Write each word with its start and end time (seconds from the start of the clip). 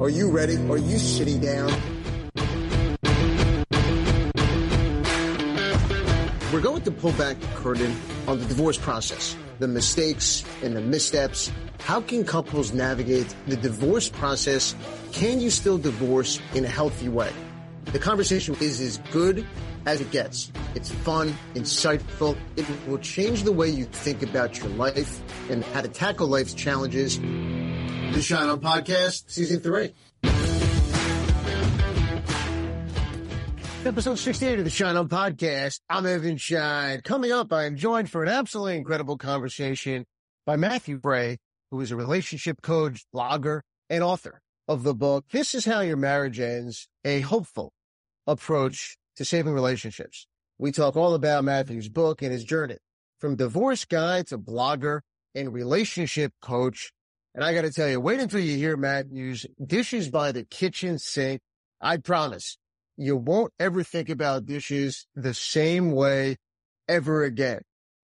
Are 0.00 0.08
you 0.08 0.28
ready? 0.28 0.56
Are 0.56 0.76
you 0.76 0.98
sitting 0.98 1.38
down? 1.38 1.70
We're 6.52 6.60
going 6.60 6.82
to 6.82 6.90
pull 6.90 7.12
back 7.12 7.38
the 7.38 7.46
curtain 7.54 7.94
on 8.26 8.40
the 8.40 8.44
divorce 8.46 8.76
process, 8.76 9.36
the 9.60 9.68
mistakes 9.68 10.42
and 10.64 10.74
the 10.74 10.80
missteps. 10.80 11.52
How 11.78 12.00
can 12.00 12.24
couples 12.24 12.72
navigate 12.72 13.32
the 13.46 13.54
divorce 13.54 14.08
process? 14.08 14.74
Can 15.12 15.38
you 15.38 15.48
still 15.48 15.78
divorce 15.78 16.40
in 16.54 16.64
a 16.64 16.68
healthy 16.68 17.08
way? 17.08 17.30
The 17.84 18.00
conversation 18.00 18.56
is 18.60 18.80
as 18.80 18.98
good 19.12 19.46
as 19.86 20.00
it 20.00 20.10
gets. 20.10 20.50
It's 20.74 20.90
fun, 20.90 21.32
insightful. 21.54 22.36
It 22.56 22.66
will 22.88 22.98
change 22.98 23.44
the 23.44 23.52
way 23.52 23.68
you 23.68 23.84
think 23.84 24.24
about 24.24 24.58
your 24.58 24.70
life 24.70 25.20
and 25.48 25.62
how 25.66 25.82
to 25.82 25.88
tackle 25.88 26.26
life's 26.26 26.52
challenges. 26.52 27.20
The 28.14 28.22
Shine 28.22 28.48
On 28.48 28.60
Podcast, 28.60 29.28
Season 29.28 29.58
3. 29.58 29.92
Episode 33.84 34.14
68 34.14 34.60
of 34.60 34.64
the 34.64 34.70
Shine 34.70 34.96
On 34.96 35.08
Podcast. 35.08 35.80
I'm 35.90 36.06
Evan 36.06 36.36
Shine. 36.36 37.00
Coming 37.00 37.32
up, 37.32 37.52
I 37.52 37.64
am 37.64 37.74
joined 37.76 38.08
for 38.08 38.22
an 38.22 38.28
absolutely 38.28 38.76
incredible 38.76 39.18
conversation 39.18 40.04
by 40.46 40.54
Matthew 40.54 41.00
Fray, 41.00 41.38
who 41.72 41.80
is 41.80 41.90
a 41.90 41.96
relationship 41.96 42.62
coach, 42.62 43.04
blogger, 43.12 43.62
and 43.90 44.04
author 44.04 44.40
of 44.68 44.84
the 44.84 44.94
book, 44.94 45.24
This 45.32 45.52
is 45.52 45.64
How 45.64 45.80
Your 45.80 45.96
Marriage 45.96 46.38
Ends, 46.38 46.86
a 47.04 47.18
hopeful 47.18 47.72
approach 48.28 48.96
to 49.16 49.24
saving 49.24 49.54
relationships. 49.54 50.28
We 50.56 50.70
talk 50.70 50.94
all 50.94 51.14
about 51.14 51.42
Matthew's 51.42 51.88
book 51.88 52.22
and 52.22 52.30
his 52.30 52.44
journey 52.44 52.78
from 53.18 53.34
divorce 53.34 53.84
guy 53.84 54.22
to 54.28 54.38
blogger 54.38 55.00
and 55.34 55.52
relationship 55.52 56.32
coach. 56.40 56.92
And 57.34 57.42
I 57.42 57.52
got 57.52 57.62
to 57.62 57.72
tell 57.72 57.88
you, 57.88 58.00
wait 58.00 58.20
until 58.20 58.40
you 58.40 58.56
hear 58.56 58.76
Matthew's 58.76 59.44
dishes 59.64 60.08
by 60.08 60.30
the 60.30 60.44
kitchen 60.44 60.98
sink. 60.98 61.40
I 61.80 61.96
promise 61.96 62.58
you 62.96 63.16
won't 63.16 63.52
ever 63.58 63.82
think 63.82 64.08
about 64.08 64.46
dishes 64.46 65.06
the 65.16 65.34
same 65.34 65.90
way 65.90 66.36
ever 66.88 67.24
again. 67.24 67.62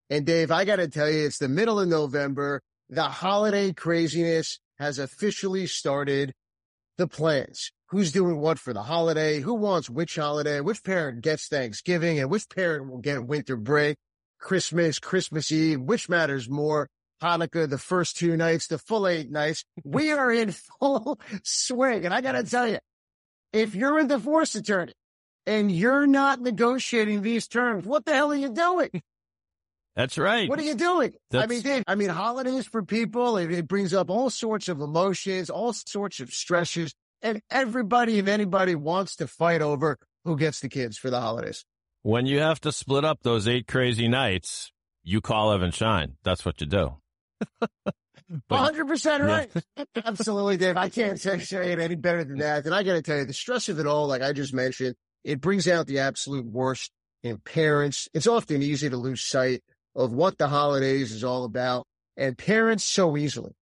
And 0.08 0.26
Dave, 0.26 0.50
I 0.50 0.64
got 0.64 0.76
to 0.76 0.88
tell 0.88 1.08
you, 1.08 1.26
it's 1.26 1.38
the 1.38 1.48
middle 1.48 1.78
of 1.78 1.88
November. 1.88 2.60
The 2.88 3.04
holiday 3.04 3.72
craziness 3.72 4.58
has 4.80 4.98
officially 4.98 5.66
started 5.68 6.32
the 6.98 7.06
plans. 7.06 7.70
Who's 7.90 8.10
doing 8.10 8.40
what 8.40 8.58
for 8.58 8.72
the 8.72 8.82
holiday? 8.82 9.40
Who 9.40 9.54
wants 9.54 9.88
which 9.88 10.16
holiday? 10.16 10.60
Which 10.60 10.82
parent 10.82 11.22
gets 11.22 11.46
Thanksgiving 11.46 12.18
and 12.18 12.30
which 12.30 12.48
parent 12.48 12.90
will 12.90 12.98
get 12.98 13.26
winter 13.26 13.56
break? 13.56 13.96
Christmas, 14.40 14.98
Christmas 14.98 15.52
Eve, 15.52 15.80
which 15.80 16.08
matters 16.08 16.48
more? 16.48 16.88
Hanukkah, 17.20 17.68
the 17.68 17.78
first 17.78 18.16
two 18.16 18.36
nights, 18.36 18.66
the 18.66 18.78
full 18.78 19.06
eight 19.06 19.30
nights. 19.30 19.64
We 19.84 20.12
are 20.20 20.32
in 20.32 20.52
full 20.52 21.20
swing. 21.42 22.04
And 22.04 22.14
I 22.14 22.20
got 22.20 22.32
to 22.32 22.42
tell 22.42 22.66
you, 22.66 22.78
if 23.52 23.74
you're 23.74 23.98
a 23.98 24.04
divorce 24.04 24.54
attorney 24.54 24.92
and 25.46 25.70
you're 25.70 26.06
not 26.06 26.40
negotiating 26.40 27.22
these 27.22 27.48
terms, 27.48 27.84
what 27.84 28.04
the 28.04 28.14
hell 28.14 28.32
are 28.32 28.36
you 28.36 28.50
doing? 28.50 28.90
That's 29.96 30.16
right. 30.16 30.48
What 30.48 30.58
are 30.58 30.62
you 30.62 30.76
doing? 30.76 31.12
That's... 31.30 31.44
I 31.44 31.46
mean, 31.46 31.62
Dave, 31.62 31.84
I 31.86 31.94
mean, 31.96 32.08
holidays 32.10 32.66
for 32.66 32.82
people, 32.82 33.36
it, 33.36 33.50
it 33.50 33.68
brings 33.68 33.92
up 33.92 34.08
all 34.08 34.30
sorts 34.30 34.68
of 34.68 34.80
emotions, 34.80 35.50
all 35.50 35.72
sorts 35.72 36.20
of 36.20 36.32
stresses, 36.32 36.94
and 37.22 37.42
everybody 37.50 38.18
and 38.18 38.28
anybody 38.28 38.74
wants 38.74 39.16
to 39.16 39.26
fight 39.26 39.62
over 39.62 39.98
who 40.24 40.36
gets 40.36 40.60
the 40.60 40.68
kids 40.68 40.96
for 40.96 41.10
the 41.10 41.20
holidays. 41.20 41.64
When 42.02 42.24
you 42.24 42.38
have 42.38 42.60
to 42.60 42.72
split 42.72 43.04
up 43.04 43.18
those 43.22 43.46
eight 43.46 43.66
crazy 43.66 44.08
nights, 44.08 44.72
you 45.02 45.20
call 45.20 45.52
Evan 45.52 45.70
Shine. 45.70 46.16
That's 46.22 46.44
what 46.44 46.60
you 46.60 46.66
do. 46.66 46.96
Hundred 48.50 48.86
percent 48.86 49.22
right. 49.24 49.50
Absolutely, 50.04 50.56
Dave. 50.56 50.76
I 50.76 50.88
can't 50.88 51.20
say, 51.20 51.38
say 51.38 51.72
it 51.72 51.78
any 51.78 51.96
better 51.96 52.24
than 52.24 52.38
that. 52.38 52.64
And 52.64 52.74
I 52.74 52.82
got 52.82 52.94
to 52.94 53.02
tell 53.02 53.18
you, 53.18 53.24
the 53.24 53.32
stress 53.32 53.68
of 53.68 53.78
it 53.78 53.86
all, 53.86 54.06
like 54.06 54.22
I 54.22 54.32
just 54.32 54.54
mentioned, 54.54 54.94
it 55.24 55.40
brings 55.40 55.68
out 55.68 55.86
the 55.86 56.00
absolute 56.00 56.46
worst 56.46 56.90
in 57.22 57.38
parents. 57.38 58.08
It's 58.14 58.26
often 58.26 58.62
easy 58.62 58.88
to 58.88 58.96
lose 58.96 59.22
sight 59.24 59.62
of 59.94 60.12
what 60.12 60.38
the 60.38 60.48
holidays 60.48 61.12
is 61.12 61.24
all 61.24 61.44
about. 61.44 61.86
And 62.16 62.36
parents 62.36 62.84
so 62.84 63.16
easily 63.16 63.52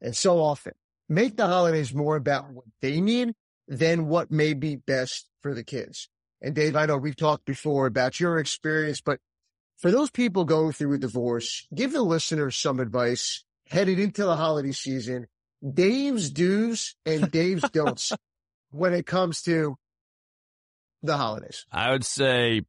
and 0.00 0.16
so 0.16 0.38
often 0.38 0.72
make 1.08 1.36
the 1.36 1.46
holidays 1.46 1.94
more 1.94 2.16
about 2.16 2.50
what 2.50 2.66
they 2.80 3.00
need 3.00 3.32
than 3.68 4.06
what 4.06 4.30
may 4.30 4.54
be 4.54 4.76
best 4.76 5.28
for 5.42 5.54
the 5.54 5.64
kids. 5.64 6.08
And 6.40 6.54
Dave, 6.54 6.76
I 6.76 6.86
know 6.86 6.96
we've 6.96 7.16
talked 7.16 7.44
before 7.44 7.86
about 7.86 8.20
your 8.20 8.38
experience, 8.38 9.00
but 9.00 9.18
for 9.76 9.90
those 9.90 10.10
people 10.10 10.44
going 10.44 10.72
through 10.72 10.94
a 10.94 10.98
divorce, 10.98 11.66
give 11.74 11.92
the 11.92 12.02
listeners 12.02 12.56
some 12.56 12.80
advice 12.80 13.44
headed 13.68 13.98
into 13.98 14.24
the 14.24 14.36
holiday 14.36 14.72
season. 14.72 15.26
Dave's 15.66 16.30
do's 16.30 16.94
and 17.04 17.30
Dave's 17.32 17.68
don'ts 17.70 18.12
when 18.70 18.92
it 18.92 19.06
comes 19.06 19.42
to 19.42 19.76
the 21.02 21.16
holidays. 21.16 21.66
I 21.70 21.90
would 21.90 22.04
say 22.04 22.62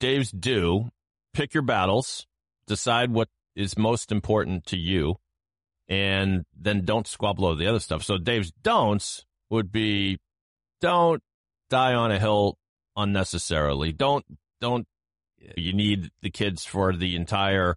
Dave's 0.00 0.30
do 0.30 0.90
pick 1.32 1.54
your 1.54 1.62
battles, 1.62 2.26
decide 2.66 3.10
what 3.10 3.28
is 3.54 3.76
most 3.76 4.12
important 4.12 4.66
to 4.66 4.76
you, 4.76 5.16
and 5.88 6.44
then 6.58 6.84
don't 6.84 7.06
squabble 7.06 7.46
over 7.46 7.56
the 7.56 7.66
other 7.66 7.80
stuff. 7.80 8.02
So 8.02 8.18
Dave's 8.18 8.52
don'ts 8.62 9.24
would 9.50 9.70
be 9.72 10.18
don't 10.80 11.22
die 11.70 11.94
on 11.94 12.10
a 12.10 12.18
hill 12.18 12.58
unnecessarily. 12.96 13.92
Don't, 13.92 14.24
don't, 14.60 14.86
you 15.56 15.72
need 15.72 16.10
the 16.22 16.30
kids 16.30 16.64
for 16.64 16.94
the 16.94 17.16
entire 17.16 17.76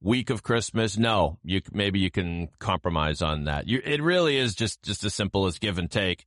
week 0.00 0.30
of 0.30 0.42
Christmas. 0.42 0.96
No, 0.96 1.38
you, 1.42 1.60
maybe 1.72 1.98
you 1.98 2.10
can 2.10 2.48
compromise 2.58 3.22
on 3.22 3.44
that. 3.44 3.66
You, 3.66 3.80
it 3.84 4.02
really 4.02 4.36
is 4.36 4.54
just, 4.54 4.82
just 4.82 5.04
as 5.04 5.14
simple 5.14 5.46
as 5.46 5.58
give 5.58 5.78
and 5.78 5.90
take 5.90 6.26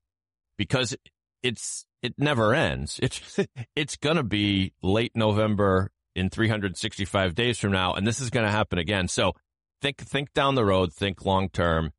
because 0.57 0.95
it's, 1.43 1.85
it 2.01 2.13
never 2.17 2.53
ends. 2.53 2.99
It's, 3.01 3.39
it's 3.75 3.97
to 4.17 4.23
be 4.23 4.73
late 4.81 5.11
November 5.15 5.91
in 6.15 6.29
365 6.29 7.35
days 7.35 7.59
from 7.59 7.71
now, 7.71 7.93
and 7.93 8.05
this 8.05 8.19
is 8.19 8.29
to 8.45 8.51
happen 8.51 8.79
again. 8.79 9.07
So 9.07 9.33
think, 9.81 9.97
think 9.97 10.33
down 10.33 10.55
the 10.55 10.65
road, 10.65 10.93
think 10.93 11.23
long 11.25 11.49
term, 11.49 11.91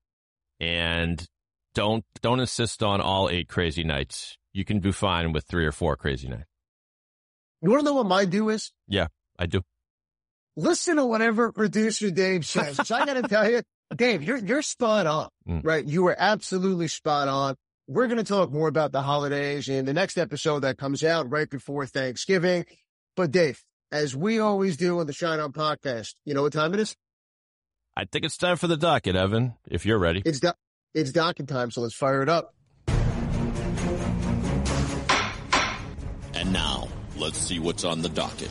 and 0.59 1.25
don't, 1.75 2.05
don't 2.21 2.41
insist 2.41 2.83
on 2.83 3.01
all 3.01 3.31
eight 3.31 3.49
crazy 3.49 3.85
nights. 3.85 4.37
You 4.53 4.65
can 4.65 4.81
do 4.81 4.93
fine 4.93 5.33
with 5.33 5.45
three 5.45 5.65
or 5.65 5.73
four 5.73 5.97
crazy 5.97 6.29
nights. 6.29 6.50
You 7.63 7.71
want 7.71 7.81
to 7.81 7.85
know 7.85 7.95
what 7.95 8.07
my 8.07 8.25
do 8.25 8.49
is? 8.49 8.73
Yeah, 8.89 9.09
I 9.39 9.47
do. 9.47 9.63
Listen 10.57 10.97
to 10.97 11.05
whatever 11.05 11.53
producer 11.53 12.11
Dave 12.11 12.47
says. 12.47 12.77
So 12.87 12.95
I 12.95 13.05
got 13.05 13.15
to 13.15 13.23
tell 13.23 13.51
you, 13.51 13.63
Dave, 13.95 14.23
you're, 14.23 14.39
you're 14.39 14.63
spot 14.63 15.07
on, 15.07 15.29
mm. 15.49 15.61
right? 15.65 15.85
You 15.85 16.03
were 16.03 16.17
absolutely 16.19 16.89
spot 16.89 17.29
on. 17.29 17.57
We're 17.87 18.07
going 18.07 18.19
to 18.19 18.25
talk 18.25 18.51
more 18.53 18.69
about 18.69 18.93
the 18.93 19.03
holidays 19.03 19.69
in 19.69 19.85
the 19.85 19.93
next 19.93 20.17
episode 20.17 20.61
that 20.61 20.79
comes 20.79 21.05
out 21.05 21.31
right 21.31 21.49
before 21.51 21.87
Thanksgiving. 21.87 22.65
But 23.17 23.31
Dave, 23.31 23.63
as 23.93 24.17
we 24.17 24.39
always 24.39 24.77
do 24.77 25.01
on 25.01 25.07
the 25.07 25.13
Shine 25.13 25.41
On 25.41 25.53
podcast, 25.53 26.15
you 26.25 26.35
know 26.35 26.43
what 26.43 26.53
time 26.53 26.73
it 26.73 26.81
is? 26.81 26.97
I 27.97 28.05
think 28.05 28.25
it's 28.25 28.37
time 28.37 28.57
for 28.57 28.69
the 28.69 28.77
docket, 28.77 29.17
Evan, 29.17 29.55
if 29.69 29.85
you're 29.85 29.99
ready. 29.99 30.23
It's, 30.25 30.41
do- 30.41 30.53
it's 30.95 31.13
docket 31.13 31.49
time, 31.49 31.71
so 31.71 31.83
let's 31.83 31.95
fire 31.95 32.23
it 32.23 32.29
up. 32.29 32.55
And 36.33 36.53
now, 36.53 36.89
let's 37.21 37.39
see 37.39 37.59
what's 37.59 37.85
on 37.85 38.03
the 38.03 38.09
docket. 38.09 38.51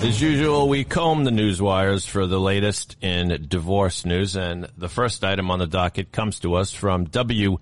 As 0.00 0.20
usual, 0.20 0.68
we 0.68 0.84
comb 0.84 1.24
the 1.24 1.30
news 1.30 1.60
wires 1.60 2.04
for 2.06 2.26
the 2.26 2.38
latest 2.38 2.96
in 3.00 3.46
divorce 3.48 4.04
news, 4.04 4.36
and 4.36 4.68
the 4.76 4.88
first 4.88 5.24
item 5.24 5.50
on 5.50 5.58
the 5.58 5.66
docket 5.66 6.12
comes 6.12 6.38
to 6.40 6.54
us 6.54 6.72
from 6.72 7.06
WKBN.com, 7.06 7.56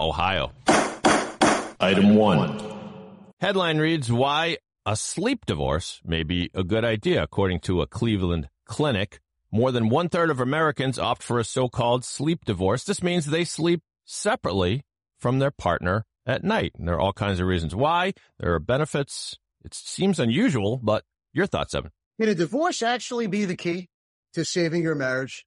Ohio. 0.00 0.52
Item 1.78 2.16
one. 2.16 2.60
Headline 3.40 3.78
reads, 3.78 4.10
Why 4.10 4.58
a 4.84 4.96
sleep 4.96 5.46
divorce 5.46 6.00
may 6.04 6.24
be 6.24 6.50
a 6.54 6.64
good 6.64 6.84
idea, 6.84 7.22
according 7.22 7.60
to 7.60 7.82
a 7.82 7.86
Cleveland 7.86 8.48
clinic. 8.64 9.20
More 9.52 9.70
than 9.70 9.90
one 9.90 10.08
third 10.08 10.30
of 10.30 10.40
Americans 10.40 10.98
opt 10.98 11.22
for 11.22 11.38
a 11.38 11.44
so-called 11.44 12.04
sleep 12.04 12.44
divorce. 12.44 12.82
This 12.84 13.02
means 13.02 13.26
they 13.26 13.44
sleep 13.44 13.82
separately 14.04 14.82
from 15.22 15.38
their 15.38 15.52
partner 15.52 16.04
at 16.26 16.42
night. 16.44 16.72
And 16.76 16.86
there 16.86 16.96
are 16.96 17.00
all 17.00 17.12
kinds 17.12 17.40
of 17.40 17.46
reasons 17.46 17.74
why. 17.74 18.12
There 18.40 18.52
are 18.52 18.58
benefits 18.58 19.38
it 19.64 19.72
seems 19.74 20.18
unusual, 20.18 20.80
but 20.82 21.04
your 21.32 21.46
thoughts, 21.46 21.74
Evan? 21.74 21.92
Can 22.20 22.28
a 22.28 22.34
divorce 22.34 22.82
actually 22.82 23.28
be 23.28 23.44
the 23.44 23.56
key 23.56 23.88
to 24.34 24.44
saving 24.44 24.82
your 24.82 24.96
marriage? 24.96 25.46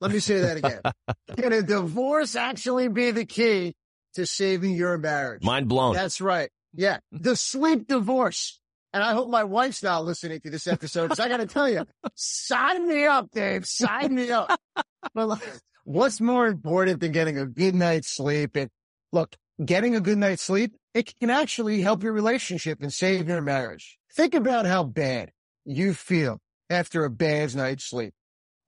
Let 0.00 0.12
me 0.12 0.18
say 0.18 0.40
that 0.40 0.56
again. 0.56 0.80
Can 1.36 1.52
a 1.52 1.62
divorce 1.62 2.36
actually 2.36 2.88
be 2.88 3.10
the 3.10 3.26
key 3.26 3.74
to 4.14 4.24
saving 4.24 4.74
your 4.74 4.96
marriage? 4.96 5.42
Mind 5.42 5.68
blown. 5.68 5.94
That's 5.94 6.20
right. 6.20 6.50
Yeah. 6.72 6.98
The 7.12 7.36
sleep 7.36 7.86
divorce. 7.86 8.60
And 8.94 9.02
I 9.02 9.12
hope 9.12 9.28
my 9.28 9.44
wife's 9.44 9.82
not 9.82 10.04
listening 10.04 10.40
to 10.40 10.50
this 10.50 10.66
episode 10.66 11.04
because 11.04 11.20
I 11.20 11.28
got 11.28 11.38
to 11.38 11.46
tell 11.46 11.68
you, 11.68 11.84
sign 12.14 12.88
me 12.88 13.04
up, 13.04 13.30
Dave. 13.30 13.66
Sign 13.66 14.14
me 14.14 14.30
up. 14.30 14.58
but 15.14 15.38
what's 15.84 16.20
more 16.20 16.46
important 16.46 17.00
than 17.00 17.12
getting 17.12 17.38
a 17.38 17.44
good 17.44 17.74
night's 17.74 18.08
sleep? 18.08 18.56
And 18.56 18.70
look, 19.12 19.36
getting 19.64 19.94
a 19.94 20.00
good 20.00 20.18
night's 20.18 20.42
sleep, 20.42 20.74
it 20.94 21.14
can 21.18 21.30
actually 21.30 21.80
help 21.82 22.02
your 22.02 22.12
relationship 22.12 22.80
and 22.82 22.92
save 22.92 23.28
your 23.28 23.40
marriage. 23.40 23.98
Think 24.14 24.34
about 24.34 24.66
how 24.66 24.84
bad 24.84 25.30
you 25.64 25.94
feel 25.94 26.38
after 26.70 27.04
a 27.04 27.10
bad 27.10 27.54
night's 27.54 27.84
sleep. 27.84 28.12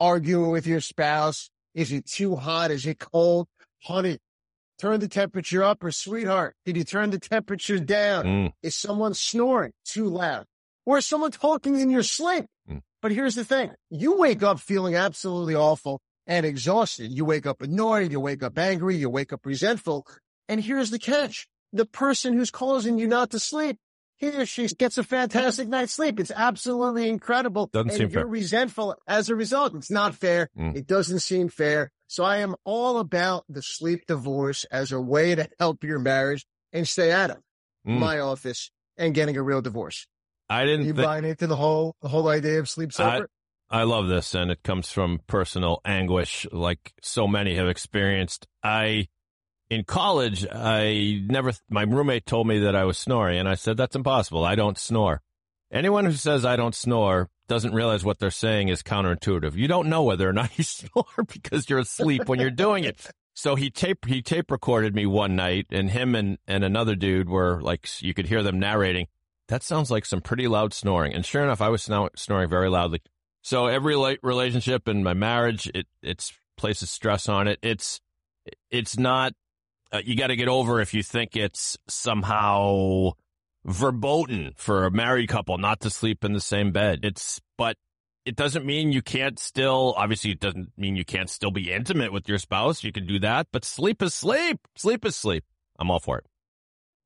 arguing 0.01 0.51
with 0.51 0.67
your 0.67 0.81
spouse. 0.81 1.51
Is 1.75 1.93
it 1.93 2.07
too 2.07 2.37
hot? 2.37 2.71
Is 2.71 2.87
it 2.87 2.99
cold? 2.99 3.47
Honey, 3.85 4.19
turn 4.79 5.01
the 5.01 5.09
temperature 5.09 5.63
up 5.63 5.85
or 5.85 5.93
sweetheart, 5.93 6.57
did 6.65 6.77
you 6.77 6.85
turn 6.85 7.11
the 7.11 7.19
temperature 7.19 7.79
down? 7.79 8.25
Mm. 8.25 8.53
Is 8.63 8.75
someone 8.75 9.15
snoring 9.15 9.73
too 9.85 10.07
loud? 10.07 10.47
Or 10.87 10.99
is 10.99 11.07
someone 11.07 11.31
talking 11.31 11.79
in 11.79 11.91
your 11.91 12.03
sleep? 12.03 12.47
Mm. 12.69 12.81
But 13.03 13.13
here's 13.13 13.35
the 13.35 13.45
thing. 13.45 13.71
You 13.91 14.17
wake 14.17 14.43
up 14.43 14.59
feeling 14.59 14.95
absolutely 14.97 15.55
awful 15.55 16.01
and 16.27 16.45
exhausted. 16.47 17.11
You 17.13 17.25
wake 17.25 17.47
up 17.47 17.61
annoyed. 17.61 18.11
You 18.13 18.21
wake 18.21 18.43
up 18.43 18.59
angry. 18.59 18.97
You 18.97 19.11
wake 19.11 19.33
up 19.33 19.45
resentful. 19.45 20.07
And 20.51 20.61
here's 20.63 20.91
the 20.91 20.99
catch. 20.99 21.47
The 21.73 21.87
person 21.87 22.33
who's 22.35 22.51
causing 22.51 22.99
you 22.99 23.07
not 23.07 23.31
to 23.31 23.39
sleep, 23.39 23.79
he 24.17 24.29
or 24.29 24.45
she 24.47 24.67
gets 24.67 24.99
a 24.99 25.05
fantastic 25.05 25.69
night's 25.69 25.93
sleep. 25.93 26.19
It's 26.19 26.33
absolutely 26.35 27.09
incredible. 27.09 27.71
Doesn't 27.73 27.91
and 27.91 27.97
seem 27.99 28.09
you're 28.11 28.23
fair. 28.23 28.27
resentful 28.27 28.97
as 29.07 29.29
a 29.31 29.37
result. 29.37 29.75
It's 29.77 29.91
not 29.91 30.15
fair. 30.15 30.49
Mm. 30.59 30.77
It 30.77 30.87
doesn't 30.87 31.21
seem 31.21 31.49
fair. 31.49 31.91
So 32.09 32.25
I 32.25 32.39
am 32.39 32.57
all 32.65 32.99
about 32.99 33.45
the 33.49 33.63
sleep 33.63 34.05
divorce 34.07 34.65
as 34.65 34.91
a 34.93 35.01
way 35.01 35.35
to 35.37 35.49
help 35.61 35.85
your 35.85 36.01
marriage 36.01 36.45
and 36.73 36.87
stay 36.89 37.13
out 37.13 37.31
of 37.31 37.39
Mm. 37.87 37.99
my 38.01 38.19
office 38.19 38.71
and 38.99 39.15
getting 39.15 39.37
a 39.39 39.43
real 39.43 39.63
divorce. 39.63 40.07
I 40.51 40.65
didn't. 40.67 40.87
You 40.87 40.93
thi- 40.95 41.03
buying 41.03 41.25
into 41.25 41.47
the 41.47 41.57
whole 41.57 41.95
the 42.03 42.09
whole 42.09 42.29
idea 42.29 42.59
of 42.59 42.69
sleep 42.69 42.93
separate? 42.93 43.31
I 43.71 43.85
love 43.85 44.09
this, 44.09 44.35
and 44.35 44.51
it 44.51 44.65
comes 44.65 44.91
from 44.91 45.21
personal 45.29 45.81
anguish, 45.85 46.45
like 46.51 46.93
so 47.01 47.29
many 47.29 47.55
have 47.55 47.69
experienced. 47.69 48.49
I, 48.65 49.07
in 49.71 49.85
college, 49.85 50.47
I 50.51 51.23
never. 51.25 51.53
My 51.71 51.83
roommate 51.83 52.27
told 52.27 52.47
me 52.47 52.59
that 52.61 52.77
I 52.77 52.85
was 52.85 52.99
snoring, 52.99 53.39
and 53.39 53.49
I 53.49 53.55
said 53.55 53.77
that's 53.77 53.97
impossible. 53.97 54.45
I 54.45 54.57
don't 54.57 54.77
snore. 54.77 55.23
Anyone 55.73 56.05
who 56.05 56.13
says 56.13 56.45
I 56.45 56.57
don't 56.57 56.75
snore 56.75 57.31
doesn't 57.49 57.73
realize 57.73 58.05
what 58.05 58.19
they're 58.19 58.31
saying 58.31 58.69
is 58.69 58.83
counterintuitive. 58.83 59.55
You 59.55 59.69
don't 59.69 59.89
know 59.89 60.03
whether 60.03 60.29
or 60.29 60.33
not 60.33 60.51
you 60.59 60.65
snore 60.65 61.25
because 61.27 61.71
you're 61.71 61.79
asleep 61.79 62.29
when 62.29 62.41
you're 62.41 62.51
doing 62.51 62.85
it. 62.85 63.11
So 63.35 63.55
he 63.55 63.71
tape 63.71 64.07
he 64.07 64.21
tape 64.23 64.51
recorded 64.51 64.95
me 64.95 65.07
one 65.07 65.37
night, 65.37 65.67
and 65.71 65.91
him 65.91 66.15
and 66.15 66.39
and 66.49 66.65
another 66.65 66.97
dude 66.97 67.29
were 67.29 67.63
like 67.63 67.89
you 68.03 68.13
could 68.13 68.27
hear 68.27 68.43
them 68.43 68.59
narrating. 68.59 69.07
That 69.49 69.63
sounds 69.63 69.91
like 69.91 70.05
some 70.05 70.21
pretty 70.21 70.47
loud 70.47 70.75
snoring. 70.75 71.15
And 71.15 71.25
sure 71.25 71.43
enough, 71.43 71.61
I 71.61 71.69
was 71.69 71.83
snoring 71.83 72.49
very 72.49 72.69
loudly. 72.69 73.03
So 73.43 73.67
every 73.67 73.97
la- 73.97 74.15
relationship 74.23 74.87
and 74.87 75.03
my 75.03 75.15
marriage, 75.15 75.71
it 75.75 75.87
it's 76.03 76.33
places 76.57 76.91
stress 76.91 77.29
on 77.29 77.49
it. 77.49 77.59
It's 77.63 78.01
it's 78.71 78.99
not. 78.99 79.33
Uh, 79.93 80.01
you 80.05 80.17
got 80.17 80.29
to 80.29 80.37
get 80.37 80.49
over 80.49 80.81
if 80.81 80.95
you 80.95 81.03
think 81.03 81.37
it's 81.37 81.77
somehow 81.89 83.11
verboten 83.65 84.53
for 84.57 84.87
a 84.87 84.91
married 84.91 85.29
couple 85.29 85.59
not 85.59 85.81
to 85.81 85.91
sleep 85.91 86.25
in 86.25 86.33
the 86.33 86.41
same 86.41 86.73
bed. 86.73 87.01
It's 87.03 87.41
but 87.59 87.77
it 88.25 88.37
doesn't 88.37 88.65
mean 88.65 88.93
you 88.93 89.03
can't 89.03 89.39
still. 89.39 89.95
Obviously, 89.97 90.31
it 90.31 90.41
doesn't 90.41 90.71
mean 90.77 90.97
you 90.97 91.05
can't 91.05 91.29
still 91.31 91.51
be 91.51 91.73
intimate 91.73 92.13
with 92.13 92.29
your 92.29 92.39
spouse. 92.39 92.85
You 92.85 92.93
can 92.93 93.07
do 93.07 93.19
that, 93.21 93.49
but 93.53 93.65
sleep 93.65 94.03
is 94.03 94.15
sleep. 94.15 94.59
Sleep 94.77 95.05
is 95.05 95.17
sleep. 95.17 95.45
I'm 95.79 95.91
all 95.91 96.01
for 96.01 96.19
it. 96.19 96.27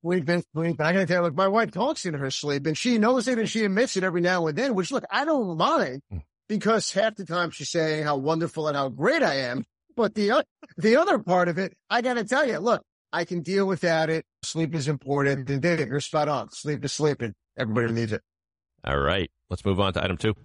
We've 0.03 0.23
been, 0.25 0.43
we've 0.53 0.77
been, 0.77 0.85
I 0.85 0.93
gotta 0.93 1.07
tell 1.07 1.17
you, 1.17 1.23
look, 1.23 1.35
my 1.35 1.47
wife 1.47 1.71
talks 1.71 2.05
in 2.05 2.13
her 2.13 2.29
sleep 2.29 2.67
and 2.67 2.77
she 2.77 2.99
knows 2.99 3.27
it 3.27 3.39
and 3.39 3.49
she 3.49 3.65
admits 3.65 3.97
it 3.97 4.03
every 4.03 4.21
now 4.21 4.45
and 4.45 4.55
then, 4.55 4.75
which 4.75 4.91
look, 4.91 5.03
I 5.09 5.25
don't 5.25 5.57
mind 5.57 6.03
Mm. 6.13 6.21
because 6.47 6.91
half 6.91 7.15
the 7.15 7.25
time 7.25 7.49
she's 7.49 7.71
saying 7.71 8.03
how 8.03 8.17
wonderful 8.17 8.67
and 8.67 8.77
how 8.77 8.89
great 8.89 9.23
I 9.23 9.35
am. 9.37 9.63
But 9.95 10.15
the, 10.15 10.45
the 10.77 10.97
other 10.97 11.19
part 11.19 11.47
of 11.47 11.57
it, 11.57 11.73
I 11.89 12.01
gotta 12.01 12.23
tell 12.23 12.47
you, 12.47 12.59
look, 12.59 12.83
I 13.13 13.23
can 13.25 13.41
deal 13.41 13.65
without 13.65 14.09
it. 14.09 14.25
Sleep 14.43 14.75
is 14.75 14.87
important. 14.87 15.49
And 15.49 15.61
Dave, 15.61 15.87
you're 15.87 16.01
spot 16.01 16.27
on. 16.27 16.51
Sleep 16.51 16.83
is 16.83 16.91
sleeping. 16.91 17.33
Everybody 17.57 17.93
needs 17.93 18.11
it. 18.11 18.21
All 18.83 18.99
right, 18.99 19.31
let's 19.49 19.65
move 19.65 19.79
on 19.79 19.93
to 19.93 20.03
item 20.03 20.17
two. 20.17 20.35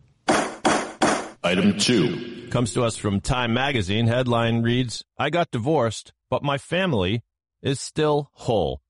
Item 1.43 1.79
2. 1.79 2.49
comes 2.50 2.75
to 2.75 2.82
us 2.85 2.97
from 2.97 3.20
Time 3.20 3.55
Magazine. 3.55 4.06
Headline 4.06 4.62
reads, 4.62 5.02
I 5.17 5.31
got 5.31 5.50
divorced, 5.50 6.12
but 6.29 6.43
my 6.43 6.58
family 6.58 7.23
is 7.62 7.81
still 7.81 8.31
whole. 8.35 8.82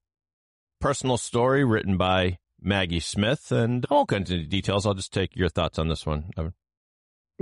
Personal 0.80 1.16
story 1.16 1.64
written 1.64 1.96
by 1.96 2.38
Maggie 2.60 3.00
Smith 3.00 3.52
and 3.52 3.86
all 3.88 4.04
kinds 4.04 4.32
of 4.32 4.48
details. 4.48 4.84
I'll 4.84 4.94
just 4.94 5.12
take 5.12 5.36
your 5.36 5.48
thoughts 5.48 5.78
on 5.78 5.88
this 5.88 6.04
one. 6.04 6.30
Evan. 6.36 6.52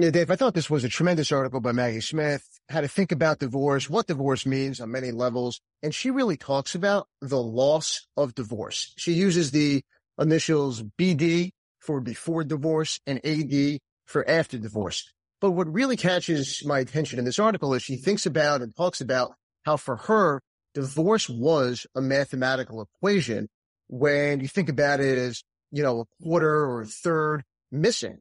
Yeah, 0.00 0.10
Dave, 0.10 0.30
I 0.30 0.36
thought 0.36 0.54
this 0.54 0.70
was 0.70 0.84
a 0.84 0.88
tremendous 0.88 1.32
article 1.32 1.58
by 1.58 1.72
Maggie 1.72 2.00
Smith, 2.00 2.44
how 2.68 2.82
to 2.82 2.86
think 2.86 3.10
about 3.10 3.40
divorce, 3.40 3.90
what 3.90 4.06
divorce 4.06 4.46
means 4.46 4.80
on 4.80 4.92
many 4.92 5.10
levels. 5.10 5.60
And 5.82 5.92
she 5.92 6.12
really 6.12 6.36
talks 6.36 6.76
about 6.76 7.08
the 7.20 7.42
loss 7.42 8.06
of 8.16 8.32
divorce. 8.36 8.94
She 8.96 9.14
uses 9.14 9.50
the 9.50 9.82
initials 10.16 10.84
BD 10.84 11.50
for 11.80 12.00
before 12.00 12.44
divorce 12.44 13.00
and 13.08 13.20
AD 13.26 13.80
for 14.06 14.24
after 14.30 14.56
divorce. 14.56 15.12
But 15.40 15.50
what 15.50 15.66
really 15.66 15.96
catches 15.96 16.64
my 16.64 16.78
attention 16.78 17.18
in 17.18 17.24
this 17.24 17.40
article 17.40 17.74
is 17.74 17.82
she 17.82 17.96
thinks 17.96 18.24
about 18.24 18.62
and 18.62 18.76
talks 18.76 19.00
about 19.00 19.34
how 19.64 19.76
for 19.76 19.96
her, 19.96 20.40
divorce 20.74 21.28
was 21.28 21.88
a 21.96 22.00
mathematical 22.00 22.82
equation 22.82 23.48
when 23.88 24.38
you 24.38 24.46
think 24.46 24.68
about 24.68 25.00
it 25.00 25.18
as, 25.18 25.42
you 25.72 25.82
know, 25.82 26.02
a 26.02 26.22
quarter 26.22 26.66
or 26.66 26.82
a 26.82 26.86
third 26.86 27.42
missing 27.72 28.20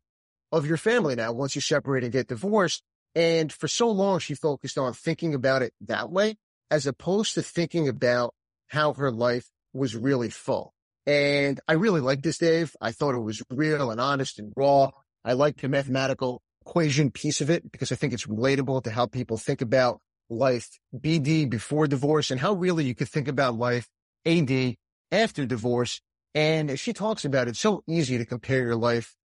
of 0.52 0.66
your 0.66 0.78
family 0.78 1.16
now 1.16 1.32
once 1.32 1.56
you 1.56 1.62
separate 1.62 2.04
and 2.04 2.14
get 2.14 2.28
divorced. 2.28 2.84
And 3.16 3.52
for 3.52 3.68
so 3.68 3.90
long, 3.90 4.20
she 4.20 4.36
focused 4.36 4.78
on 4.78 4.94
thinking 4.94 5.34
about 5.34 5.62
it 5.62 5.74
that 5.82 6.12
way, 6.12 6.38
as 6.70 6.86
opposed 6.86 7.34
to 7.34 7.42
thinking 7.42 7.88
about 7.88 8.34
how 8.68 8.94
her 8.94 9.12
life 9.12 9.50
was 9.74 9.96
really 9.96 10.30
full. 10.30 10.74
And 11.06 11.60
I 11.68 11.74
really 11.74 12.02
liked 12.02 12.24
this, 12.24 12.38
Dave. 12.38 12.76
I 12.82 12.92
thought 12.92 13.16
it 13.16 13.20
was 13.20 13.42
real 13.50 13.92
and 13.92 14.02
honest 14.02 14.40
and 14.40 14.54
raw. 14.56 14.92
I 15.24 15.34
liked 15.34 15.62
the 15.62 15.70
mathematical 15.70 16.42
equation 16.62 17.12
piece 17.12 17.40
of 17.42 17.50
it 17.50 17.72
because 17.72 17.92
I 17.92 17.96
think 17.96 18.14
it's 18.14 18.28
relatable 18.28 18.84
to 18.84 18.92
how 18.92 19.06
people 19.06 19.38
think 19.38 19.62
about 19.62 20.02
life 20.30 20.70
BD 20.94 21.50
before 21.50 21.88
divorce 21.88 22.30
and 22.30 22.40
how 22.40 22.54
really 22.54 22.84
you 22.84 22.94
could 22.94 23.08
think 23.08 23.28
about 23.30 23.56
life 23.56 23.88
AD 24.26 24.76
after 25.12 25.46
divorce. 25.46 26.02
And 26.36 26.78
she 26.78 26.94
talks 26.94 27.24
about 27.24 27.48
it's 27.48 27.60
so 27.60 27.84
easy 27.88 28.18
to 28.18 28.26
compare 28.26 28.60
your 28.60 28.76
life 28.76 29.16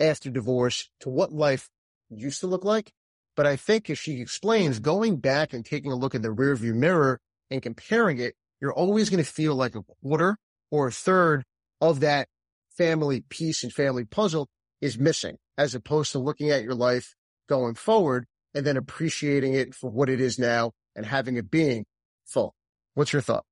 after 0.00 0.30
divorce 0.30 0.90
to 1.00 1.08
what 1.08 1.32
life 1.32 1.68
used 2.10 2.40
to 2.40 2.46
look 2.46 2.64
like. 2.64 2.92
But 3.36 3.46
I 3.46 3.56
think 3.56 3.90
as 3.90 3.98
she 3.98 4.20
explains, 4.20 4.78
going 4.78 5.16
back 5.16 5.52
and 5.52 5.64
taking 5.64 5.92
a 5.92 5.96
look 5.96 6.14
in 6.14 6.22
the 6.22 6.28
rearview 6.28 6.74
mirror 6.74 7.20
and 7.50 7.62
comparing 7.62 8.18
it, 8.18 8.34
you're 8.60 8.72
always 8.72 9.10
going 9.10 9.22
to 9.22 9.30
feel 9.30 9.54
like 9.54 9.74
a 9.74 9.82
quarter 10.02 10.38
or 10.70 10.88
a 10.88 10.92
third 10.92 11.44
of 11.80 12.00
that 12.00 12.28
family 12.76 13.22
piece 13.28 13.62
and 13.62 13.72
family 13.72 14.04
puzzle 14.04 14.48
is 14.80 14.98
missing 14.98 15.36
as 15.58 15.74
opposed 15.74 16.12
to 16.12 16.18
looking 16.18 16.50
at 16.50 16.62
your 16.62 16.74
life 16.74 17.14
going 17.48 17.74
forward 17.74 18.26
and 18.54 18.66
then 18.66 18.76
appreciating 18.76 19.54
it 19.54 19.74
for 19.74 19.90
what 19.90 20.08
it 20.08 20.20
is 20.20 20.38
now 20.38 20.72
and 20.94 21.06
having 21.06 21.36
it 21.36 21.50
being 21.50 21.84
full. 22.24 22.54
What's 22.94 23.12
your 23.12 23.22
thought? 23.22 23.44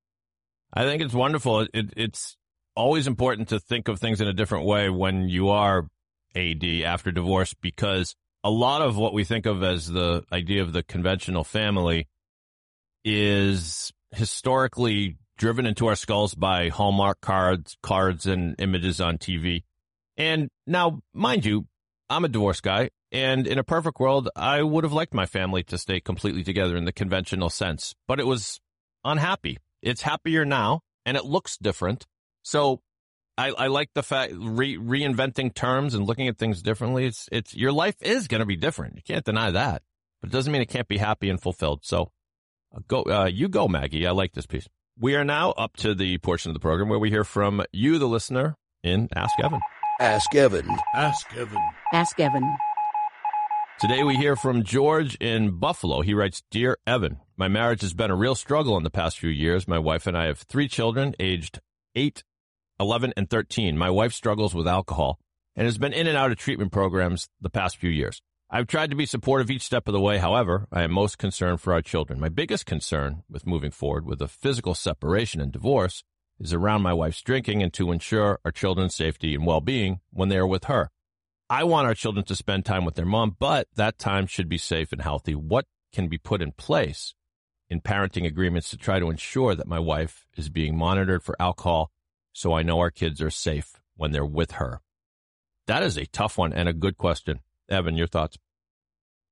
I 0.73 0.85
think 0.85 1.03
it's 1.03 1.15
wonderful. 1.15 1.67
It, 1.73 1.93
it's 1.97 2.37
always 2.75 3.07
important 3.07 3.49
to 3.49 3.61
think 3.61 3.89
of 3.89 4.01
things 4.01 4.21
in 4.21 4.29
a 4.29 4.33
different 4.33 4.67
way 4.67 4.89
when 4.89 5.29
you 5.29 5.51
are 5.51 5.87
AD 6.35 6.65
after 6.85 7.13
divorce 7.13 7.55
because 7.55 8.15
a 8.43 8.51
lot 8.51 8.83
of 8.83 8.97
what 8.97 9.15
we 9.15 9.25
think 9.25 9.47
of 9.47 9.63
as 9.63 9.89
the 9.89 10.25
idea 10.33 10.63
of 10.63 10.73
the 10.73 10.83
conventional 10.83 11.45
family 11.45 12.09
is 13.05 13.93
historically 14.13 15.17
driven 15.37 15.67
into 15.67 15.87
our 15.87 15.97
skulls 15.97 16.35
by 16.35 16.69
Hallmark 16.69 17.21
cards, 17.21 17.77
cards 17.83 18.27
and 18.27 18.55
images 18.59 19.01
on 19.01 19.19
TV. 19.19 19.63
And 20.17 20.49
now, 20.67 21.01
mind 21.13 21.45
you, 21.45 21.67
I'm 22.09 22.25
a 22.25 22.29
divorce 22.29 22.61
guy, 22.61 22.91
and 23.11 23.47
in 23.47 23.59
a 23.59 23.65
perfect 23.65 23.99
world, 23.99 24.29
I 24.37 24.63
would 24.63 24.85
have 24.85 24.93
liked 24.93 25.15
my 25.15 25.27
family 25.27 25.63
to 25.65 25.79
stay 25.79 26.01
completely 26.01 26.45
together 26.45 26.77
in 26.77 26.85
the 26.85 26.93
conventional 26.93 27.51
sense, 27.51 27.95
but 28.07 28.21
it 28.21 28.27
was 28.27 28.61
unhappy. 29.05 29.59
It's 29.83 30.03
happier 30.03 30.45
now, 30.45 30.81
and 31.05 31.17
it 31.17 31.25
looks 31.25 31.57
different. 31.57 32.07
So 32.43 32.81
I, 33.37 33.51
I 33.51 33.67
like 33.67 33.91
the 33.95 34.03
fact 34.03 34.33
re, 34.37 34.77
reinventing 34.77 35.55
terms 35.55 35.95
and 35.95 36.07
looking 36.07 36.29
at 36.29 36.39
things 36.39 36.63
differently. 36.63 37.07
It's 37.07 37.29
it's 37.33 37.55
your 37.55 37.73
life 37.73 37.97
is 38.01 38.29
going 38.29 38.41
to 38.41 38.47
be 38.47 38.57
different. 38.57 38.97
You 38.97 39.03
can't 39.03 39.25
deny 39.25 39.51
that, 39.51 39.83
but 40.21 40.31
it 40.31 40.33
doesn't 40.33 40.53
mean 40.53 40.63
it 40.63 40.69
can't 40.69 40.89
be 40.89 40.99
happy 40.99 41.31
and 41.31 41.41
fulfilled. 41.41 41.81
So 41.83 42.13
uh, 42.75 42.81
go, 42.87 43.03
uh, 43.03 43.27
you 43.27 43.49
go, 43.49 43.67
Maggie. 43.67 44.07
I 44.07 44.13
like 44.13 44.33
this 44.33 44.47
piece. 44.47 44.69
We 44.99 45.17
are 45.17 45.25
now 45.25 45.51
up 45.53 45.77
to 45.79 45.95
the 45.95 46.19
portion 46.19 46.51
of 46.51 46.55
the 46.55 46.61
program 46.61 46.89
where 46.89 46.99
we 47.01 47.11
hear 47.11 47.25
from 47.25 47.65
you, 47.73 47.99
the 47.99 48.07
listener, 48.07 48.57
in 48.85 49.09
Ask 49.17 49.35
Evan. 49.43 49.61
Ask 49.99 50.35
Evan. 50.35 50.69
Ask 50.95 51.37
Evan. 51.37 51.63
Ask 51.93 52.21
Evan. 52.21 52.57
Today 53.81 54.05
we 54.05 54.17
hear 54.17 54.37
from 54.37 54.63
George 54.63 55.17
in 55.17 55.59
Buffalo. 55.59 56.03
He 56.03 56.15
writes, 56.15 56.43
Dear 56.51 56.79
Evan, 56.87 57.19
my 57.37 57.49
marriage 57.49 57.81
has 57.81 57.93
been 57.93 58.11
a 58.11 58.17
real 58.17 58.37
struggle 58.37 58.77
in 58.77 58.85
the 58.85 58.91
past 58.91 59.19
few 59.19 59.31
years. 59.31 59.67
My 59.67 59.81
wife 59.81 60.07
and 60.07 60.17
I 60.17 60.27
have 60.27 60.39
three 60.39 60.69
children 60.69 61.15
aged 61.19 61.61
8, 61.97 62.23
11, 62.85 63.15
and 63.17 63.31
13. 63.31 63.79
My 63.79 63.89
wife 63.89 64.13
struggles 64.13 64.55
with 64.55 64.69
alcohol 64.69 65.19
and 65.57 65.65
has 65.65 65.79
been 65.79 65.95
in 65.95 66.07
and 66.07 66.17
out 66.17 66.31
of 66.31 66.37
treatment 66.37 66.71
programs 66.71 67.29
the 67.41 67.49
past 67.49 67.79
few 67.79 67.91
years. 67.91 68.21
I've 68.51 68.67
tried 68.67 68.91
to 68.91 68.97
be 68.97 69.07
supportive 69.07 69.51
each 69.51 69.63
step 69.63 69.89
of 69.89 69.95
the 69.95 70.01
way. 70.01 70.19
However, 70.19 70.69
I 70.71 70.83
am 70.83 70.93
most 70.93 71.17
concerned 71.17 71.63
for 71.63 71.73
our 71.73 71.81
children. 71.81 72.21
My 72.21 72.29
biggest 72.29 72.67
concern 72.67 73.23
with 73.29 73.47
moving 73.47 73.71
forward 73.71 74.05
with 74.05 74.21
a 74.21 74.29
physical 74.29 74.75
separation 74.75 75.41
and 75.41 75.51
divorce 75.51 76.05
is 76.39 76.53
around 76.53 76.83
my 76.83 76.93
wife's 76.93 77.23
drinking 77.23 77.63
and 77.63 77.73
to 77.73 77.91
ensure 77.91 78.39
our 78.45 78.53
children's 78.53 78.95
safety 78.95 79.35
and 79.35 79.47
well-being 79.47 80.01
when 80.11 80.29
they 80.29 80.37
are 80.37 80.47
with 80.47 80.65
her. 80.65 80.91
I 81.49 81.65
want 81.65 81.87
our 81.87 81.95
children 81.95 82.25
to 82.27 82.37
spend 82.37 82.65
time 82.65 82.85
with 82.85 82.97
their 82.97 83.07
mom, 83.07 83.37
but 83.39 83.67
that 83.77 83.99
time 83.99 84.27
should 84.27 84.49
be 84.49 84.59
safe 84.59 84.93
and 84.93 85.01
healthy. 85.01 85.35
What 85.35 85.65
can 85.93 86.09
be 86.09 86.19
put 86.19 86.43
in 86.43 86.53
place 86.53 87.15
in 87.71 87.81
parenting 87.81 88.27
agreements 88.27 88.69
to 88.71 88.77
try 88.77 88.99
to 88.99 89.11
ensure 89.11 89.55
that 89.55 89.67
my 89.67 89.79
wife 89.79 90.27
is 90.37 90.49
being 90.49 90.77
monitored 90.77 91.23
for 91.23 91.35
alcohol 91.41 91.91
so 92.35 92.53
I 92.53 92.63
know 92.63 92.81
our 92.81 92.91
kids 92.91 93.23
are 93.23 93.31
safe 93.31 93.81
when 93.97 94.13
they're 94.13 94.27
with 94.27 94.53
her? 94.53 94.81
That 95.67 95.83
is 95.83 95.97
a 95.97 96.05
tough 96.07 96.37
one 96.37 96.53
and 96.53 96.69
a 96.69 96.75
good 96.75 96.99
question. 96.99 97.41
Evan, 97.71 97.97
your 97.97 98.07
thoughts? 98.07 98.37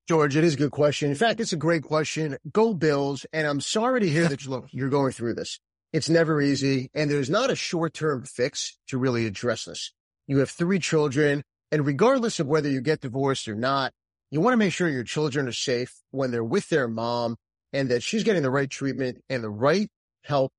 George, 0.08 0.36
it 0.36 0.44
is 0.44 0.54
a 0.54 0.58
good 0.58 0.70
question. 0.70 1.10
In 1.10 1.16
fact, 1.16 1.40
it's 1.40 1.52
a 1.52 1.56
great 1.56 1.82
question. 1.82 2.38
Go 2.50 2.72
Bills. 2.72 3.26
And 3.32 3.46
I'm 3.46 3.60
sorry 3.60 4.00
to 4.00 4.08
hear 4.08 4.28
that 4.28 4.46
look, 4.46 4.68
you're 4.70 4.88
going 4.88 5.12
through 5.12 5.34
this. 5.34 5.60
It's 5.92 6.08
never 6.08 6.40
easy. 6.40 6.90
And 6.94 7.10
there's 7.10 7.28
not 7.28 7.50
a 7.50 7.56
short 7.56 7.92
term 7.92 8.24
fix 8.24 8.78
to 8.88 8.98
really 8.98 9.26
address 9.26 9.66
this. 9.66 9.92
You 10.26 10.38
have 10.38 10.50
three 10.50 10.78
children. 10.78 11.42
And 11.70 11.86
regardless 11.86 12.40
of 12.40 12.46
whether 12.46 12.70
you 12.70 12.80
get 12.80 13.00
divorced 13.00 13.48
or 13.48 13.54
not, 13.54 13.92
you 14.30 14.40
want 14.40 14.54
to 14.54 14.58
make 14.58 14.72
sure 14.72 14.88
your 14.88 15.04
children 15.04 15.48
are 15.48 15.52
safe 15.52 16.00
when 16.10 16.30
they're 16.30 16.44
with 16.44 16.68
their 16.68 16.88
mom 16.88 17.36
and 17.72 17.90
that 17.90 18.02
she's 18.02 18.24
getting 18.24 18.42
the 18.42 18.50
right 18.50 18.70
treatment 18.70 19.22
and 19.28 19.44
the 19.44 19.50
right 19.50 19.90
help 20.22 20.52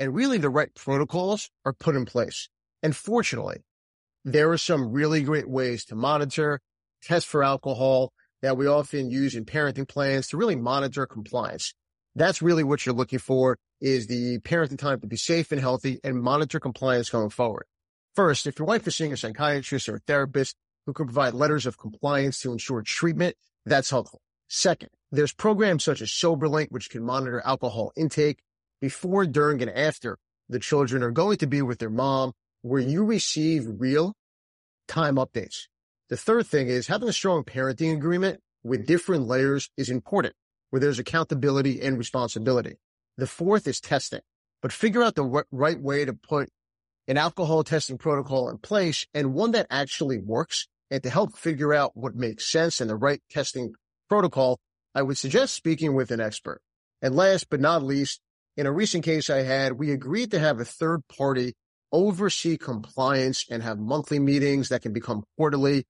and 0.00 0.14
really 0.14 0.38
the 0.38 0.48
right 0.48 0.74
protocols 0.74 1.50
are 1.66 1.74
put 1.74 1.94
in 1.94 2.06
place. 2.06 2.48
And 2.82 2.96
fortunately, 2.96 3.58
there 4.24 4.50
are 4.50 4.58
some 4.58 4.90
really 4.90 5.22
great 5.22 5.48
ways 5.48 5.84
to 5.84 5.94
monitor, 5.94 6.60
test 7.02 7.26
for 7.26 7.44
alcohol 7.44 8.12
that 8.40 8.56
we 8.56 8.66
often 8.66 9.10
use 9.10 9.34
in 9.36 9.44
parenting 9.44 9.86
plans 9.86 10.28
to 10.28 10.38
really 10.38 10.56
monitor 10.56 11.04
compliance. 11.06 11.74
That's 12.16 12.40
really 12.40 12.64
what 12.64 12.84
you're 12.84 12.94
looking 12.94 13.18
for 13.18 13.58
is 13.80 14.06
the 14.06 14.38
parenting 14.38 14.78
time 14.78 15.00
to 15.00 15.06
be 15.06 15.16
safe 15.16 15.52
and 15.52 15.60
healthy 15.60 16.00
and 16.02 16.22
monitor 16.22 16.58
compliance 16.58 17.10
going 17.10 17.30
forward. 17.30 17.66
First, 18.16 18.46
if 18.46 18.58
your 18.58 18.66
wife 18.66 18.88
is 18.88 18.96
seeing 18.96 19.12
a 19.12 19.18
psychiatrist 19.18 19.88
or 19.88 19.96
a 19.96 20.00
therapist 20.00 20.56
who 20.86 20.94
can 20.94 21.06
provide 21.06 21.34
letters 21.34 21.66
of 21.66 21.78
compliance 21.78 22.40
to 22.40 22.52
ensure 22.52 22.82
treatment, 22.82 23.36
that's 23.66 23.90
helpful. 23.90 24.22
Second, 24.48 24.88
there's 25.12 25.32
programs 25.32 25.84
such 25.84 26.00
as 26.00 26.08
SoberLink, 26.08 26.68
which 26.70 26.88
can 26.88 27.04
monitor 27.04 27.42
alcohol 27.44 27.92
intake 27.96 28.38
before, 28.80 29.26
during, 29.26 29.62
and 29.62 29.70
after 29.70 30.18
the 30.48 30.58
children 30.58 31.02
are 31.02 31.10
going 31.10 31.38
to 31.38 31.46
be 31.46 31.62
with 31.62 31.78
their 31.78 31.90
mom 31.90 32.32
where 32.62 32.80
you 32.80 33.04
receive 33.04 33.66
real 33.78 34.14
time 34.88 35.16
updates. 35.16 35.66
The 36.08 36.16
third 36.16 36.46
thing 36.46 36.68
is 36.68 36.88
having 36.88 37.08
a 37.08 37.12
strong 37.12 37.44
parenting 37.44 37.94
agreement 37.94 38.40
with 38.62 38.86
different 38.86 39.26
layers 39.26 39.70
is 39.76 39.88
important, 39.88 40.34
where 40.70 40.80
there's 40.80 40.98
accountability 40.98 41.80
and 41.80 41.96
responsibility. 41.96 42.76
The 43.16 43.26
fourth 43.26 43.66
is 43.66 43.80
testing, 43.80 44.20
but 44.60 44.72
figure 44.72 45.02
out 45.02 45.14
the 45.14 45.44
right 45.50 45.80
way 45.80 46.04
to 46.04 46.12
put 46.12 46.48
an 47.06 47.16
alcohol 47.16 47.64
testing 47.64 47.98
protocol 47.98 48.48
in 48.50 48.58
place 48.58 49.06
and 49.14 49.34
one 49.34 49.52
that 49.52 49.66
actually 49.70 50.18
works. 50.18 50.66
And 50.92 51.02
to 51.04 51.10
help 51.10 51.36
figure 51.36 51.72
out 51.72 51.96
what 51.96 52.16
makes 52.16 52.50
sense 52.50 52.80
and 52.80 52.90
the 52.90 52.96
right 52.96 53.22
testing 53.30 53.74
protocol, 54.08 54.58
I 54.92 55.02
would 55.02 55.16
suggest 55.16 55.54
speaking 55.54 55.94
with 55.94 56.10
an 56.10 56.20
expert. 56.20 56.60
And 57.00 57.14
last 57.14 57.48
but 57.48 57.60
not 57.60 57.84
least, 57.84 58.20
in 58.56 58.66
a 58.66 58.72
recent 58.72 59.04
case 59.04 59.30
I 59.30 59.42
had, 59.42 59.74
we 59.74 59.92
agreed 59.92 60.30
to 60.32 60.38
have 60.38 60.60
a 60.60 60.64
third 60.64 61.02
party 61.08 61.54
oversee 61.92 62.56
compliance 62.56 63.44
and 63.50 63.62
have 63.62 63.78
monthly 63.78 64.18
meetings 64.18 64.68
that 64.68 64.82
can 64.82 64.92
become 64.92 65.24
quarterly 65.36 65.86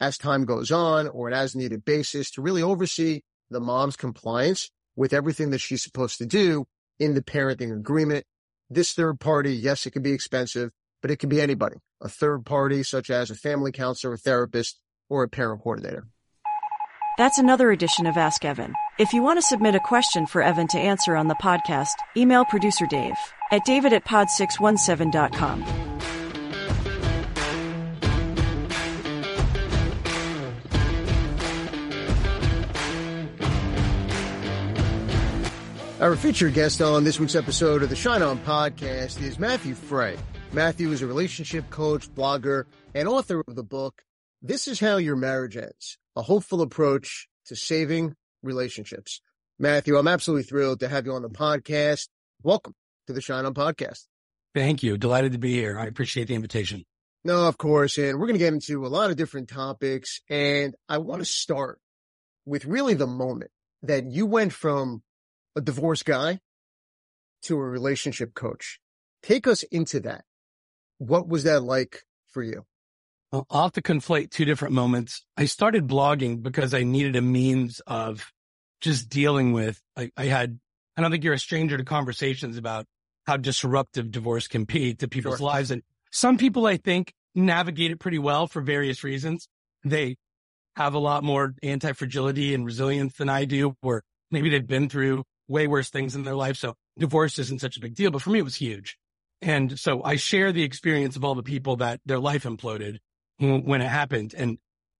as 0.00 0.16
time 0.16 0.44
goes 0.44 0.70
on 0.70 1.08
or 1.08 1.28
an 1.28 1.34
as 1.34 1.54
needed 1.54 1.84
basis 1.84 2.30
to 2.32 2.42
really 2.42 2.62
oversee 2.62 3.20
the 3.50 3.60
mom's 3.60 3.96
compliance 3.96 4.70
with 4.96 5.12
everything 5.12 5.50
that 5.50 5.58
she's 5.58 5.82
supposed 5.82 6.18
to 6.18 6.26
do 6.26 6.66
in 6.98 7.14
the 7.14 7.22
parenting 7.22 7.72
agreement. 7.72 8.24
This 8.68 8.92
third 8.92 9.18
party, 9.18 9.54
yes, 9.54 9.86
it 9.86 9.90
can 9.90 10.02
be 10.02 10.12
expensive, 10.12 10.70
but 11.02 11.10
it 11.10 11.18
can 11.18 11.28
be 11.28 11.40
anybody, 11.40 11.76
a 12.00 12.08
third 12.08 12.46
party 12.46 12.82
such 12.82 13.10
as 13.10 13.30
a 13.30 13.34
family 13.34 13.72
counselor, 13.72 14.14
a 14.14 14.18
therapist, 14.18 14.80
or 15.08 15.24
a 15.24 15.28
parent 15.28 15.62
coordinator. 15.62 16.06
That's 17.18 17.38
another 17.38 17.70
edition 17.70 18.06
of 18.06 18.16
Ask 18.16 18.44
Evan. 18.44 18.74
If 18.98 19.12
you 19.12 19.22
want 19.22 19.38
to 19.38 19.42
submit 19.46 19.74
a 19.74 19.80
question 19.80 20.26
for 20.26 20.42
Evan 20.42 20.68
to 20.68 20.78
answer 20.78 21.16
on 21.16 21.28
the 21.28 21.34
podcast, 21.34 21.92
email 22.16 22.44
producer 22.44 22.86
Dave 22.86 23.16
at 23.50 23.64
david 23.64 23.92
at 23.92 24.04
pod617.com. 24.04 25.64
Our 36.00 36.16
featured 36.16 36.54
guest 36.54 36.80
on 36.80 37.04
this 37.04 37.20
week's 37.20 37.34
episode 37.34 37.82
of 37.82 37.90
the 37.90 37.96
Shine 37.96 38.22
On 38.22 38.38
podcast 38.38 39.20
is 39.22 39.38
Matthew 39.38 39.74
Fray. 39.74 40.16
Matthew 40.52 40.90
is 40.92 41.02
a 41.02 41.06
relationship 41.06 41.68
coach, 41.68 42.08
blogger, 42.14 42.64
and 42.94 43.06
author 43.06 43.44
of 43.46 43.54
the 43.54 43.62
book, 43.62 44.02
This 44.40 44.66
is 44.66 44.80
How 44.80 44.96
Your 44.96 45.14
Marriage 45.16 45.58
Ends, 45.58 45.98
a 46.16 46.22
hopeful 46.22 46.60
approach 46.60 47.28
to 47.46 47.56
saving 47.56 48.14
relationships. 48.42 49.20
Matthew, 49.58 49.96
I'm 49.96 50.08
absolutely 50.08 50.44
thrilled 50.44 50.80
to 50.80 50.88
have 50.88 51.06
you 51.06 51.12
on 51.12 51.22
the 51.22 51.28
podcast. 51.28 52.08
Welcome 52.42 52.74
to 53.06 53.12
the 53.12 53.20
Shine 53.20 53.44
On 53.44 53.54
podcast. 53.54 54.06
Thank 54.54 54.82
you. 54.82 54.96
Delighted 54.96 55.32
to 55.32 55.38
be 55.38 55.52
here. 55.52 55.78
I 55.78 55.86
appreciate 55.86 56.28
the 56.28 56.34
invitation. 56.34 56.84
No, 57.22 57.46
of 57.46 57.58
course. 57.58 57.98
And 57.98 58.18
we're 58.18 58.26
going 58.26 58.38
to 58.38 58.44
get 58.44 58.54
into 58.54 58.86
a 58.86 58.88
lot 58.88 59.10
of 59.10 59.16
different 59.16 59.48
topics. 59.48 60.20
And 60.28 60.74
I 60.88 60.98
want 60.98 61.20
to 61.20 61.26
start 61.26 61.78
with 62.46 62.64
really 62.64 62.94
the 62.94 63.06
moment 63.06 63.50
that 63.82 64.06
you 64.06 64.26
went 64.26 64.52
from 64.52 65.02
a 65.54 65.60
divorced 65.60 66.06
guy 66.06 66.40
to 67.42 67.54
a 67.56 67.62
relationship 67.62 68.34
coach. 68.34 68.80
Take 69.22 69.46
us 69.46 69.62
into 69.64 70.00
that. 70.00 70.24
What 70.98 71.28
was 71.28 71.44
that 71.44 71.62
like 71.62 72.02
for 72.28 72.42
you? 72.42 72.64
Well, 73.32 73.46
I'll 73.50 73.64
have 73.64 73.72
to 73.72 73.82
conflate 73.82 74.30
two 74.30 74.44
different 74.44 74.74
moments. 74.74 75.24
I 75.36 75.44
started 75.44 75.86
blogging 75.86 76.42
because 76.42 76.74
I 76.74 76.82
needed 76.82 77.14
a 77.14 77.22
means 77.22 77.80
of 77.86 78.32
just 78.80 79.08
dealing 79.08 79.52
with, 79.52 79.80
I, 79.96 80.10
I 80.16 80.24
had, 80.24 80.58
I 80.96 81.02
don't 81.02 81.10
think 81.10 81.22
you're 81.22 81.34
a 81.34 81.38
stranger 81.38 81.76
to 81.76 81.84
conversations 81.84 82.56
about 82.56 82.86
how 83.26 83.36
disruptive 83.36 84.10
divorce 84.10 84.48
can 84.48 84.64
be 84.64 84.94
to 84.94 85.06
people's 85.06 85.38
sure. 85.38 85.46
lives. 85.46 85.70
And 85.70 85.82
some 86.10 86.38
people, 86.38 86.66
I 86.66 86.76
think, 86.76 87.12
navigate 87.34 87.92
it 87.92 88.00
pretty 88.00 88.18
well 88.18 88.48
for 88.48 88.60
various 88.60 89.04
reasons. 89.04 89.46
They 89.84 90.16
have 90.74 90.94
a 90.94 90.98
lot 90.98 91.22
more 91.22 91.54
anti 91.62 91.92
fragility 91.92 92.54
and 92.54 92.64
resilience 92.64 93.16
than 93.16 93.28
I 93.28 93.44
do, 93.44 93.76
or 93.82 94.02
maybe 94.30 94.50
they've 94.50 94.66
been 94.66 94.88
through 94.88 95.22
way 95.46 95.68
worse 95.68 95.90
things 95.90 96.16
in 96.16 96.24
their 96.24 96.34
life. 96.34 96.56
So 96.56 96.74
divorce 96.98 97.38
isn't 97.38 97.60
such 97.60 97.76
a 97.76 97.80
big 97.80 97.94
deal, 97.94 98.10
but 98.10 98.22
for 98.22 98.30
me, 98.30 98.40
it 98.40 98.44
was 98.44 98.56
huge. 98.56 98.96
And 99.42 99.78
so 99.78 100.02
I 100.02 100.16
share 100.16 100.52
the 100.52 100.62
experience 100.62 101.16
of 101.16 101.24
all 101.24 101.34
the 101.34 101.42
people 101.42 101.76
that 101.76 102.00
their 102.04 102.18
life 102.18 102.42
imploded 102.42 102.98
when 103.40 103.80
it 103.80 103.88
happened. 103.88 104.34
And 104.36 104.58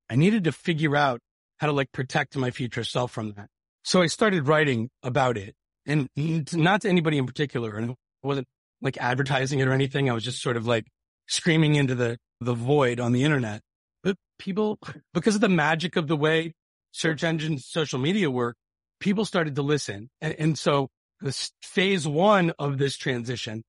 I 0.08 0.16
needed 0.16 0.44
to 0.44 0.52
figure 0.52 0.96
out 0.96 1.20
how 1.58 1.66
to 1.66 1.72
like 1.72 1.92
protect 1.92 2.36
my 2.36 2.50
future 2.50 2.84
self 2.84 3.12
from 3.12 3.34
that. 3.34 3.48
So 3.84 4.02
I 4.02 4.06
started 4.06 4.48
writing 4.48 4.90
about 5.02 5.36
it 5.36 5.54
and 5.86 6.08
not 6.52 6.82
to 6.82 6.88
anybody 6.88 7.18
in 7.18 7.26
particular. 7.26 7.76
And 7.76 7.90
it 7.90 7.96
wasn't 8.22 8.46
like 8.80 8.98
advertising 8.98 9.60
it 9.60 9.68
or 9.68 9.72
anything. 9.72 10.10
I 10.10 10.14
was 10.14 10.24
just 10.24 10.42
sort 10.42 10.56
of 10.56 10.66
like 10.66 10.86
screaming 11.28 11.74
into 11.74 11.94
the, 11.94 12.18
the 12.40 12.54
void 12.54 12.98
on 12.98 13.12
the 13.12 13.24
internet. 13.24 13.60
But 14.02 14.16
people, 14.38 14.78
because 15.14 15.34
of 15.34 15.40
the 15.40 15.48
magic 15.48 15.96
of 15.96 16.08
the 16.08 16.16
way 16.16 16.54
search 16.92 17.22
engines, 17.22 17.66
social 17.66 17.98
media 17.98 18.30
work, 18.30 18.56
people 19.00 19.24
started 19.24 19.54
to 19.56 19.62
listen. 19.62 20.10
And, 20.20 20.34
and 20.38 20.58
so 20.58 20.88
this 21.20 21.52
phase 21.62 22.08
one 22.08 22.52
of 22.58 22.78
this 22.78 22.96
transition 22.96 23.62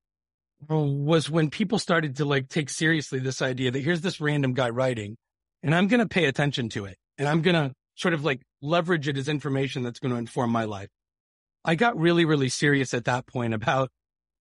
was 0.70 1.30
when 1.30 1.50
people 1.50 1.80
started 1.80 2.18
to 2.18 2.25
like 2.25 2.48
take 2.48 2.70
seriously 2.70 3.20
this 3.20 3.41
idea 3.41 3.72
that 3.72 3.84
here's 3.84 4.01
this 4.01 4.22
random 4.22 4.53
guy 4.53 4.70
writing 4.70 5.18
and 5.63 5.74
I'm 5.74 5.88
going 5.88 6.00
to 6.00 6.08
pay 6.08 6.25
attention 6.25 6.70
to 6.70 6.86
it 6.86 6.98
and 7.18 7.27
I'm 7.27 7.41
going 7.41 7.56
to 7.56 7.74
sort 7.96 8.13
of 8.13 8.24
like 8.24 8.41
leverage 8.62 9.08
it 9.08 9.18
as 9.18 9.27
information 9.27 9.84
that's 9.84 10.00
going 10.00 10.12
to 10.12 10.18
inform 10.18 10.51
my 10.51 10.65
life. 10.65 10.89
I 11.63 11.75
got 11.75 11.98
really, 11.98 12.25
really 12.25 12.50
serious 12.50 12.94
at 12.94 13.06
that 13.06 13.27
point 13.27 13.53
about, 13.53 13.89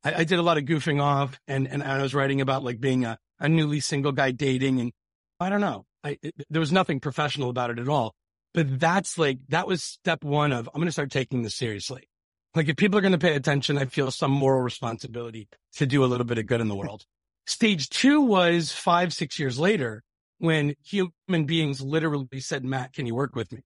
I, 0.05 0.15
I 0.15 0.25
did 0.25 0.39
a 0.39 0.43
lot 0.43 0.59
of 0.59 0.65
goofing 0.65 1.01
off 1.01 1.39
and, 1.47 1.67
and 1.69 1.83
I 1.83 2.03
was 2.03 2.15
writing 2.15 2.41
about 2.41 2.65
like 2.65 2.81
being 2.81 3.05
a, 3.05 3.19
a 3.39 3.49
newly 3.49 3.81
single 3.81 4.13
guy 4.13 4.31
dating 4.31 4.81
and 4.81 4.93
I 5.39 5.49
don't 5.49 5.61
know. 5.61 5.85
I, 6.05 6.19
it, 6.23 6.35
there 6.51 6.61
was 6.61 6.73
nothing 6.73 7.01
professional 7.01 7.51
about 7.51 7.71
it 7.71 7.79
at 7.79 7.89
all, 7.89 8.15
but 8.53 8.79
that's 8.79 9.19
like, 9.19 9.39
that 9.49 9.67
was 9.67 9.83
step 9.83 10.25
one 10.25 10.53
of, 10.53 10.69
I'm 10.69 10.81
going 10.81 10.87
to 10.87 10.93
start 10.93 11.11
taking 11.11 11.43
this 11.43 11.57
seriously. 11.57 12.10
Like 12.55 12.69
if 12.69 12.77
people 12.77 12.99
are 12.99 13.03
going 13.03 13.13
to 13.13 13.19
pay 13.19 13.37
attention, 13.37 13.79
I 13.79 13.85
feel 13.85 14.11
some 14.11 14.33
moral 14.33 14.63
responsibility 14.63 15.49
to 15.75 15.87
do 15.87 16.05
a 16.05 16.07
little 16.07 16.27
bit 16.27 16.39
of 16.39 16.47
good 16.47 16.61
in 16.61 16.69
the 16.69 16.75
world. 16.75 17.05
Stage 17.47 17.89
two 17.89 18.21
was 18.21 18.73
five, 18.73 19.13
six 19.13 19.39
years 19.39 19.59
later 19.59 20.03
when 20.39 20.75
human 20.85 21.45
beings 21.45 21.81
literally 21.81 22.41
said, 22.41 22.65
Matt, 22.65 22.93
can 22.93 23.07
you 23.07 23.15
work 23.15 23.37
with 23.37 23.53
me? 23.53 23.61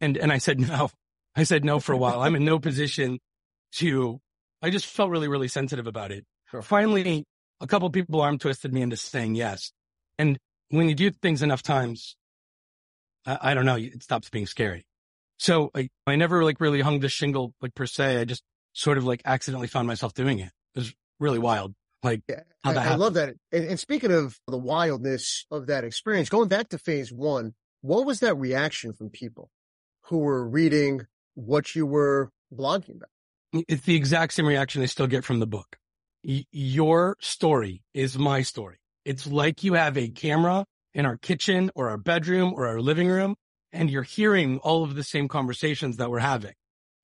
And, 0.00 0.16
and 0.16 0.30
I 0.30 0.38
said, 0.38 0.60
no, 0.60 0.90
I 1.34 1.44
said 1.44 1.64
no 1.64 1.80
for 1.80 1.92
a 1.92 1.96
while. 1.96 2.20
I'm 2.20 2.36
in 2.36 2.44
no 2.44 2.58
position 2.58 3.18
to, 3.76 4.20
I 4.62 4.70
just 4.70 4.86
felt 4.86 5.10
really, 5.10 5.28
really 5.28 5.48
sensitive 5.48 5.86
about 5.86 6.12
it. 6.12 6.24
Sure. 6.50 6.62
Finally, 6.62 7.24
a 7.60 7.66
couple 7.66 7.88
people 7.90 8.20
arm 8.20 8.38
twisted 8.38 8.72
me 8.72 8.82
into 8.82 8.96
saying 8.96 9.34
yes. 9.34 9.72
And 10.18 10.38
when 10.68 10.88
you 10.88 10.94
do 10.94 11.10
things 11.10 11.42
enough 11.42 11.62
times, 11.62 12.16
I, 13.26 13.38
I 13.50 13.54
don't 13.54 13.66
know, 13.66 13.76
it 13.76 14.02
stops 14.02 14.30
being 14.30 14.46
scary. 14.46 14.84
So 15.38 15.70
I, 15.74 15.88
I 16.06 16.16
never 16.16 16.44
like 16.44 16.60
really 16.60 16.80
hung 16.80 17.00
the 17.00 17.08
shingle 17.08 17.54
like 17.60 17.74
per 17.74 17.86
se. 17.86 18.20
I 18.20 18.24
just 18.24 18.42
sort 18.72 18.98
of 18.98 19.04
like 19.04 19.22
accidentally 19.24 19.66
found 19.66 19.86
myself 19.86 20.14
doing 20.14 20.38
it. 20.38 20.50
It 20.74 20.78
was 20.78 20.94
really 21.20 21.38
wild. 21.38 21.74
like 22.02 22.22
Yeah, 22.28 22.42
I, 22.62 22.74
I 22.74 22.94
love 22.94 23.14
that. 23.14 23.34
And, 23.52 23.64
and 23.64 23.80
speaking 23.80 24.12
of 24.12 24.38
the 24.46 24.58
wildness 24.58 25.46
of 25.50 25.66
that 25.66 25.84
experience, 25.84 26.28
going 26.28 26.48
back 26.48 26.68
to 26.70 26.78
phase 26.78 27.12
one, 27.12 27.54
what 27.80 28.06
was 28.06 28.20
that 28.20 28.34
reaction 28.34 28.92
from 28.92 29.10
people 29.10 29.50
who 30.04 30.18
were 30.18 30.46
reading 30.46 31.06
what 31.34 31.74
you 31.74 31.86
were 31.86 32.30
blogging 32.52 32.96
about? 32.96 33.10
It's 33.68 33.84
the 33.84 33.94
exact 33.94 34.32
same 34.32 34.46
reaction 34.46 34.82
I 34.82 34.86
still 34.86 35.06
get 35.06 35.24
from 35.24 35.38
the 35.38 35.46
book. 35.46 35.76
Y- 36.24 36.46
your 36.50 37.16
story 37.20 37.82
is 37.92 38.18
my 38.18 38.42
story. 38.42 38.78
It's 39.04 39.26
like 39.26 39.62
you 39.62 39.74
have 39.74 39.96
a 39.96 40.08
camera 40.08 40.64
in 40.94 41.06
our 41.06 41.16
kitchen 41.16 41.70
or 41.74 41.90
our 41.90 41.98
bedroom 41.98 42.54
or 42.54 42.66
our 42.66 42.80
living 42.80 43.08
room 43.08 43.36
and 43.74 43.90
you're 43.90 44.02
hearing 44.02 44.58
all 44.58 44.84
of 44.84 44.94
the 44.94 45.02
same 45.02 45.28
conversations 45.28 45.96
that 45.96 46.10
we're 46.10 46.20
having 46.20 46.54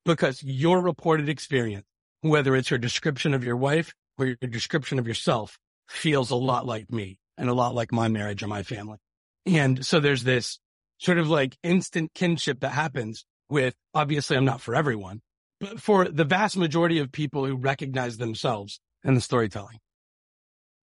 because 0.07 0.43
your 0.43 0.81
reported 0.81 1.29
experience, 1.29 1.85
whether 2.23 2.57
it's 2.57 2.71
your 2.71 2.79
description 2.79 3.35
of 3.35 3.45
your 3.45 3.57
wife 3.57 3.93
or 4.17 4.27
your 4.27 4.37
description 4.37 4.99
of 4.99 5.07
yourself 5.07 5.59
feels 5.89 6.31
a 6.31 6.37
lot 6.37 6.65
like 6.65 6.91
me 6.91 7.19
and 7.37 7.51
a 7.51 7.55
lot 7.55 7.75
like 7.75 7.93
my 7.93 8.09
marriage 8.09 8.43
or 8.43 8.47
my 8.47 8.63
family. 8.63 8.99
And 9.45 9.85
so 9.85 10.01
there's 10.01 10.23
this 10.23 10.59
sort 10.99 11.19
of 11.19 11.29
like 11.29 11.57
instant 11.63 12.13
kinship 12.15 12.61
that 12.61 12.71
happens 12.71 13.25
with, 13.49 13.75
obviously 13.93 14.37
I'm 14.37 14.45
not 14.45 14.61
for 14.61 14.75
everyone, 14.75 15.21
but 15.59 15.81
for 15.81 16.07
the 16.07 16.25
vast 16.25 16.57
majority 16.57 16.99
of 16.99 17.11
people 17.11 17.45
who 17.45 17.57
recognize 17.57 18.17
themselves 18.17 18.81
in 19.03 19.15
the 19.15 19.21
storytelling. 19.21 19.79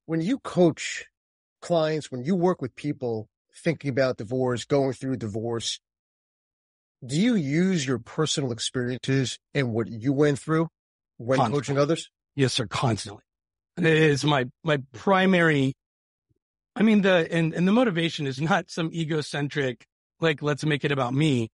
When 0.06 0.22
you 0.22 0.40
coach 0.40 1.06
clients, 1.62 2.12
when 2.12 2.24
you 2.24 2.36
work 2.36 2.62
with 2.62 2.76
people 2.76 3.30
thinking 3.58 3.90
about 3.90 4.18
divorce, 4.18 4.66
going 4.66 4.94
through 4.94 5.18
divorce, 5.18 5.80
do 7.06 7.16
you 7.16 7.36
use 7.36 7.86
your 7.86 8.00
personal 8.00 8.52
experiences 8.52 9.38
and 9.54 9.72
what 9.72 9.88
you 9.88 10.14
went 10.14 10.40
through 10.40 10.68
when 11.18 11.38
Constantly. 11.38 11.60
coaching 11.60 11.78
others? 11.78 12.10
Yes, 12.36 12.54
sir. 12.54 12.66
Constantly. 12.68 13.24
It 13.78 13.86
is 13.86 14.26
my, 14.26 14.46
my 14.64 14.80
primary. 14.94 15.74
I 16.76 16.84
mean, 16.84 17.02
the, 17.02 17.28
and, 17.32 17.54
and 17.54 17.68
the 17.68 17.72
motivation 17.72 18.26
is 18.26 18.42
not 18.42 18.70
some 18.70 18.92
egocentric, 18.94 19.86
like, 20.20 20.42
let's 20.42 20.66
make 20.66 20.84
it 20.84 20.92
about 20.92 21.14
me. 21.14 21.50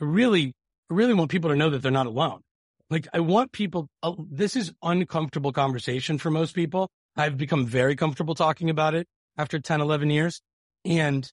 I 0.00 0.04
really, 0.04 0.54
I 0.90 0.94
really 0.94 1.14
want 1.14 1.30
people 1.30 1.50
to 1.50 1.56
know 1.56 1.70
that 1.70 1.82
they're 1.82 1.90
not 1.90 2.06
alone. 2.06 2.40
Like, 2.88 3.08
I 3.12 3.20
want 3.20 3.52
people, 3.52 3.88
uh, 4.02 4.12
this 4.18 4.56
is 4.56 4.72
uncomfortable 4.82 5.52
conversation 5.52 6.18
for 6.18 6.30
most 6.30 6.54
people. 6.54 6.90
I've 7.16 7.36
become 7.36 7.66
very 7.66 7.96
comfortable 7.96 8.34
talking 8.34 8.70
about 8.70 8.94
it 8.94 9.06
after 9.36 9.58
10, 9.58 9.80
11 9.80 10.10
years. 10.10 10.40
And 10.84 11.30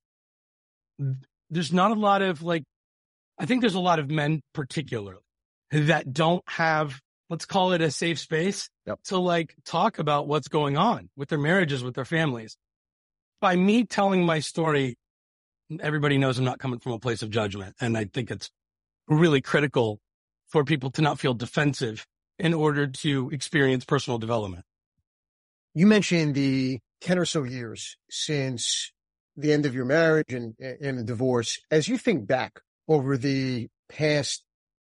there's 1.50 1.74
not 1.74 1.92
a 1.92 1.96
lot 1.96 2.22
of 2.22 2.42
like, 2.42 2.64
I 3.38 3.46
think 3.46 3.62
there's 3.62 3.76
a 3.76 3.80
lot 3.80 4.00
of 4.00 4.10
men 4.10 4.42
particularly 4.54 5.22
that 5.72 6.12
don't 6.14 6.44
have, 6.48 7.00
let's 7.30 7.46
call 7.46 7.72
it 7.74 7.82
a 7.82 7.92
safe 7.92 8.20
space 8.20 8.70
Yep. 8.86 9.00
to 9.06 9.18
like 9.18 9.56
talk 9.66 10.00
about 10.00 10.28
what's 10.28 10.48
going 10.48 10.78
on 10.78 11.10
with 11.16 11.30
their 11.30 11.40
marriages, 11.40 11.84
with 11.84 11.96
their 11.96 12.06
families. 12.06 12.58
By 13.40 13.56
me 13.56 13.86
telling 13.86 14.26
my 14.26 14.40
story, 14.40 14.98
everybody 15.80 16.18
knows 16.18 16.38
I'm 16.38 16.46
not 16.46 16.60
coming 16.60 16.80
from 16.80 16.94
a 16.94 17.00
place 17.00 17.22
of 17.22 17.30
judgment. 17.30 17.76
And 17.80 17.98
I 17.98 18.06
think 18.06 18.32
it's 18.32 18.50
really 19.08 19.42
critical 19.42 20.00
for 20.50 20.64
people 20.64 20.90
to 20.92 21.02
not 21.02 21.20
feel 21.20 21.34
defensive 21.34 22.06
in 22.40 22.54
order 22.54 22.88
to 22.88 23.30
experience 23.32 23.86
personal 23.86 24.18
development. 24.18 24.66
You 25.74 25.86
mentioned 25.86 26.36
the 26.36 26.80
10 27.02 27.20
or 27.20 27.26
so 27.26 27.44
years 27.44 27.96
since 28.10 28.92
the 29.42 29.54
end 29.54 29.66
of 29.66 29.76
your 29.76 29.86
marriage 29.86 30.34
and, 30.34 30.56
and 30.60 31.00
the 31.00 31.04
divorce. 31.04 31.60
As 31.72 31.88
you 31.88 31.98
think 31.98 32.28
back 32.28 32.60
over 32.88 33.18
the 33.18 33.68
past 33.88 34.44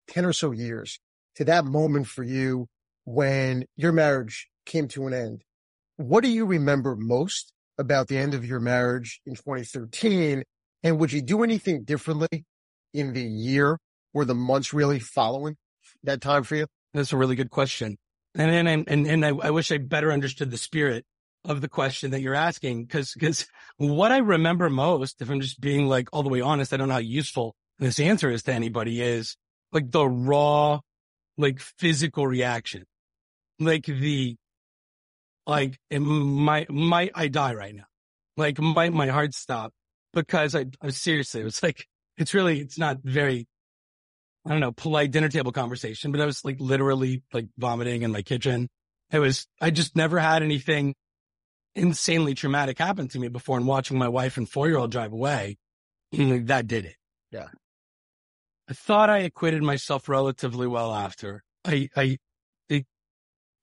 10 0.09 0.25
or 0.25 0.33
so 0.33 0.51
years 0.51 0.99
to 1.35 1.45
that 1.45 1.65
moment 1.65 2.07
for 2.07 2.23
you 2.23 2.67
when 3.05 3.65
your 3.75 3.91
marriage 3.91 4.47
came 4.65 4.87
to 4.89 5.07
an 5.07 5.13
end, 5.13 5.43
what 5.97 6.23
do 6.23 6.29
you 6.29 6.45
remember 6.45 6.95
most 6.95 7.51
about 7.77 8.07
the 8.07 8.17
end 8.17 8.33
of 8.33 8.45
your 8.45 8.59
marriage 8.59 9.21
in 9.25 9.35
2013? 9.35 10.43
And 10.83 10.99
would 10.99 11.11
you 11.11 11.21
do 11.21 11.43
anything 11.43 11.83
differently 11.83 12.45
in 12.93 13.13
the 13.13 13.23
year 13.23 13.79
or 14.13 14.25
the 14.25 14.35
months 14.35 14.73
really 14.73 14.99
following 14.99 15.57
that 16.03 16.21
time 16.21 16.43
for 16.43 16.55
you? 16.55 16.67
That's 16.93 17.13
a 17.13 17.17
really 17.17 17.35
good 17.35 17.49
question. 17.49 17.97
And 18.35 18.67
and 18.67 18.85
and, 18.87 19.07
and 19.07 19.25
I, 19.25 19.29
I 19.29 19.49
wish 19.51 19.71
I 19.71 19.77
better 19.77 20.11
understood 20.11 20.51
the 20.51 20.57
spirit 20.57 21.05
of 21.45 21.61
the 21.61 21.69
question 21.69 22.11
that 22.11 22.21
you're 22.21 22.35
asking. 22.35 22.87
Cause, 22.87 23.13
cause 23.19 23.47
what 23.77 24.11
I 24.11 24.17
remember 24.17 24.69
most, 24.69 25.21
if 25.21 25.29
I'm 25.29 25.41
just 25.41 25.59
being 25.59 25.87
like 25.87 26.09
all 26.11 26.23
the 26.23 26.29
way 26.29 26.41
honest, 26.41 26.73
I 26.73 26.77
don't 26.77 26.87
know 26.87 26.95
how 26.95 26.99
useful 26.99 27.55
this 27.79 27.99
answer 27.99 28.29
is 28.29 28.43
to 28.43 28.53
anybody 28.53 29.01
is 29.01 29.35
like 29.71 29.91
the 29.91 30.07
raw, 30.07 30.79
like 31.37 31.59
physical 31.59 32.25
reaction, 32.25 32.85
like 33.59 33.85
the, 33.85 34.35
like 35.45 35.77
might, 35.91 36.69
might 36.69 37.11
I 37.13 37.27
die 37.27 37.53
right 37.53 37.75
now? 37.75 37.85
Like 38.37 38.59
might 38.59 38.93
my 38.93 39.07
heart 39.07 39.33
stop? 39.33 39.71
Because 40.13 40.55
I, 40.55 40.65
I 40.81 40.89
seriously, 40.89 41.41
it 41.41 41.45
was 41.45 41.61
like, 41.61 41.87
it's 42.17 42.33
really, 42.33 42.59
it's 42.61 42.77
not 42.77 42.99
very 43.03 43.47
I 44.45 44.51
don't 44.51 44.59
know, 44.59 44.71
polite 44.71 45.11
dinner 45.11 45.27
table 45.27 45.51
conversation, 45.51 46.11
but 46.11 46.21
I 46.21 46.25
was 46.25 46.45
like 46.45 46.57
literally 46.59 47.23
like 47.33 47.47
vomiting 47.57 48.03
in 48.03 48.11
my 48.11 48.21
kitchen. 48.21 48.69
It 49.11 49.19
was, 49.19 49.47
I 49.59 49.71
just 49.71 49.95
never 49.95 50.19
had 50.19 50.43
anything 50.43 50.93
insanely 51.75 52.33
traumatic 52.33 52.79
happened 52.79 53.11
to 53.11 53.19
me 53.19 53.27
before 53.27 53.57
and 53.57 53.67
watching 53.67 53.97
my 53.97 54.07
wife 54.07 54.37
and 54.37 54.49
four 54.49 54.67
year 54.67 54.77
old 54.77 54.91
drive 54.91 55.11
away. 55.11 55.57
that 56.11 56.67
did 56.67 56.85
it. 56.85 56.95
Yeah. 57.31 57.47
I 58.69 58.73
thought 58.73 59.09
I 59.09 59.19
acquitted 59.19 59.61
myself 59.61 60.09
relatively 60.09 60.67
well 60.67 60.93
after. 60.93 61.43
I, 61.65 61.89
I, 61.95 62.17
it, 62.69 62.85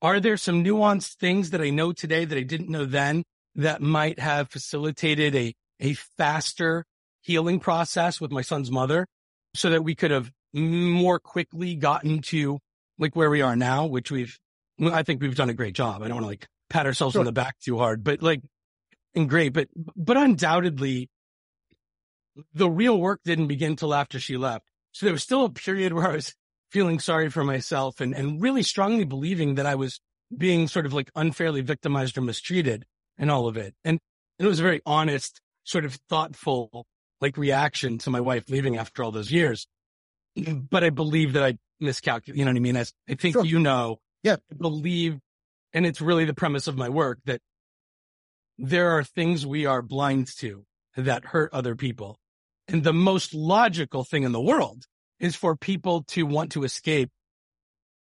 are 0.00 0.20
there 0.20 0.36
some 0.36 0.62
nuanced 0.62 1.14
things 1.14 1.50
that 1.50 1.60
I 1.60 1.70
know 1.70 1.92
today 1.92 2.24
that 2.24 2.38
I 2.38 2.42
didn't 2.42 2.68
know 2.68 2.84
then 2.84 3.24
that 3.54 3.82
might 3.82 4.18
have 4.18 4.50
facilitated 4.50 5.34
a, 5.34 5.54
a 5.80 5.94
faster 5.94 6.84
healing 7.22 7.60
process 7.60 8.20
with 8.20 8.30
my 8.30 8.42
son's 8.42 8.70
mother 8.70 9.06
so 9.54 9.70
that 9.70 9.82
we 9.82 9.94
could 9.94 10.10
have 10.10 10.30
more 10.52 11.18
quickly 11.18 11.74
gotten 11.74 12.20
to 12.20 12.58
like 12.98 13.16
where 13.16 13.30
we 13.30 13.42
are 13.42 13.56
now, 13.56 13.86
which 13.86 14.10
we've, 14.10 14.38
I 14.80 15.02
think 15.02 15.20
we've 15.20 15.34
done 15.34 15.50
a 15.50 15.54
great 15.54 15.74
job. 15.74 16.02
I 16.02 16.08
don't 16.08 16.16
want 16.16 16.24
to 16.24 16.28
like 16.28 16.48
pat 16.72 16.86
ourselves 16.86 17.12
Sure. 17.12 17.20
on 17.20 17.26
the 17.26 17.32
back 17.32 17.58
too 17.60 17.78
hard, 17.78 18.02
but 18.02 18.22
like, 18.22 18.42
and 19.14 19.28
great, 19.28 19.52
but, 19.52 19.68
but 19.96 20.16
undoubtedly 20.16 21.08
the 22.54 22.68
real 22.70 22.98
work 22.98 23.20
didn't 23.24 23.46
begin 23.48 23.76
till 23.76 23.94
after 23.94 24.18
she 24.18 24.36
left. 24.36 24.64
So 24.92 25.06
there 25.06 25.12
was 25.12 25.22
still 25.22 25.44
a 25.44 25.50
period 25.50 25.92
where 25.92 26.08
I 26.10 26.14
was 26.14 26.34
feeling 26.70 26.98
sorry 26.98 27.28
for 27.28 27.44
myself 27.44 28.00
and, 28.00 28.14
and 28.14 28.40
really 28.40 28.62
strongly 28.62 29.04
believing 29.04 29.56
that 29.56 29.66
I 29.66 29.74
was 29.74 30.00
being 30.36 30.66
sort 30.68 30.86
of 30.86 30.94
like 30.94 31.10
unfairly 31.14 31.60
victimized 31.60 32.16
or 32.16 32.22
mistreated 32.22 32.86
and 33.18 33.30
all 33.30 33.48
of 33.48 33.56
it. 33.58 33.74
And 33.84 33.98
it 34.38 34.46
was 34.46 34.60
a 34.60 34.62
very 34.62 34.80
honest, 34.86 35.40
sort 35.64 35.84
of 35.84 35.94
thoughtful, 36.08 36.86
like 37.20 37.36
reaction 37.36 37.98
to 37.98 38.10
my 38.10 38.20
wife 38.20 38.48
leaving 38.48 38.78
after 38.78 39.04
all 39.04 39.12
those 39.12 39.30
years. 39.30 39.66
But 40.34 40.82
I 40.82 40.88
believe 40.90 41.34
that 41.34 41.42
I 41.44 41.58
miscalculated, 41.80 42.38
you 42.38 42.44
know 42.46 42.50
what 42.50 42.56
I 42.56 42.60
mean? 42.60 42.76
As 42.76 42.94
I 43.08 43.14
think 43.14 43.34
Sure. 43.34 43.44
you 43.44 43.58
know, 43.58 43.98
Yeah. 44.22 44.36
I 44.50 44.54
believe, 44.54 45.18
and 45.72 45.86
it's 45.86 46.00
really 46.00 46.24
the 46.24 46.34
premise 46.34 46.66
of 46.66 46.76
my 46.76 46.88
work 46.88 47.18
that 47.24 47.40
there 48.58 48.90
are 48.90 49.04
things 49.04 49.46
we 49.46 49.66
are 49.66 49.82
blind 49.82 50.28
to 50.38 50.64
that 50.96 51.24
hurt 51.26 51.52
other 51.52 51.74
people. 51.74 52.18
And 52.68 52.84
the 52.84 52.92
most 52.92 53.34
logical 53.34 54.04
thing 54.04 54.22
in 54.22 54.32
the 54.32 54.40
world 54.40 54.84
is 55.18 55.34
for 55.34 55.56
people 55.56 56.02
to 56.08 56.24
want 56.24 56.52
to 56.52 56.64
escape 56.64 57.10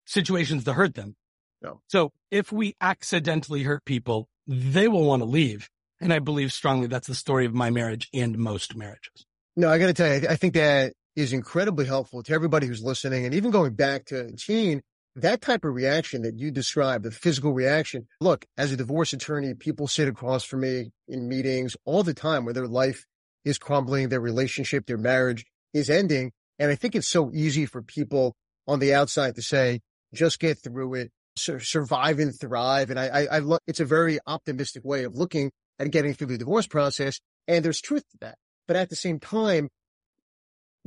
situations 0.05 0.63
that 0.65 0.73
hurt 0.73 0.95
them. 0.95 1.15
No. 1.61 1.81
So 1.87 2.11
if 2.29 2.51
we 2.51 2.75
accidentally 2.81 3.63
hurt 3.63 3.85
people, 3.85 4.27
they 4.47 4.87
will 4.87 5.05
want 5.05 5.21
to 5.21 5.25
leave. 5.25 5.69
And 6.01 6.11
I 6.11 6.19
believe 6.19 6.51
strongly 6.51 6.87
that's 6.87 7.07
the 7.07 7.15
story 7.15 7.45
of 7.45 7.53
my 7.53 7.69
marriage 7.69 8.09
and 8.13 8.37
most 8.37 8.75
marriages. 8.75 9.25
No, 9.55 9.69
I 9.69 9.77
got 9.77 9.87
to 9.87 9.93
tell 9.93 10.07
you, 10.07 10.27
I- 10.27 10.33
I 10.33 10.35
think 10.35 10.55
that 10.55 10.93
is 11.15 11.31
incredibly 11.31 11.85
helpful 11.85 12.23
to 12.23 12.33
everybody 12.33 12.67
who's 12.67 12.81
listening. 12.83 13.25
And 13.25 13.33
even 13.35 13.51
going 13.51 13.75
back 13.75 14.05
to 14.05 14.31
Gene, 14.33 14.81
that 15.15 15.41
type 15.41 15.63
of 15.63 15.73
reaction 15.73 16.23
that 16.23 16.39
you 16.39 16.51
described, 16.51 17.03
the 17.03 17.11
physical 17.11 17.53
reaction. 17.53 18.07
Look, 18.19 18.45
as 18.57 18.71
a 18.71 18.77
divorce 18.77 19.13
attorney, 19.13 19.53
people 19.53 19.87
sit 19.87 20.07
across 20.07 20.43
from 20.43 20.61
me 20.61 20.91
in 21.07 21.27
meetings 21.27 21.77
all 21.85 22.03
the 22.03 22.13
time 22.13 22.45
where 22.45 22.53
their 22.53 22.67
life 22.67 23.05
is 23.45 23.57
crumbling, 23.57 24.09
their 24.09 24.19
relationship, 24.19 24.85
their 24.85 24.97
marriage 24.97 25.45
is 25.73 25.89
ending. 25.89 26.31
And 26.57 26.71
I 26.71 26.75
think 26.75 26.95
it's 26.95 27.07
so 27.07 27.31
easy 27.33 27.65
for 27.65 27.81
people 27.81 28.35
on 28.67 28.79
the 28.79 28.93
outside 28.93 29.35
to 29.35 29.41
say, 29.41 29.81
just 30.13 30.39
get 30.39 30.57
through 30.59 30.95
it, 30.95 31.11
sur- 31.35 31.59
survive 31.59 32.19
and 32.19 32.37
thrive. 32.37 32.89
And 32.89 32.99
I, 32.99 33.07
I, 33.07 33.25
I 33.25 33.39
look, 33.39 33.61
it's 33.67 33.79
a 33.79 33.85
very 33.85 34.19
optimistic 34.25 34.83
way 34.83 35.03
of 35.03 35.15
looking 35.15 35.51
at 35.79 35.91
getting 35.91 36.13
through 36.13 36.27
the 36.27 36.37
divorce 36.37 36.67
process. 36.67 37.19
And 37.47 37.63
there's 37.63 37.81
truth 37.81 38.03
to 38.11 38.17
that. 38.21 38.37
But 38.67 38.77
at 38.77 38.89
the 38.89 38.95
same 38.95 39.19
time, 39.19 39.69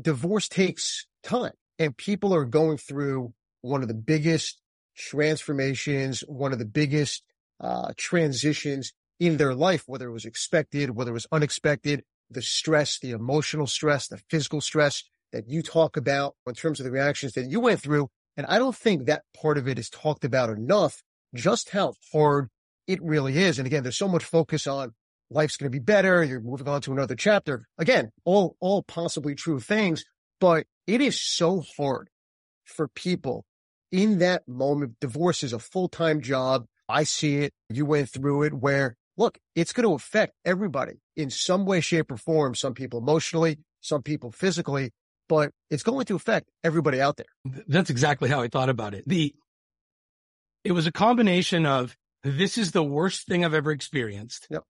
divorce 0.00 0.48
takes 0.48 1.06
time 1.22 1.52
and 1.78 1.96
people 1.96 2.34
are 2.34 2.44
going 2.44 2.78
through 2.78 3.34
one 3.66 3.82
of 3.82 3.88
the 3.88 3.94
biggest 3.94 4.60
transformations, 4.96 6.20
one 6.20 6.52
of 6.52 6.58
the 6.58 6.64
biggest 6.64 7.22
uh, 7.60 7.92
transitions 7.96 8.92
in 9.18 9.36
their 9.36 9.54
life, 9.54 9.84
whether 9.86 10.08
it 10.08 10.12
was 10.12 10.24
expected, 10.24 10.90
whether 10.90 11.10
it 11.10 11.14
was 11.14 11.26
unexpected, 11.32 12.02
the 12.30 12.42
stress, 12.42 12.98
the 12.98 13.10
emotional 13.10 13.66
stress, 13.66 14.08
the 14.08 14.20
physical 14.30 14.60
stress 14.60 15.04
that 15.32 15.48
you 15.48 15.62
talk 15.62 15.96
about 15.96 16.34
in 16.46 16.54
terms 16.54 16.80
of 16.80 16.84
the 16.84 16.90
reactions 16.90 17.32
that 17.32 17.48
you 17.48 17.60
went 17.60 17.80
through. 17.80 18.08
And 18.36 18.46
I 18.46 18.58
don't 18.58 18.76
think 18.76 19.06
that 19.06 19.22
part 19.40 19.58
of 19.58 19.66
it 19.66 19.78
is 19.78 19.88
talked 19.88 20.24
about 20.24 20.50
enough, 20.50 21.02
just 21.34 21.70
how 21.70 21.94
hard 22.12 22.48
it 22.86 23.02
really 23.02 23.38
is. 23.38 23.58
And 23.58 23.66
again, 23.66 23.82
there's 23.82 23.96
so 23.96 24.08
much 24.08 24.24
focus 24.24 24.66
on 24.66 24.92
life's 25.30 25.56
going 25.56 25.70
to 25.70 25.78
be 25.78 25.82
better. 25.82 26.22
You're 26.22 26.40
moving 26.40 26.68
on 26.68 26.82
to 26.82 26.92
another 26.92 27.16
chapter. 27.16 27.66
Again, 27.78 28.10
all, 28.24 28.56
all 28.60 28.82
possibly 28.82 29.34
true 29.34 29.60
things, 29.60 30.04
but 30.40 30.66
it 30.86 31.00
is 31.00 31.20
so 31.20 31.64
hard 31.76 32.10
for 32.64 32.88
people 32.88 33.44
in 33.92 34.18
that 34.18 34.46
moment. 34.48 34.96
Divorce 35.00 35.42
is 35.42 35.52
a 35.52 35.58
full-time 35.58 36.20
job. 36.20 36.66
I 36.88 37.04
see 37.04 37.38
it. 37.38 37.52
You 37.68 37.86
went 37.86 38.10
through 38.10 38.44
it 38.44 38.54
where 38.54 38.96
look, 39.16 39.38
it's 39.54 39.72
going 39.72 39.88
to 39.88 39.94
affect 39.94 40.34
everybody 40.44 40.94
in 41.16 41.30
some 41.30 41.64
way, 41.64 41.80
shape 41.80 42.10
or 42.10 42.16
form. 42.16 42.54
Some 42.54 42.74
people 42.74 42.98
emotionally, 42.98 43.58
some 43.80 44.02
people 44.02 44.30
physically, 44.30 44.92
but 45.28 45.50
it's 45.70 45.82
going 45.82 46.06
to 46.06 46.16
affect 46.16 46.50
everybody 46.62 47.00
out 47.00 47.16
there. 47.16 47.26
That's 47.66 47.90
exactly 47.90 48.28
how 48.28 48.42
I 48.42 48.48
thought 48.48 48.68
about 48.68 48.94
it. 48.94 49.04
The, 49.06 49.34
it 50.64 50.72
was 50.72 50.86
a 50.86 50.92
combination 50.92 51.66
of 51.66 51.96
this 52.22 52.58
is 52.58 52.72
the 52.72 52.82
worst 52.82 53.26
thing 53.26 53.44
I've 53.44 53.54
ever 53.54 53.70
experienced. 53.70 54.46
Yep. 54.50 54.64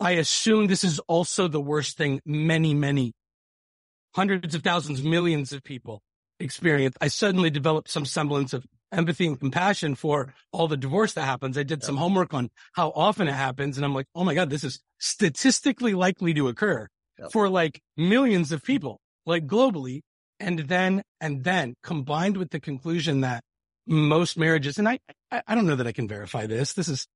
I 0.00 0.12
assume 0.12 0.66
this 0.66 0.84
is 0.84 0.98
also 1.00 1.48
the 1.48 1.60
worst 1.60 1.96
thing 1.96 2.20
many, 2.26 2.74
many 2.74 3.12
hundreds 4.14 4.54
of 4.54 4.62
thousands, 4.62 5.02
millions 5.02 5.52
of 5.52 5.62
people 5.62 6.02
experience. 6.40 6.96
I 7.00 7.08
suddenly 7.08 7.50
developed 7.50 7.90
some 7.90 8.04
semblance 8.04 8.52
of 8.52 8.66
empathy 8.92 9.26
and 9.26 9.38
compassion 9.38 9.94
for 9.94 10.32
all 10.52 10.68
the 10.68 10.76
divorce 10.76 11.14
that 11.14 11.24
happens. 11.24 11.58
I 11.58 11.62
did 11.62 11.80
yep. 11.80 11.84
some 11.84 11.96
homework 11.96 12.32
on 12.32 12.50
how 12.74 12.92
often 12.94 13.28
it 13.28 13.34
happens. 13.34 13.76
And 13.76 13.84
I'm 13.84 13.94
like, 13.94 14.06
oh 14.14 14.24
my 14.24 14.34
God, 14.34 14.50
this 14.50 14.64
is 14.64 14.80
statistically 14.98 15.94
likely 15.94 16.34
to 16.34 16.48
occur 16.48 16.88
yep. 17.18 17.32
for 17.32 17.48
like 17.48 17.80
millions 17.96 18.52
of 18.52 18.62
people, 18.62 19.00
like 19.26 19.46
globally. 19.46 20.02
And 20.40 20.60
then, 20.60 21.02
and 21.20 21.44
then 21.44 21.74
combined 21.82 22.36
with 22.36 22.50
the 22.50 22.60
conclusion 22.60 23.20
that 23.20 23.42
most 23.86 24.36
marriages, 24.36 24.78
and 24.78 24.88
I, 24.88 24.98
I, 25.30 25.42
I 25.46 25.54
don't 25.54 25.66
know 25.66 25.76
that 25.76 25.86
I 25.86 25.92
can 25.92 26.08
verify 26.08 26.46
this. 26.46 26.72
This 26.72 26.88
is, 26.88 27.06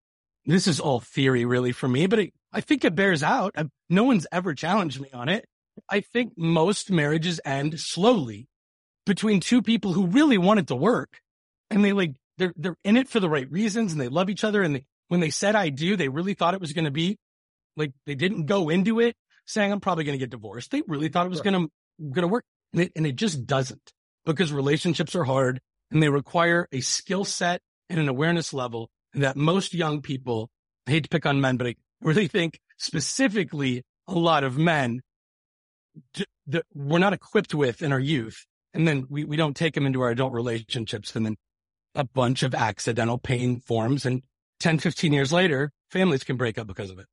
this 0.46 0.66
is 0.66 0.81
all 0.81 1.00
theory 1.00 1.44
really 1.44 1.72
for 1.72 1.88
me, 1.88 2.07
but 2.07 2.18
it, 2.18 2.33
I 2.52 2.61
think 2.61 2.85
it 2.85 2.94
bears 2.94 3.22
out. 3.22 3.52
I, 3.57 3.64
no 3.88 4.04
one's 4.04 4.26
ever 4.33 4.54
challenged 4.54 5.00
me 5.00 5.11
on 5.12 5.28
it. 5.28 5.44
I 5.88 6.00
think 6.00 6.33
most 6.37 6.90
marriages 6.90 7.40
end 7.44 7.78
slowly 7.78 8.47
between 9.08 9.40
two 9.40 9.62
people 9.62 9.92
who 9.92 10.06
really 10.06 10.38
want 10.38 10.60
it 10.60 10.68
to 10.68 10.76
work 10.76 11.20
and 11.70 11.84
they 11.84 11.92
like, 11.92 12.14
they're, 12.36 12.54
they're 12.56 12.76
in 12.84 12.96
it 12.96 13.08
for 13.08 13.18
the 13.18 13.28
right 13.28 13.50
reasons 13.50 13.90
and 13.92 14.00
they 14.00 14.08
love 14.08 14.30
each 14.30 14.44
other. 14.44 14.62
And 14.62 14.76
they, 14.76 14.84
when 15.08 15.18
they 15.18 15.30
said 15.30 15.56
I 15.56 15.70
do, 15.70 15.96
they 15.96 16.08
really 16.08 16.34
thought 16.34 16.54
it 16.54 16.60
was 16.60 16.72
going 16.72 16.84
to 16.84 16.92
be 16.92 17.18
like, 17.76 17.92
they 18.06 18.14
didn't 18.14 18.46
go 18.46 18.68
into 18.68 19.00
it 19.00 19.16
saying 19.46 19.72
I'm 19.72 19.80
probably 19.80 20.04
going 20.04 20.16
to 20.16 20.22
get 20.22 20.30
divorced. 20.30 20.70
They 20.70 20.82
really 20.86 21.08
thought 21.08 21.26
it 21.26 21.30
was 21.30 21.40
right. 21.40 21.52
going 21.52 21.66
to, 21.66 22.04
going 22.10 22.22
to 22.22 22.28
work 22.28 22.44
and 22.72 22.82
it, 22.82 22.92
and 22.94 23.06
it 23.06 23.16
just 23.16 23.46
doesn't 23.46 23.92
because 24.24 24.52
relationships 24.52 25.16
are 25.16 25.24
hard 25.24 25.60
and 25.90 26.02
they 26.02 26.08
require 26.08 26.68
a 26.70 26.80
skill 26.80 27.24
set 27.24 27.60
and 27.88 27.98
an 27.98 28.08
awareness 28.08 28.52
level 28.52 28.90
that 29.14 29.36
most 29.36 29.74
young 29.74 30.02
people, 30.02 30.50
I 30.86 30.92
hate 30.92 31.04
to 31.04 31.08
pick 31.08 31.26
on 31.26 31.40
men, 31.40 31.56
but 31.56 31.66
I 31.66 31.74
really 32.02 32.28
think 32.28 32.60
specifically 32.76 33.82
a 34.06 34.14
lot 34.14 34.44
of 34.44 34.58
men 34.58 35.00
that 36.46 36.64
we're 36.74 36.98
not 36.98 37.12
equipped 37.12 37.54
with 37.54 37.82
in 37.82 37.92
our 37.92 38.00
youth. 38.00 38.46
And 38.74 38.87
then 38.87 39.07
we, 39.09 39.24
we 39.24 39.37
don't 39.37 39.57
take 39.57 39.74
them 39.74 39.87
into 39.87 40.00
our 40.00 40.11
adult 40.11 40.33
relationships 40.33 41.14
and 41.16 41.24
then 41.24 41.37
a 41.94 42.04
bunch 42.04 42.42
of 42.42 42.54
accidental 42.54 43.18
pain 43.18 43.61
forms. 43.61 44.04
And 44.04 44.22
10, 44.61 44.78
15 44.78 45.12
years 45.12 45.33
later, 45.33 45.72
families 45.90 46.24
can 46.24 46.37
break 46.37 46.59
up 46.59 46.66
because 46.66 46.90
of 46.90 46.98
it. 46.98 47.07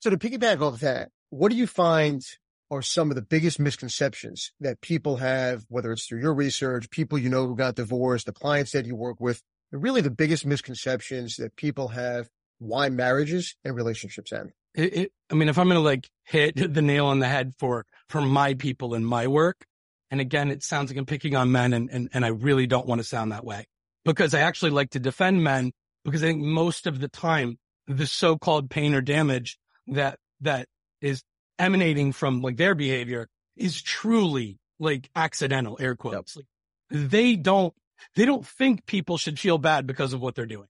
So 0.00 0.10
to 0.10 0.16
piggyback 0.16 0.60
off 0.60 0.80
that, 0.80 1.10
what 1.30 1.50
do 1.50 1.56
you 1.56 1.66
find 1.66 2.24
are 2.70 2.82
some 2.82 3.10
of 3.10 3.16
the 3.16 3.22
biggest 3.22 3.58
misconceptions 3.58 4.52
that 4.60 4.80
people 4.80 5.16
have, 5.16 5.64
whether 5.68 5.92
it's 5.92 6.06
through 6.06 6.20
your 6.20 6.34
research, 6.34 6.88
people 6.90 7.18
you 7.18 7.28
know 7.28 7.46
who 7.46 7.56
got 7.56 7.74
divorced, 7.74 8.26
the 8.26 8.32
clients 8.32 8.72
that 8.72 8.86
you 8.86 8.94
work 8.94 9.20
with, 9.20 9.42
really 9.72 10.00
the 10.00 10.10
biggest 10.10 10.46
misconceptions 10.46 11.36
that 11.36 11.56
people 11.56 11.88
have 11.88 12.28
why 12.58 12.88
marriages 12.88 13.56
and 13.64 13.74
relationships 13.74 14.32
end? 14.32 14.52
It, 14.74 14.96
it, 14.96 15.12
I 15.30 15.34
mean, 15.34 15.48
if 15.48 15.58
I'm 15.58 15.66
going 15.66 15.76
to 15.76 15.80
like 15.80 16.08
hit 16.24 16.54
the 16.56 16.82
nail 16.82 17.06
on 17.06 17.18
the 17.18 17.26
head 17.26 17.54
for, 17.58 17.86
for 18.08 18.20
my 18.20 18.54
people 18.54 18.94
and 18.94 19.04
my 19.04 19.26
work, 19.26 19.64
and 20.10 20.20
again, 20.20 20.50
it 20.50 20.62
sounds 20.62 20.90
like 20.90 20.98
I'm 20.98 21.06
picking 21.06 21.36
on 21.36 21.52
men 21.52 21.72
and, 21.72 21.88
and, 21.90 22.08
and 22.12 22.24
I 22.24 22.28
really 22.28 22.66
don't 22.66 22.86
want 22.86 23.00
to 23.00 23.06
sound 23.06 23.32
that 23.32 23.44
way 23.44 23.66
because 24.04 24.34
I 24.34 24.40
actually 24.40 24.72
like 24.72 24.90
to 24.90 25.00
defend 25.00 25.42
men 25.44 25.72
because 26.04 26.22
I 26.22 26.26
think 26.28 26.42
most 26.42 26.86
of 26.86 27.00
the 27.00 27.08
time 27.08 27.58
the 27.86 28.06
so-called 28.06 28.70
pain 28.70 28.94
or 28.94 29.00
damage 29.00 29.58
that, 29.88 30.18
that 30.40 30.66
is 31.00 31.22
emanating 31.58 32.12
from 32.12 32.40
like 32.40 32.56
their 32.56 32.74
behavior 32.74 33.28
is 33.56 33.80
truly 33.80 34.58
like 34.78 35.10
accidental 35.14 35.76
air 35.80 35.94
quotes. 35.94 36.36
Yep. 36.36 36.44
Like 36.90 37.10
they 37.10 37.36
don't, 37.36 37.74
they 38.16 38.24
don't 38.24 38.46
think 38.46 38.86
people 38.86 39.18
should 39.18 39.38
feel 39.38 39.58
bad 39.58 39.86
because 39.86 40.12
of 40.12 40.20
what 40.20 40.34
they're 40.34 40.46
doing. 40.46 40.68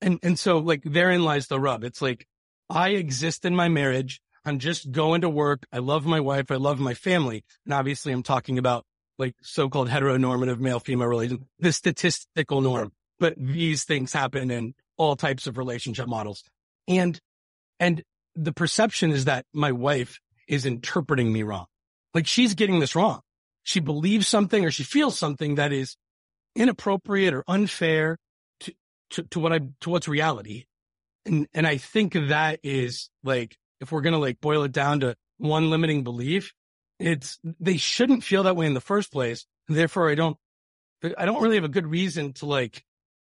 And, 0.00 0.18
and 0.22 0.38
so 0.38 0.58
like 0.58 0.82
therein 0.82 1.22
lies 1.22 1.46
the 1.46 1.60
rub. 1.60 1.84
It's 1.84 2.00
like 2.00 2.26
I 2.68 2.90
exist 2.90 3.44
in 3.44 3.54
my 3.54 3.68
marriage. 3.68 4.20
I'm 4.50 4.58
just 4.58 4.90
going 4.90 5.20
to 5.20 5.28
work. 5.30 5.64
I 5.72 5.78
love 5.78 6.04
my 6.04 6.18
wife. 6.18 6.50
I 6.50 6.56
love 6.56 6.80
my 6.80 6.94
family. 6.94 7.44
And 7.64 7.72
obviously 7.72 8.12
I'm 8.12 8.24
talking 8.24 8.58
about 8.58 8.84
like 9.16 9.36
so-called 9.42 9.88
heteronormative 9.88 10.58
male 10.58 10.80
female 10.80 11.06
relation, 11.06 11.46
the 11.60 11.72
statistical 11.72 12.60
norm, 12.60 12.90
but 13.20 13.34
these 13.36 13.84
things 13.84 14.12
happen 14.12 14.50
in 14.50 14.74
all 14.96 15.14
types 15.14 15.46
of 15.46 15.56
relationship 15.56 16.08
models. 16.08 16.42
And, 16.88 17.16
and 17.78 18.02
the 18.34 18.52
perception 18.52 19.12
is 19.12 19.26
that 19.26 19.46
my 19.52 19.70
wife 19.70 20.18
is 20.48 20.66
interpreting 20.66 21.32
me 21.32 21.44
wrong. 21.44 21.66
Like 22.12 22.26
she's 22.26 22.54
getting 22.54 22.80
this 22.80 22.96
wrong. 22.96 23.20
She 23.62 23.78
believes 23.78 24.26
something 24.26 24.64
or 24.64 24.72
she 24.72 24.82
feels 24.82 25.16
something 25.16 25.54
that 25.54 25.72
is 25.72 25.96
inappropriate 26.56 27.34
or 27.34 27.44
unfair 27.46 28.18
to, 28.60 28.74
to, 29.10 29.22
to 29.22 29.38
what 29.38 29.52
I, 29.52 29.60
to 29.82 29.90
what's 29.90 30.08
reality. 30.08 30.64
And, 31.24 31.46
and 31.54 31.68
I 31.68 31.76
think 31.76 32.14
that 32.14 32.58
is 32.64 33.10
like, 33.22 33.56
if 33.80 33.92
we're 33.92 34.00
going 34.00 34.12
to 34.12 34.18
like 34.18 34.40
boil 34.40 34.62
it 34.64 34.72
down 34.72 35.00
to 35.00 35.16
one 35.38 35.70
limiting 35.70 36.04
belief, 36.04 36.52
it's, 36.98 37.38
they 37.58 37.76
shouldn't 37.76 38.24
feel 38.24 38.42
that 38.44 38.56
way 38.56 38.66
in 38.66 38.74
the 38.74 38.80
first 38.80 39.10
place. 39.10 39.46
Therefore, 39.68 40.10
I 40.10 40.14
don't, 40.14 40.36
I 41.16 41.24
don't 41.24 41.42
really 41.42 41.56
have 41.56 41.64
a 41.64 41.68
good 41.68 41.86
reason 41.86 42.32
to 42.34 42.46
like 42.46 42.84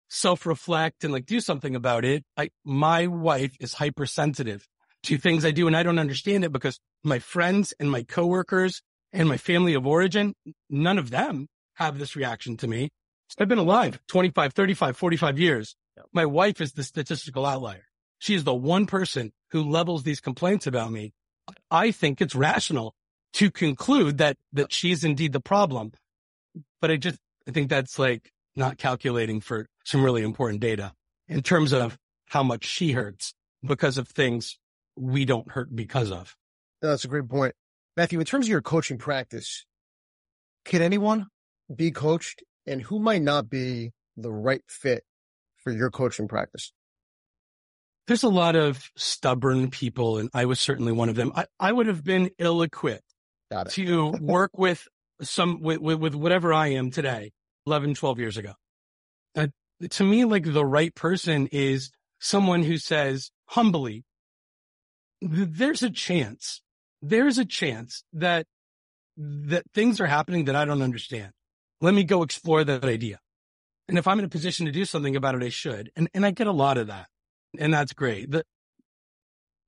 self 0.10 0.46
reflect 0.46 1.04
and 1.04 1.12
like 1.12 1.26
do 1.26 1.40
something 1.40 1.76
about 1.76 2.06
it. 2.06 2.24
I, 2.38 2.52
my 2.64 3.08
wife 3.08 3.56
is 3.60 3.74
hypersensitive 3.74 4.66
to 5.04 5.18
things 5.18 5.46
I 5.46 5.52
do 5.52 5.68
and 5.68 5.76
I 5.76 5.84
don't 5.84 6.00
understand 6.00 6.44
it 6.44 6.52
because 6.52 6.80
my 7.04 7.20
friends 7.20 7.74
and 7.80 7.92
my 7.92 8.04
coworkers 8.04 8.82
and 9.12 9.28
my 9.28 9.38
family 9.38 9.74
of 9.74 9.86
origin, 9.86 10.34
none 10.70 10.98
of 10.98 11.10
them 11.10 11.48
have 11.76 12.00
this 12.00 12.16
reaction 12.16 12.58
to 12.58 12.68
me. 12.68 12.90
I've 13.38 13.48
been 13.48 13.58
alive 13.58 14.00
25, 14.08 14.54
35, 14.54 14.98
45 14.98 15.40
years. 15.40 15.76
My 16.14 16.26
wife 16.26 16.62
is 16.62 16.74
the 16.74 16.84
statistical 16.84 17.46
outlier. 17.46 17.86
She 18.20 18.36
is 18.36 18.44
the 18.44 18.54
one 18.56 18.86
person 18.86 19.32
who 19.52 19.64
levels 19.70 20.04
these 20.04 20.20
complaints 20.20 20.68
about 20.68 20.92
me. 20.92 21.14
I 21.70 21.92
think 21.92 22.22
it's 22.22 22.36
rational 22.36 22.96
to 23.34 23.52
conclude 23.52 24.18
that, 24.18 24.38
that 24.54 24.72
she's 24.72 25.04
indeed 25.04 25.34
the 25.34 25.40
problem. 25.40 25.92
But 26.82 26.92
I 26.92 26.98
just, 26.98 27.20
I 27.48 27.52
think 27.52 27.70
that's 27.70 28.00
like 28.00 28.32
not 28.56 28.78
calculating 28.78 29.42
for 29.42 29.68
some 29.84 30.04
really 30.04 30.24
important 30.24 30.62
data 30.62 30.94
in 31.28 31.42
terms 31.42 31.74
of 31.74 31.98
how 32.28 32.44
much 32.44 32.66
she 32.66 32.94
hurts 32.94 33.34
because 33.64 33.98
of 33.98 34.08
things 34.08 34.58
we 34.96 35.26
don't 35.26 35.52
hurt 35.52 35.76
because 35.76 36.12
of. 36.12 36.36
That's 36.82 37.06
a 37.06 37.08
great 37.08 37.28
point. 37.28 37.56
Matthew, 37.98 38.20
in 38.20 38.26
terms 38.26 38.46
of 38.46 38.50
your 38.50 38.62
coaching 38.62 38.98
practice, 38.98 39.66
can 40.64 40.82
anyone 40.82 41.28
be 41.74 41.92
coached 41.92 42.44
and 42.66 42.82
who 42.82 43.00
might 43.00 43.22
not 43.22 43.50
be 43.50 43.92
the 44.18 44.32
right 44.32 44.64
fit 44.68 45.04
for 45.58 45.72
your 45.72 45.90
coaching 45.90 46.28
practice? 46.28 46.72
There's 48.08 48.24
a 48.24 48.30
lot 48.30 48.56
of 48.56 48.92
stubborn 48.96 49.72
people, 49.72 50.18
and 50.18 50.30
I 50.34 50.46
was 50.46 50.60
certainly 50.60 50.92
one 50.92 51.10
of 51.10 51.16
them. 51.16 51.32
I, 51.36 51.46
I 51.60 51.72
would 51.72 51.88
have 51.88 52.04
been 52.04 52.30
ill 52.38 52.62
equipped 52.62 53.16
to 53.70 54.10
work 54.22 54.58
with 54.58 54.88
some, 55.22 55.62
with, 55.62 55.80
with, 55.80 56.00
with, 56.00 56.16
whatever 56.16 56.54
I 56.54 56.68
am 56.68 56.92
today, 56.92 57.32
11, 57.66 57.96
12 57.96 58.20
years 58.20 58.38
ago. 58.38 58.54
Uh, 59.36 59.48
to 59.90 60.04
me, 60.04 60.26
like 60.26 60.44
the 60.46 60.66
right 60.66 60.94
person 60.94 61.48
is 61.52 61.92
someone 62.20 62.64
who 62.64 62.78
says 62.78 63.32
humbly, 63.48 64.04
there's 65.22 65.82
a 65.82 65.90
chance, 65.90 66.62
there's 67.02 67.38
a 67.38 67.46
chance 67.46 68.04
that, 68.14 68.46
that 69.18 69.64
things 69.74 70.00
are 70.00 70.06
happening 70.06 70.46
that 70.46 70.56
I 70.56 70.66
don't 70.66 70.82
understand. 70.82 71.32
Let 71.82 71.94
me 71.94 72.04
go 72.04 72.22
explore 72.22 72.64
that 72.64 72.86
idea. 72.86 73.20
And 73.88 73.98
if 73.98 74.08
I'm 74.08 74.20
in 74.20 74.26
a 74.26 74.30
position 74.30 74.66
to 74.66 74.72
do 74.72 74.86
something 74.86 75.16
about 75.16 75.36
it, 75.36 75.44
I 75.44 75.50
should. 75.50 75.92
And, 75.96 76.10
and 76.14 76.26
I 76.26 76.32
get 76.32 76.48
a 76.48 76.52
lot 76.52 76.78
of 76.78 76.88
that. 76.88 77.08
And 77.60 77.74
that's 77.74 77.94
great. 77.94 78.32
The, 78.32 78.44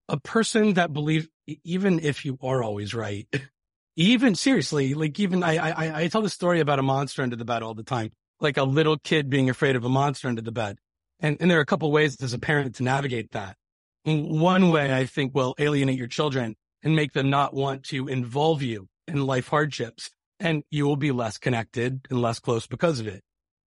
a 0.10 0.20
person 0.20 0.74
that 0.74 0.94
believes, 0.94 1.28
even 1.64 2.00
if 2.00 2.26
you 2.26 2.38
are 2.42 2.64
always 2.64 2.94
right, 2.94 3.28
even 3.96 4.36
seriously, 4.36 4.94
like 4.94 5.20
even 5.20 5.44
I, 5.44 5.58
I, 5.58 6.02
I 6.04 6.08
tell 6.08 6.22
the 6.22 6.30
story 6.30 6.60
about 6.60 6.80
a 6.80 6.84
monster 6.84 7.22
under 7.22 7.36
the 7.36 7.46
bed 7.46 7.64
all 7.64 7.74
the 7.74 7.84
time, 7.84 8.12
like 8.40 8.58
a 8.58 8.64
little 8.64 8.98
kid 8.98 9.30
being 9.30 9.50
afraid 9.50 9.76
of 9.76 9.84
a 9.84 9.90
monster 9.90 10.28
under 10.28 10.42
the 10.42 10.52
bed. 10.52 10.78
And, 11.20 11.38
and 11.40 11.50
there 11.50 11.58
are 11.58 11.62
a 11.62 11.66
couple 11.66 11.92
ways 11.92 12.16
as 12.22 12.34
a 12.34 12.40
parent 12.40 12.76
to 12.76 12.84
navigate 12.84 13.32
that. 13.32 13.58
One 14.06 14.72
way 14.72 14.94
I 14.94 15.06
think 15.06 15.36
will 15.36 15.56
alienate 15.60 15.98
your 15.98 16.08
children 16.08 16.56
and 16.84 16.96
make 16.96 17.14
them 17.14 17.30
not 17.30 17.54
want 17.54 17.84
to 17.86 18.08
involve 18.08 18.62
you 18.62 18.88
in 19.08 19.26
life 19.26 19.48
hardships 19.48 20.10
and 20.40 20.64
you 20.70 20.86
will 20.86 20.96
be 20.96 21.12
less 21.12 21.38
connected 21.38 22.02
and 22.10 22.22
less 22.22 22.40
close 22.40 22.68
because 22.68 23.00
of 23.00 23.08
it. 23.08 23.24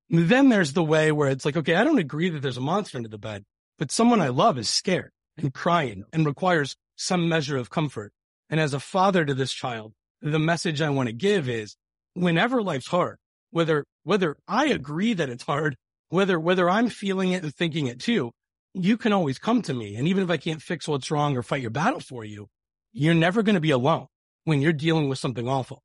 Then 0.09 0.49
there's 0.49 0.73
the 0.73 0.83
way 0.83 1.13
where 1.13 1.29
it's 1.29 1.45
like, 1.45 1.57
okay, 1.57 1.75
I 1.75 1.85
don't 1.85 1.99
agree 1.99 2.31
that 2.31 2.43
there's 2.43 2.57
a 2.57 2.63
monster 2.63 2.99
under 2.99 3.09
the 3.09 3.19
bed, 3.19 3.45
but 3.81 3.91
someone 3.91 4.21
I 4.21 4.29
love 4.29 4.59
is 4.59 4.69
scared 4.69 5.11
and 5.39 5.55
crying 5.55 6.05
and 6.13 6.27
requires 6.27 6.77
some 6.97 7.31
measure 7.31 7.57
of 7.57 7.71
comfort. 7.71 8.13
And 8.51 8.61
as 8.61 8.75
a 8.75 8.79
father 8.79 9.25
to 9.25 9.33
this 9.33 9.53
child, 9.53 9.95
the 10.21 10.39
message 10.39 10.83
I 10.83 10.91
want 10.91 11.09
to 11.09 11.15
give 11.15 11.49
is 11.49 11.77
whenever 12.13 12.63
life's 12.63 12.89
hard, 12.89 13.17
whether, 13.53 13.87
whether 14.05 14.37
I 14.47 14.67
agree 14.67 15.15
that 15.15 15.31
it's 15.31 15.45
hard, 15.45 15.77
whether, 16.11 16.39
whether 16.39 16.69
I'm 16.69 16.91
feeling 16.91 17.33
it 17.33 17.43
and 17.43 17.55
thinking 17.55 17.87
it 17.87 18.01
too, 18.01 18.33
you 18.75 18.99
can 18.99 19.15
always 19.15 19.39
come 19.39 19.63
to 19.63 19.73
me. 19.73 19.97
And 19.97 20.07
even 20.07 20.23
if 20.23 20.31
I 20.31 20.37
can't 20.37 20.61
fix 20.61 20.87
what's 20.87 21.11
wrong 21.11 21.35
or 21.35 21.43
fight 21.43 21.63
your 21.63 21.71
battle 21.71 22.01
for 22.01 22.23
you, 22.23 22.49
you're 22.93 23.15
never 23.15 23.43
going 23.43 23.55
to 23.55 23.61
be 23.61 23.71
alone 23.71 24.09
when 24.45 24.61
you're 24.61 24.75
dealing 24.75 25.09
with 25.09 25.19
something 25.19 25.49
awful. 25.49 25.83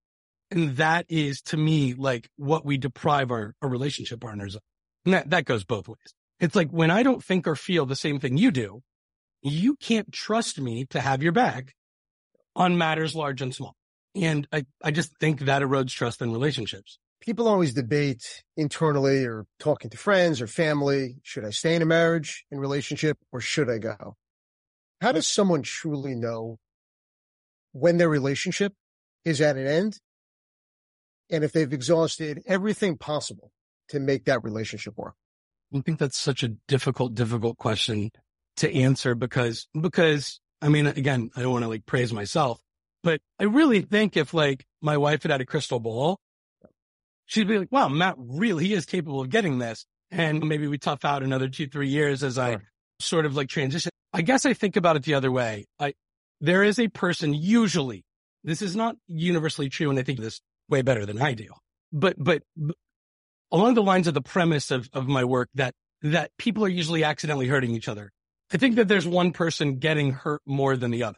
And 0.52 0.76
that 0.76 1.06
is 1.08 1.42
to 1.44 1.58
me 1.58 1.94
like 1.94 2.28
what 2.36 2.66
we 2.66 2.78
deprive 2.78 3.32
our, 3.32 3.56
our 3.62 3.70
relationship 3.70 4.20
partners 4.20 4.56
of. 4.56 4.62
And 5.06 5.14
that, 5.14 5.30
that 5.30 5.46
goes 5.46 5.64
both 5.64 5.88
ways. 5.88 6.14
It's 6.39 6.56
like 6.56 6.69
when 6.69 6.91
I 6.91 7.04
don't 7.04 7.24
think 7.24 7.48
or 7.48 7.56
feel 7.56 7.86
the 7.86 7.95
same 7.95 8.19
thing 8.19 8.38
you 8.38 8.52
do, 8.52 8.82
you 9.41 9.76
can't 9.76 10.12
trust 10.12 10.60
me 10.60 10.86
to 10.89 11.00
have 11.00 11.24
your 11.24 11.32
back 11.32 11.74
on 12.56 12.78
matters 12.78 13.15
large 13.15 13.41
and 13.41 13.54
small. 13.54 13.76
And 14.15 14.48
I, 14.52 14.65
I 14.84 14.91
just 14.91 15.17
think 15.19 15.41
that 15.41 15.62
erodes 15.62 15.91
trust 15.91 16.21
in 16.21 16.32
relationships. 16.32 17.00
People 17.21 17.48
always 17.48 17.74
debate 17.74 18.43
internally 18.56 19.26
or 19.26 19.45
talking 19.60 19.89
to 19.89 19.98
friends 19.98 20.41
or 20.41 20.48
family. 20.48 21.17
Should 21.24 21.45
I 21.45 21.50
stay 21.50 21.76
in 21.76 21.82
a 21.82 21.86
marriage 21.86 22.45
in 22.52 22.60
relationship 22.60 23.17
or 23.32 23.41
should 23.41 23.69
I 23.69 23.78
go? 23.78 24.15
How 25.02 25.12
does 25.12 25.28
someone 25.28 25.62
truly 25.62 26.15
know 26.15 26.58
when 27.71 27.98
their 27.98 28.10
relationship 28.10 28.74
is 29.26 29.41
at 29.41 29.58
an 29.58 29.67
end 29.67 30.00
and 31.30 31.43
if 31.43 31.52
they've 31.52 31.74
exhausted 31.74 32.41
everything 32.45 32.98
possible 32.98 33.52
to 33.89 34.00
make 34.00 34.26
that 34.26 34.43
relationship 34.43 34.93
work? 34.98 35.15
I 35.76 35.82
think 35.82 36.00
that's 36.00 36.18
such 36.18 36.44
a 36.44 36.50
difficult, 36.68 37.16
difficult 37.16 37.58
question 37.58 38.12
to 38.58 38.74
answer 38.74 39.16
because, 39.16 39.68
because 39.80 40.40
I 40.62 40.70
mean, 40.70 40.88
again, 40.88 41.30
I 41.36 41.42
don't 41.42 41.52
want 41.52 41.64
to 41.64 41.70
like 41.70 41.86
praise 41.86 42.14
myself, 42.14 42.62
but 43.04 43.20
I 43.40 43.44
really 43.44 43.82
think 43.82 44.16
if 44.16 44.34
like 44.34 44.66
my 44.82 44.98
wife 44.98 45.24
had 45.24 45.32
had 45.32 45.42
a 45.42 45.46
crystal 45.46 45.80
ball, 45.80 46.20
she'd 47.26 47.48
be 47.48 47.60
like, 47.60 47.72
wow, 47.72 47.90
Matt 47.90 48.16
really 48.18 48.68
he 48.68 48.74
is 48.74 48.86
capable 48.86 49.22
of 49.22 49.30
getting 49.30 49.60
this. 49.60 49.86
And 50.12 50.48
maybe 50.48 50.68
we 50.68 50.78
tough 50.78 51.04
out 51.04 51.24
another 51.24 51.50
two, 51.50 51.68
three 51.68 51.90
years 51.90 52.24
as 52.24 52.38
I 52.38 52.58
sort 53.00 53.26
of 53.26 53.36
like 53.36 53.50
transition. 53.50 53.92
I 54.14 54.22
guess 54.22 54.46
I 54.46 54.54
think 54.54 54.78
about 54.78 54.96
it 54.96 55.04
the 55.04 55.16
other 55.16 55.32
way. 55.32 55.66
I, 55.80 55.94
there 56.40 56.64
is 56.64 56.80
a 56.80 56.88
person 56.88 57.34
usually, 57.34 58.06
this 58.44 58.62
is 58.62 58.76
not 58.76 58.96
universally 59.08 59.68
true. 59.68 59.90
And 59.90 60.00
I 60.00 60.04
think 60.04 60.20
this 60.20 60.40
way 60.70 60.84
better 60.84 61.06
than 61.06 61.22
I 61.22 61.34
do, 61.34 61.50
but, 61.92 62.16
but 62.18 62.44
along 63.52 63.76
the 63.76 63.84
lines 63.84 64.08
of 64.08 64.14
the 64.14 64.22
premise 64.22 64.72
of, 64.72 64.90
of 64.94 65.08
my 65.08 65.24
work 65.24 65.50
that, 65.56 65.74
that 66.02 66.32
people 66.38 66.64
are 66.66 66.70
usually 66.70 67.04
accidentally 67.04 67.48
hurting 67.48 67.72
each 67.72 67.88
other. 67.88 68.12
I 68.52 68.58
think 68.58 68.76
that 68.76 68.88
there's 68.88 69.08
one 69.08 69.32
person 69.32 69.78
getting 69.78 70.12
hurt 70.12 70.42
more 70.46 70.78
than 70.78 70.92
the 70.92 71.04
other. 71.04 71.18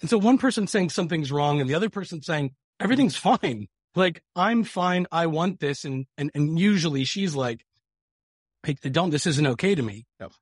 And 0.00 0.10
so 0.10 0.18
one 0.18 0.38
person 0.38 0.66
saying 0.66 0.90
something's 0.90 1.32
wrong 1.32 1.60
and 1.60 1.70
the 1.70 1.74
other 1.74 1.90
person 1.90 2.22
saying 2.22 2.54
everything's 2.80 3.16
fine. 3.16 3.68
Like 3.94 4.22
I'm 4.34 4.64
fine. 4.64 5.06
I 5.12 5.26
want 5.26 5.60
this. 5.60 5.84
And, 5.84 6.06
and, 6.18 6.30
and 6.34 6.58
usually 6.58 7.04
she's 7.04 7.34
like, 7.34 7.64
I 8.66 8.72
don't, 8.72 9.10
this 9.10 9.26
isn't 9.26 9.46
okay 9.46 9.74
to 9.74 9.82
me. 9.82 10.06
Yep. 10.20 10.32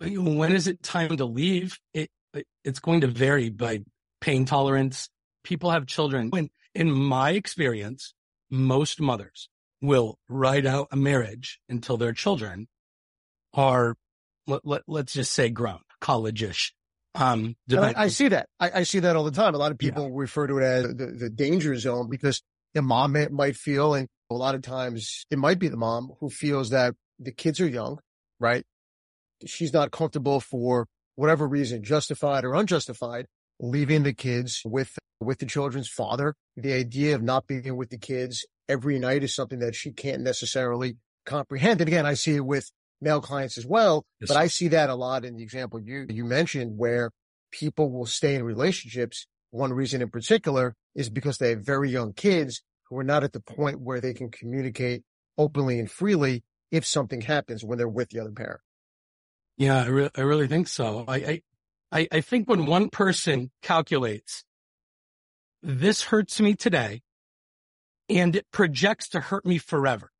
When 0.00 0.52
is 0.52 0.66
it 0.66 0.82
time 0.82 1.16
to 1.16 1.24
leave? 1.24 1.78
It, 1.94 2.10
it, 2.34 2.46
it's 2.64 2.80
going 2.80 3.00
to 3.02 3.06
vary 3.06 3.48
by 3.48 3.84
pain 4.20 4.44
tolerance. 4.44 5.08
People 5.44 5.70
have 5.70 5.86
children. 5.86 6.30
When 6.30 6.50
in 6.74 6.90
my 6.90 7.30
experience, 7.30 8.12
most 8.50 9.00
mothers 9.00 9.48
will 9.80 10.18
ride 10.28 10.66
out 10.66 10.88
a 10.90 10.96
marriage 10.96 11.60
until 11.68 11.96
their 11.96 12.12
children 12.12 12.68
are, 13.54 13.96
let, 14.46 14.66
let, 14.66 14.82
let's 14.86 15.12
just 15.12 15.32
say 15.32 15.50
grown, 15.50 15.80
college-ish. 16.00 16.74
Um, 17.14 17.56
I, 17.72 17.94
I, 17.96 18.08
see 18.08 18.28
that. 18.28 18.48
I, 18.60 18.70
I, 18.76 18.82
see 18.84 19.00
that 19.00 19.16
all 19.16 19.24
the 19.24 19.32
time. 19.32 19.54
A 19.54 19.58
lot 19.58 19.72
of 19.72 19.78
people 19.78 20.04
yeah. 20.04 20.10
refer 20.12 20.46
to 20.46 20.58
it 20.58 20.62
as 20.62 20.84
the, 20.94 21.06
the 21.06 21.30
danger 21.30 21.74
zone 21.76 22.08
because 22.08 22.42
the 22.74 22.82
mom 22.82 23.12
may, 23.12 23.26
might 23.28 23.56
feel, 23.56 23.94
and 23.94 24.08
a 24.30 24.34
lot 24.34 24.54
of 24.54 24.62
times 24.62 25.26
it 25.30 25.38
might 25.38 25.58
be 25.58 25.68
the 25.68 25.76
mom 25.76 26.12
who 26.20 26.30
feels 26.30 26.70
that 26.70 26.94
the 27.18 27.32
kids 27.32 27.60
are 27.60 27.68
young, 27.68 27.98
right? 28.38 28.64
She's 29.46 29.72
not 29.72 29.90
comfortable 29.90 30.38
for 30.38 30.86
whatever 31.16 31.48
reason, 31.48 31.82
justified 31.82 32.44
or 32.44 32.54
unjustified, 32.54 33.26
leaving 33.60 34.02
the 34.02 34.12
kids 34.12 34.62
with, 34.64 34.98
with 35.20 35.38
the 35.38 35.46
children's 35.46 35.88
father. 35.88 36.34
The 36.56 36.72
idea 36.72 37.14
of 37.14 37.22
not 37.22 37.46
being 37.46 37.76
with 37.76 37.90
the 37.90 37.98
kids 37.98 38.46
every 38.68 38.98
night 38.98 39.22
is 39.22 39.34
something 39.34 39.58
that 39.60 39.74
she 39.74 39.92
can't 39.92 40.22
necessarily 40.22 40.96
comprehend. 41.26 41.80
And 41.80 41.88
again, 41.88 42.06
I 42.06 42.14
see 42.14 42.36
it 42.36 42.44
with 42.44 42.70
male 43.00 43.20
clients 43.20 43.58
as 43.58 43.66
well, 43.66 44.04
yes. 44.20 44.28
but 44.28 44.36
I 44.36 44.48
see 44.48 44.68
that 44.68 44.90
a 44.90 44.94
lot 44.94 45.24
in 45.24 45.36
the 45.36 45.42
example 45.42 45.80
you, 45.80 46.06
you 46.08 46.24
mentioned 46.24 46.76
where 46.76 47.10
people 47.52 47.90
will 47.90 48.06
stay 48.06 48.34
in 48.34 48.42
relationships. 48.42 49.26
One 49.50 49.72
reason 49.72 50.02
in 50.02 50.10
particular 50.10 50.74
is 50.94 51.08
because 51.08 51.38
they 51.38 51.50
have 51.50 51.64
very 51.64 51.90
young 51.90 52.12
kids 52.12 52.62
who 52.88 52.98
are 52.98 53.04
not 53.04 53.24
at 53.24 53.32
the 53.32 53.40
point 53.40 53.80
where 53.80 54.00
they 54.00 54.14
can 54.14 54.30
communicate 54.30 55.02
openly 55.36 55.78
and 55.78 55.90
freely 55.90 56.42
if 56.70 56.84
something 56.84 57.20
happens 57.20 57.64
when 57.64 57.78
they're 57.78 57.88
with 57.88 58.10
the 58.10 58.20
other 58.20 58.32
parent. 58.32 58.60
Yeah, 59.56 59.82
I, 59.82 59.86
re- 59.86 60.10
I 60.16 60.20
really 60.20 60.46
think 60.46 60.68
so. 60.68 61.04
I, 61.08 61.16
I, 61.16 61.42
I 61.90 62.20
think 62.20 62.48
when 62.48 62.66
one 62.66 62.90
person 62.90 63.50
calculates, 63.62 64.44
this 65.62 66.02
hurts 66.02 66.40
me 66.40 66.54
today 66.54 67.02
and 68.08 68.36
it 68.36 68.46
projects 68.52 69.08
to 69.10 69.20
hurt 69.20 69.44
me 69.44 69.58
forever. 69.58 70.10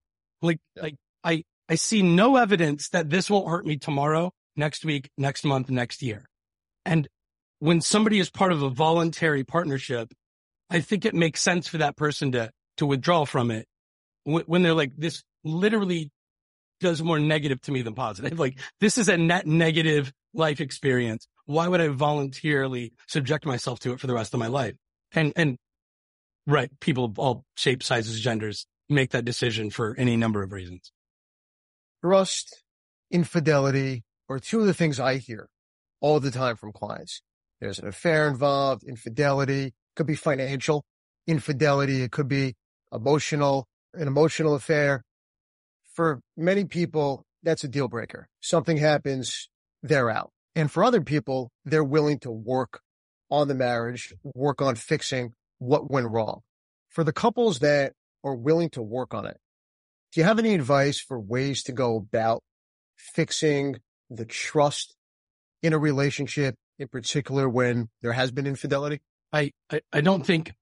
Like, 0.42 0.59
like 0.81 0.96
I, 1.24 1.44
I 1.68 1.74
see 1.74 2.02
no 2.02 2.37
evidence 2.37 2.88
that 2.90 3.11
this 3.11 3.31
won't 3.31 3.48
hurt 3.48 3.66
me 3.66 3.76
tomorrow, 3.76 4.33
next 4.57 4.85
week, 4.85 5.11
next 5.16 5.44
month, 5.44 5.70
next 5.70 6.02
year. 6.02 6.24
And 6.85 7.09
when 7.59 7.81
somebody 7.81 8.18
is 8.18 8.31
part 8.31 8.52
of 8.52 8.62
a 8.62 8.70
voluntary 8.70 9.44
partnership, 9.44 10.12
I 10.70 10.81
think 10.81 11.04
it 11.04 11.14
makes 11.14 11.40
sense 11.40 11.68
for 11.68 11.78
that 11.78 11.96
person 11.96 12.33
to, 12.33 12.50
to 12.78 12.87
withdraw 12.87 13.24
from 13.24 13.50
it 13.50 13.66
when 14.24 14.62
they're 14.62 14.74
like, 14.74 14.92
this 14.96 15.22
literally 15.44 16.11
does 16.81 17.02
more 17.02 17.18
negative 17.18 17.61
to 17.62 17.72
me 17.72 17.83
than 17.83 17.94
positive. 17.94 18.38
Like 18.38 18.59
this 18.81 18.98
is 18.98 19.09
a 19.09 19.16
net 19.16 19.46
negative 19.46 20.12
life 20.35 20.61
experience. 20.61 21.26
Why 21.49 21.67
would 21.67 21.81
I 21.81 21.89
voluntarily 21.89 22.93
subject 23.09 23.45
myself 23.45 23.81
to 23.81 23.93
it 23.93 24.01
for 24.01 24.07
the 24.07 24.15
rest 24.15 24.35
of 24.35 24.41
my 24.41 24.47
life? 24.47 24.75
And, 25.13 25.33
and 25.35 25.57
Right. 26.49 26.71
People 26.81 27.05
of 27.05 27.19
all 27.19 27.45
shapes, 27.57 27.85
sizes, 27.85 28.19
genders 28.23 28.67
make 28.89 29.11
that 29.11 29.27
decision 29.27 29.69
for 29.69 29.95
any 29.99 30.17
number 30.17 30.43
of 30.43 30.51
reasons. 30.51 30.93
Trust, 32.03 32.63
infidelity, 33.11 34.05
or 34.31 34.39
two 34.39 34.61
of 34.61 34.67
the 34.67 34.73
things 34.73 34.99
I 34.99 35.19
hear 35.19 35.51
all 36.01 36.21
the 36.21 36.31
time 36.31 36.57
from 36.57 36.73
clients. 36.73 37.21
There's 37.61 37.79
an 37.79 37.87
affair 37.87 38.27
involved, 38.29 38.83
infidelity, 38.83 39.75
could 39.95 40.07
be 40.07 40.15
financial 40.15 40.87
infidelity. 41.27 42.03
It 42.03 42.13
could 42.13 42.29
be 42.29 42.55
emotional, 42.91 43.67
an 43.93 44.09
emotional 44.09 44.55
affair. 44.55 45.03
For 45.93 46.21
many 46.35 46.65
people, 46.65 47.27
that's 47.43 47.63
a 47.63 47.69
deal 47.69 47.89
breaker. 47.89 48.27
Something 48.41 48.79
happens, 48.79 49.51
they're 49.83 50.09
out. 50.09 50.31
And 50.59 50.68
for 50.73 50.83
other 50.83 51.03
people, 51.03 51.53
they're 51.64 51.85
willing 51.85 52.18
to 52.21 52.33
work 52.33 52.81
on 53.31 53.47
the 53.47 53.55
marriage, 53.55 54.12
work 54.25 54.61
on 54.61 54.75
fixing 54.75 55.35
what 55.61 55.88
went 55.88 56.11
wrong. 56.11 56.40
For 56.88 57.05
the 57.05 57.12
couples 57.12 57.61
that 57.61 57.92
are 58.25 58.35
willing 58.35 58.68
to 58.71 58.83
work 58.83 59.14
on 59.14 59.25
it, 59.25 59.37
do 60.11 60.21
you 60.21 60.25
have 60.25 60.40
any 60.40 60.55
advice 60.55 60.99
for 60.99 61.21
ways 61.21 61.62
to 61.62 61.73
go 61.73 61.94
about 61.94 62.42
fixing 62.97 63.77
the 64.11 64.25
trust 64.25 64.97
in 65.62 65.75
a 65.75 65.79
relationship, 65.79 66.57
in 66.81 66.88
particular 66.88 67.49
when 67.49 67.88
there 68.03 68.14
has 68.14 68.33
been 68.33 68.49
infidelity? 68.49 69.01
I, 69.33 69.53
I, 69.71 69.81
I 69.92 70.01
don't 70.01 70.27
think 70.27 70.55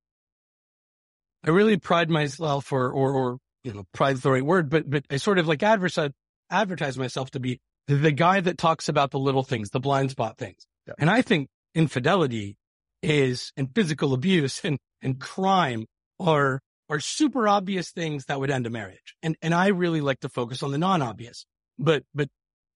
I 1.43 1.49
really 1.49 1.79
pride 1.79 2.11
myself 2.11 2.71
or, 2.71 2.91
or, 2.91 3.13
or, 3.15 3.39
you 3.65 3.73
know, 3.73 3.87
pride's 3.95 4.21
the 4.21 4.31
right 4.31 4.45
word, 4.45 4.69
but, 4.69 4.91
but 4.91 5.05
I 5.09 5.17
sort 5.17 5.39
of 5.39 5.49
like 5.49 5.63
advertise, 5.63 6.11
advertise 6.51 6.99
myself 6.99 7.31
to 7.31 7.41
be 7.41 7.61
the 7.87 8.13
guy 8.13 8.41
that 8.41 8.59
talks 8.59 8.89
about 8.89 9.11
the 9.11 9.19
little 9.19 9.43
things, 9.43 9.71
the 9.71 9.81
blind 9.81 10.11
spot 10.11 10.39
things. 10.39 10.67
Yeah. 10.87 10.95
And 10.99 11.11
I 11.11 11.23
think 11.23 11.49
infidelity 11.75 12.57
is 13.03 13.53
and 13.57 13.73
physical 13.75 14.15
abuse 14.15 14.61
and, 14.65 14.79
and 15.03 15.21
crime 15.21 15.87
are, 16.19 16.61
are 16.89 17.01
super 17.01 17.47
obvious 17.47 17.91
things 17.91 18.27
that 18.27 18.41
would 18.41 18.51
end 18.51 18.67
a 18.67 18.71
marriage. 18.71 19.15
And, 19.23 19.37
and 19.43 19.55
I 19.55 19.69
really 19.69 20.01
like 20.01 20.21
to 20.21 20.29
focus 20.29 20.63
on 20.63 20.73
the 20.73 20.79
non-obvious, 20.79 21.47
but, 21.79 22.03
but 22.15 22.29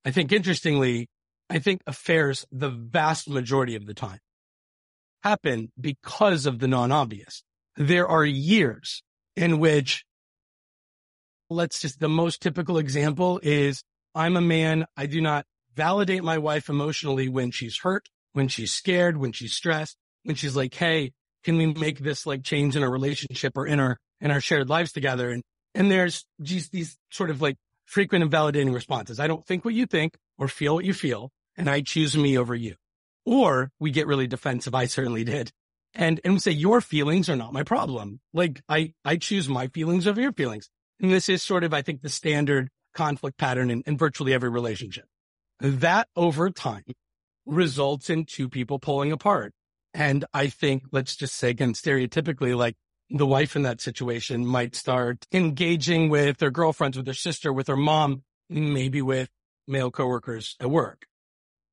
I 0.04 0.10
think 0.10 0.32
interestingly, 0.32 1.08
I 1.48 1.58
think 1.58 1.80
affairs 1.86 2.46
the 2.52 2.70
vast 2.70 3.28
majority 3.28 3.74
of 3.74 3.86
the 3.86 3.94
time 3.94 4.18
happen 5.22 5.72
because 5.80 6.46
of 6.46 6.58
the 6.58 6.68
non-obvious. 6.68 7.42
There 7.76 8.06
are 8.06 8.24
years 8.24 9.02
in 9.36 9.58
which 9.58 10.04
let's 11.48 11.80
just, 11.80 11.98
the 11.98 12.08
most 12.08 12.40
typical 12.40 12.78
example 12.78 13.40
is 13.42 13.82
I'm 14.14 14.36
a 14.36 14.40
man. 14.40 14.86
I 14.96 15.06
do 15.06 15.20
not 15.20 15.46
validate 15.74 16.24
my 16.24 16.38
wife 16.38 16.68
emotionally 16.68 17.28
when 17.28 17.50
she's 17.50 17.78
hurt, 17.78 18.08
when 18.32 18.48
she's 18.48 18.72
scared, 18.72 19.16
when 19.16 19.32
she's 19.32 19.52
stressed 19.52 19.96
when 20.24 20.36
she's 20.36 20.56
like, 20.56 20.74
Hey, 20.74 21.12
can 21.44 21.56
we 21.56 21.66
make 21.66 21.98
this 21.98 22.26
like 22.26 22.42
change 22.42 22.76
in 22.76 22.82
our 22.82 22.90
relationship 22.90 23.56
or 23.56 23.66
in 23.66 23.80
our, 23.80 23.98
in 24.20 24.30
our 24.30 24.40
shared 24.40 24.68
lives 24.68 24.92
together? 24.92 25.30
And, 25.30 25.42
and 25.74 25.90
there's 25.90 26.24
just 26.42 26.72
these 26.72 26.98
sort 27.10 27.30
of 27.30 27.40
like 27.40 27.56
frequent 27.86 28.22
and 28.22 28.32
validating 28.32 28.74
responses. 28.74 29.20
I 29.20 29.26
don't 29.26 29.44
think 29.46 29.64
what 29.64 29.74
you 29.74 29.86
think, 29.86 30.16
or 30.38 30.48
feel 30.48 30.74
what 30.74 30.84
you 30.84 30.94
feel 30.94 31.30
and 31.56 31.68
I 31.68 31.80
choose 31.80 32.16
me 32.16 32.38
over 32.38 32.54
you. 32.54 32.74
Or 33.26 33.70
we 33.78 33.90
get 33.90 34.06
really 34.06 34.26
defensive. 34.26 34.74
I 34.74 34.86
certainly 34.86 35.24
did. 35.24 35.50
And, 35.94 36.20
and 36.24 36.34
we 36.34 36.40
say, 36.40 36.52
your 36.52 36.80
feelings 36.80 37.28
are 37.28 37.36
not 37.36 37.52
my 37.52 37.64
problem. 37.64 38.20
Like 38.32 38.62
I, 38.68 38.94
I 39.04 39.16
choose 39.16 39.48
my 39.48 39.66
feelings 39.68 40.06
over 40.06 40.20
your 40.20 40.32
feelings. 40.32 40.70
And 41.00 41.10
this 41.10 41.28
is 41.28 41.42
sort 41.42 41.64
of, 41.64 41.74
I 41.74 41.82
think, 41.82 42.02
the 42.02 42.08
standard 42.08 42.70
conflict 42.94 43.38
pattern 43.38 43.70
in, 43.70 43.82
in 43.86 43.96
virtually 43.96 44.32
every 44.32 44.50
relationship. 44.50 45.04
That 45.60 46.08
over 46.16 46.50
time 46.50 46.84
results 47.46 48.10
in 48.10 48.24
two 48.24 48.48
people 48.48 48.78
pulling 48.78 49.12
apart. 49.12 49.52
And 49.92 50.24
I 50.32 50.46
think, 50.46 50.84
let's 50.92 51.16
just 51.16 51.34
say 51.34 51.50
again, 51.50 51.72
stereotypically, 51.72 52.56
like 52.56 52.76
the 53.10 53.26
wife 53.26 53.56
in 53.56 53.62
that 53.62 53.80
situation 53.80 54.46
might 54.46 54.76
start 54.76 55.26
engaging 55.32 56.08
with 56.08 56.38
their 56.38 56.50
girlfriends, 56.50 56.96
with 56.96 57.06
their 57.06 57.14
sister, 57.14 57.52
with 57.52 57.66
their 57.66 57.76
mom, 57.76 58.22
maybe 58.48 59.02
with 59.02 59.28
male 59.66 59.90
coworkers 59.90 60.56
at 60.60 60.70
work. 60.70 61.06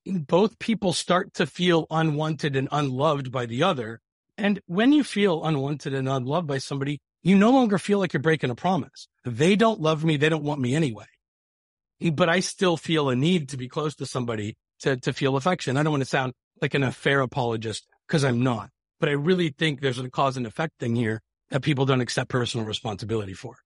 Both 0.06 0.60
people 0.60 0.93
start 0.93 1.34
to 1.36 1.45
feel 1.45 1.86
unwanted 1.91 2.56
and 2.56 2.67
unloved 2.71 3.32
by 3.32 3.45
the 3.45 3.63
other. 3.63 3.99
And 4.38 4.62
when 4.65 4.91
you 4.91 5.03
feel 5.03 5.43
unwanted 5.43 5.93
and 5.93 6.08
unloved 6.08 6.47
by 6.47 6.60
somebody, 6.60 6.99
you 7.23 7.38
no 7.38 7.51
longer 7.51 7.77
feel 7.77 7.99
like 7.99 8.13
you're 8.13 8.21
breaking 8.21 8.49
a 8.49 8.56
promise. 8.56 9.08
They 9.27 9.55
don't 9.55 9.81
love 9.81 10.05
me. 10.05 10.17
They 10.17 10.29
don't 10.29 10.43
want 10.43 10.61
me 10.61 10.73
anyway. 10.73 11.05
But 12.13 12.29
I 12.29 12.39
still 12.39 12.77
feel 12.77 13.09
a 13.09 13.15
need 13.15 13.49
to 13.49 13.57
be 13.57 13.67
close 13.67 13.95
to 13.95 14.05
somebody 14.05 14.55
to, 14.79 14.97
to 14.97 15.11
feel 15.11 15.35
affection. 15.35 15.77
I 15.77 15.83
don't 15.83 15.91
want 15.91 16.01
to 16.01 16.09
sound 16.09 16.33
like 16.61 16.73
an 16.73 16.83
affair 16.83 17.19
apologist 17.21 17.87
because 18.07 18.23
I'm 18.23 18.41
not, 18.41 18.69
but 18.99 19.09
I 19.09 19.13
really 19.13 19.49
think 19.49 19.81
there's 19.81 19.99
a 19.99 20.09
cause 20.09 20.37
and 20.37 20.47
effect 20.47 20.79
thing 20.79 20.95
here 20.95 21.21
that 21.49 21.61
people 21.61 21.85
don't 21.85 22.01
accept 22.01 22.29
personal 22.29 22.65
responsibility 22.65 23.33
for. 23.33 23.57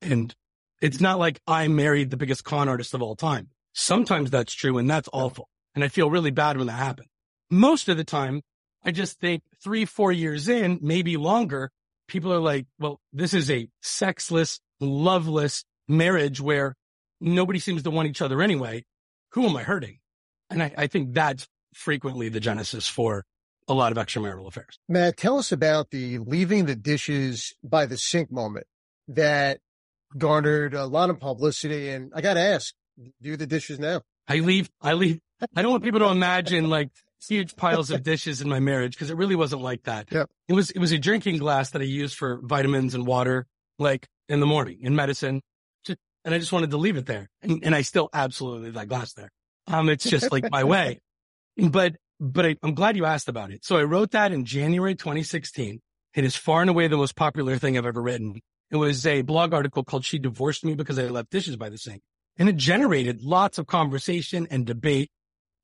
And 0.00 0.34
it's 0.80 1.00
not 1.00 1.18
like 1.18 1.40
I 1.46 1.66
married 1.68 2.10
the 2.10 2.16
biggest 2.16 2.44
con 2.44 2.68
artist 2.68 2.94
of 2.94 3.02
all 3.02 3.16
time. 3.16 3.48
Sometimes 3.72 4.30
that's 4.30 4.52
true 4.54 4.78
and 4.78 4.88
that's 4.88 5.08
awful. 5.12 5.48
And 5.74 5.82
I 5.82 5.88
feel 5.88 6.10
really 6.10 6.30
bad 6.30 6.56
when 6.56 6.66
that 6.66 6.72
happens. 6.72 7.08
Most 7.50 7.88
of 7.88 7.96
the 7.96 8.04
time, 8.04 8.42
I 8.84 8.92
just 8.92 9.18
think 9.18 9.42
three, 9.62 9.84
four 9.84 10.12
years 10.12 10.48
in, 10.48 10.78
maybe 10.82 11.16
longer, 11.16 11.70
people 12.06 12.32
are 12.32 12.40
like, 12.40 12.66
well, 12.78 13.00
this 13.12 13.34
is 13.34 13.50
a 13.50 13.68
sexless, 13.82 14.60
loveless 14.80 15.64
marriage 15.86 16.40
where 16.40 16.74
nobody 17.20 17.58
seems 17.58 17.82
to 17.82 17.90
want 17.90 18.08
each 18.08 18.22
other 18.22 18.42
anyway. 18.42 18.84
Who 19.32 19.46
am 19.46 19.56
I 19.56 19.62
hurting? 19.62 19.98
And 20.50 20.62
I, 20.62 20.72
I 20.76 20.86
think 20.86 21.14
that's 21.14 21.46
frequently 21.74 22.28
the 22.28 22.40
genesis 22.40 22.88
for 22.88 23.24
a 23.68 23.74
lot 23.74 23.92
of 23.92 23.98
extramarital 23.98 24.46
affairs. 24.46 24.78
Matt, 24.88 25.16
tell 25.16 25.38
us 25.38 25.52
about 25.52 25.90
the 25.90 26.18
leaving 26.18 26.64
the 26.64 26.74
dishes 26.74 27.54
by 27.62 27.86
the 27.86 27.98
sink 27.98 28.32
moment 28.32 28.66
that 29.08 29.60
garnered 30.16 30.74
a 30.74 30.86
lot 30.86 31.10
of 31.10 31.20
publicity. 31.20 31.90
And 31.90 32.12
I 32.14 32.22
got 32.22 32.34
to 32.34 32.40
ask, 32.40 32.74
do 33.20 33.36
the 33.36 33.46
dishes 33.46 33.78
now? 33.78 34.02
I 34.26 34.36
leave, 34.40 34.70
I 34.80 34.94
leave. 34.94 35.20
I 35.54 35.62
don't 35.62 35.70
want 35.70 35.84
people 35.84 36.00
to 36.00 36.08
imagine 36.08 36.68
like 36.68 36.90
huge 37.26 37.56
piles 37.56 37.90
of 37.90 38.02
dishes 38.02 38.40
in 38.40 38.48
my 38.48 38.60
marriage 38.60 38.92
because 38.92 39.10
it 39.10 39.16
really 39.16 39.36
wasn't 39.36 39.62
like 39.62 39.84
that. 39.84 40.10
Yep. 40.10 40.30
It 40.48 40.54
was, 40.54 40.70
it 40.70 40.78
was 40.78 40.92
a 40.92 40.98
drinking 40.98 41.38
glass 41.38 41.70
that 41.70 41.82
I 41.82 41.84
used 41.84 42.16
for 42.16 42.40
vitamins 42.42 42.94
and 42.94 43.06
water, 43.06 43.46
like 43.78 44.06
in 44.28 44.40
the 44.40 44.46
morning 44.46 44.78
in 44.82 44.94
medicine. 44.94 45.42
And 46.24 46.34
I 46.34 46.38
just 46.38 46.52
wanted 46.52 46.72
to 46.72 46.76
leave 46.76 46.96
it 46.96 47.06
there. 47.06 47.30
And, 47.42 47.64
and 47.64 47.74
I 47.74 47.82
still 47.82 48.10
absolutely 48.12 48.70
that 48.72 48.88
glass 48.88 49.14
there. 49.14 49.30
Um, 49.66 49.88
it's 49.88 50.04
just 50.04 50.30
like 50.32 50.50
my 50.50 50.64
way. 50.74 51.00
But 51.56 51.96
but 52.20 52.46
I, 52.46 52.56
am 52.62 52.74
glad 52.74 52.96
you 52.96 53.04
asked 53.04 53.28
about 53.28 53.52
it. 53.52 53.64
So 53.64 53.76
I 53.76 53.84
wrote 53.84 54.10
that 54.12 54.32
in 54.32 54.44
January 54.44 54.94
2016. 54.94 55.80
It 56.14 56.24
is 56.24 56.36
far 56.36 56.60
and 56.60 56.70
away 56.70 56.88
the 56.88 56.96
most 56.96 57.16
popular 57.16 57.56
thing 57.56 57.78
I've 57.78 57.86
ever 57.86 58.02
written. 58.02 58.40
It 58.70 58.76
was 58.76 59.06
a 59.06 59.22
blog 59.22 59.54
article 59.54 59.84
called 59.84 60.04
She 60.04 60.18
Divorced 60.18 60.64
Me 60.64 60.74
Because 60.74 60.98
I 60.98 61.04
Left 61.04 61.30
Dishes 61.30 61.56
by 61.56 61.68
the 61.68 61.78
Sink. 61.78 62.02
And 62.36 62.48
it 62.48 62.56
generated 62.56 63.22
lots 63.22 63.58
of 63.58 63.66
conversation 63.66 64.46
and 64.50 64.66
debate. 64.66 65.10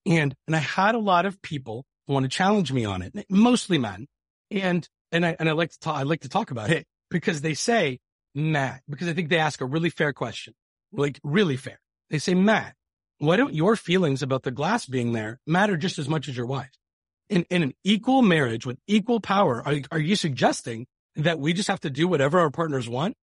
And, 0.06 0.34
and 0.46 0.54
I 0.54 0.60
had 0.60 0.94
a 0.94 0.98
lot 0.98 1.26
of 1.26 1.40
people 1.42 1.84
want 2.06 2.24
to 2.24 2.28
challenge 2.28 2.72
me 2.72 2.84
on 2.84 3.02
it, 3.02 3.26
mostly 3.28 3.78
men. 3.78 4.06
And, 4.50 4.88
and 5.10 5.26
I, 5.26 5.36
and 5.38 5.48
I 5.48 5.52
like 5.52 5.70
to 5.70 5.78
talk, 5.78 5.96
I 5.96 6.02
like 6.02 6.20
to 6.20 6.28
talk 6.28 6.50
about 6.50 6.70
it 6.70 6.86
because 7.10 7.40
they 7.40 7.54
say, 7.54 7.98
Matt, 8.34 8.82
because 8.88 9.08
I 9.08 9.12
think 9.12 9.28
they 9.28 9.38
ask 9.38 9.60
a 9.60 9.66
really 9.66 9.90
fair 9.90 10.12
question, 10.12 10.54
like 10.92 11.20
really 11.22 11.56
fair. 11.56 11.80
They 12.10 12.18
say, 12.18 12.34
Matt, 12.34 12.74
why 13.18 13.36
don't 13.36 13.54
your 13.54 13.76
feelings 13.76 14.22
about 14.22 14.42
the 14.42 14.50
glass 14.50 14.86
being 14.86 15.12
there 15.12 15.40
matter 15.46 15.76
just 15.76 15.98
as 15.98 16.08
much 16.08 16.28
as 16.28 16.36
your 16.36 16.46
wife? 16.46 16.72
In, 17.30 17.46
in 17.48 17.62
an 17.62 17.74
equal 17.84 18.22
marriage 18.22 18.66
with 18.66 18.78
equal 18.86 19.20
power, 19.20 19.62
are, 19.64 19.76
are 19.90 19.98
you 19.98 20.16
suggesting 20.16 20.86
that 21.16 21.38
we 21.38 21.52
just 21.52 21.68
have 21.68 21.80
to 21.80 21.90
do 21.90 22.08
whatever 22.08 22.38
our 22.40 22.50
partners 22.50 22.88
want? 22.88 23.16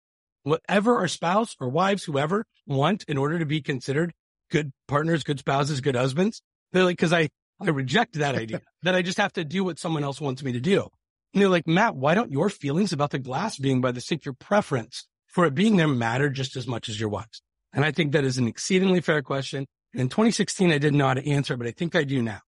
Whatever 0.42 0.96
our 0.96 1.08
spouse 1.08 1.54
or 1.60 1.68
wives, 1.68 2.04
whoever 2.04 2.46
want 2.66 3.04
in 3.04 3.18
order 3.18 3.38
to 3.38 3.44
be 3.44 3.60
considered 3.60 4.14
good 4.50 4.72
partners, 4.88 5.22
good 5.22 5.38
spouses, 5.38 5.80
good 5.80 5.96
husbands? 5.96 6.40
They're 6.72 6.84
like, 6.84 6.98
cause 6.98 7.12
I, 7.12 7.28
I 7.60 7.68
reject 7.70 8.14
that 8.14 8.36
idea 8.36 8.62
that 8.82 8.94
I 8.94 9.02
just 9.02 9.18
have 9.18 9.34
to 9.34 9.44
do 9.44 9.64
what 9.64 9.78
someone 9.78 10.02
else 10.02 10.20
wants 10.20 10.42
me 10.42 10.52
to 10.52 10.60
do. 10.60 10.88
And 11.32 11.40
they're 11.40 11.48
like, 11.48 11.66
Matt, 11.66 11.96
why 11.96 12.14
don't 12.14 12.32
your 12.32 12.50
feelings 12.50 12.92
about 12.92 13.10
the 13.10 13.18
glass 13.18 13.56
being 13.56 13.80
by 13.80 13.92
the 13.92 14.00
sink, 14.00 14.24
your 14.24 14.34
preference 14.34 15.06
for 15.26 15.44
it 15.44 15.54
being 15.54 15.76
there 15.76 15.88
matter 15.88 16.28
just 16.28 16.56
as 16.56 16.66
much 16.66 16.88
as 16.88 16.98
your 16.98 17.08
wife's? 17.08 17.42
And 17.72 17.84
I 17.84 17.92
think 17.92 18.12
that 18.12 18.24
is 18.24 18.38
an 18.38 18.48
exceedingly 18.48 19.00
fair 19.00 19.22
question. 19.22 19.66
In 19.92 20.08
2016, 20.08 20.70
I 20.70 20.78
didn't 20.78 20.98
know 20.98 21.06
how 21.06 21.14
to 21.14 21.28
answer, 21.28 21.56
but 21.56 21.66
I 21.66 21.70
think 21.70 21.94
I 21.94 22.04
do 22.04 22.22
now. 22.22 22.40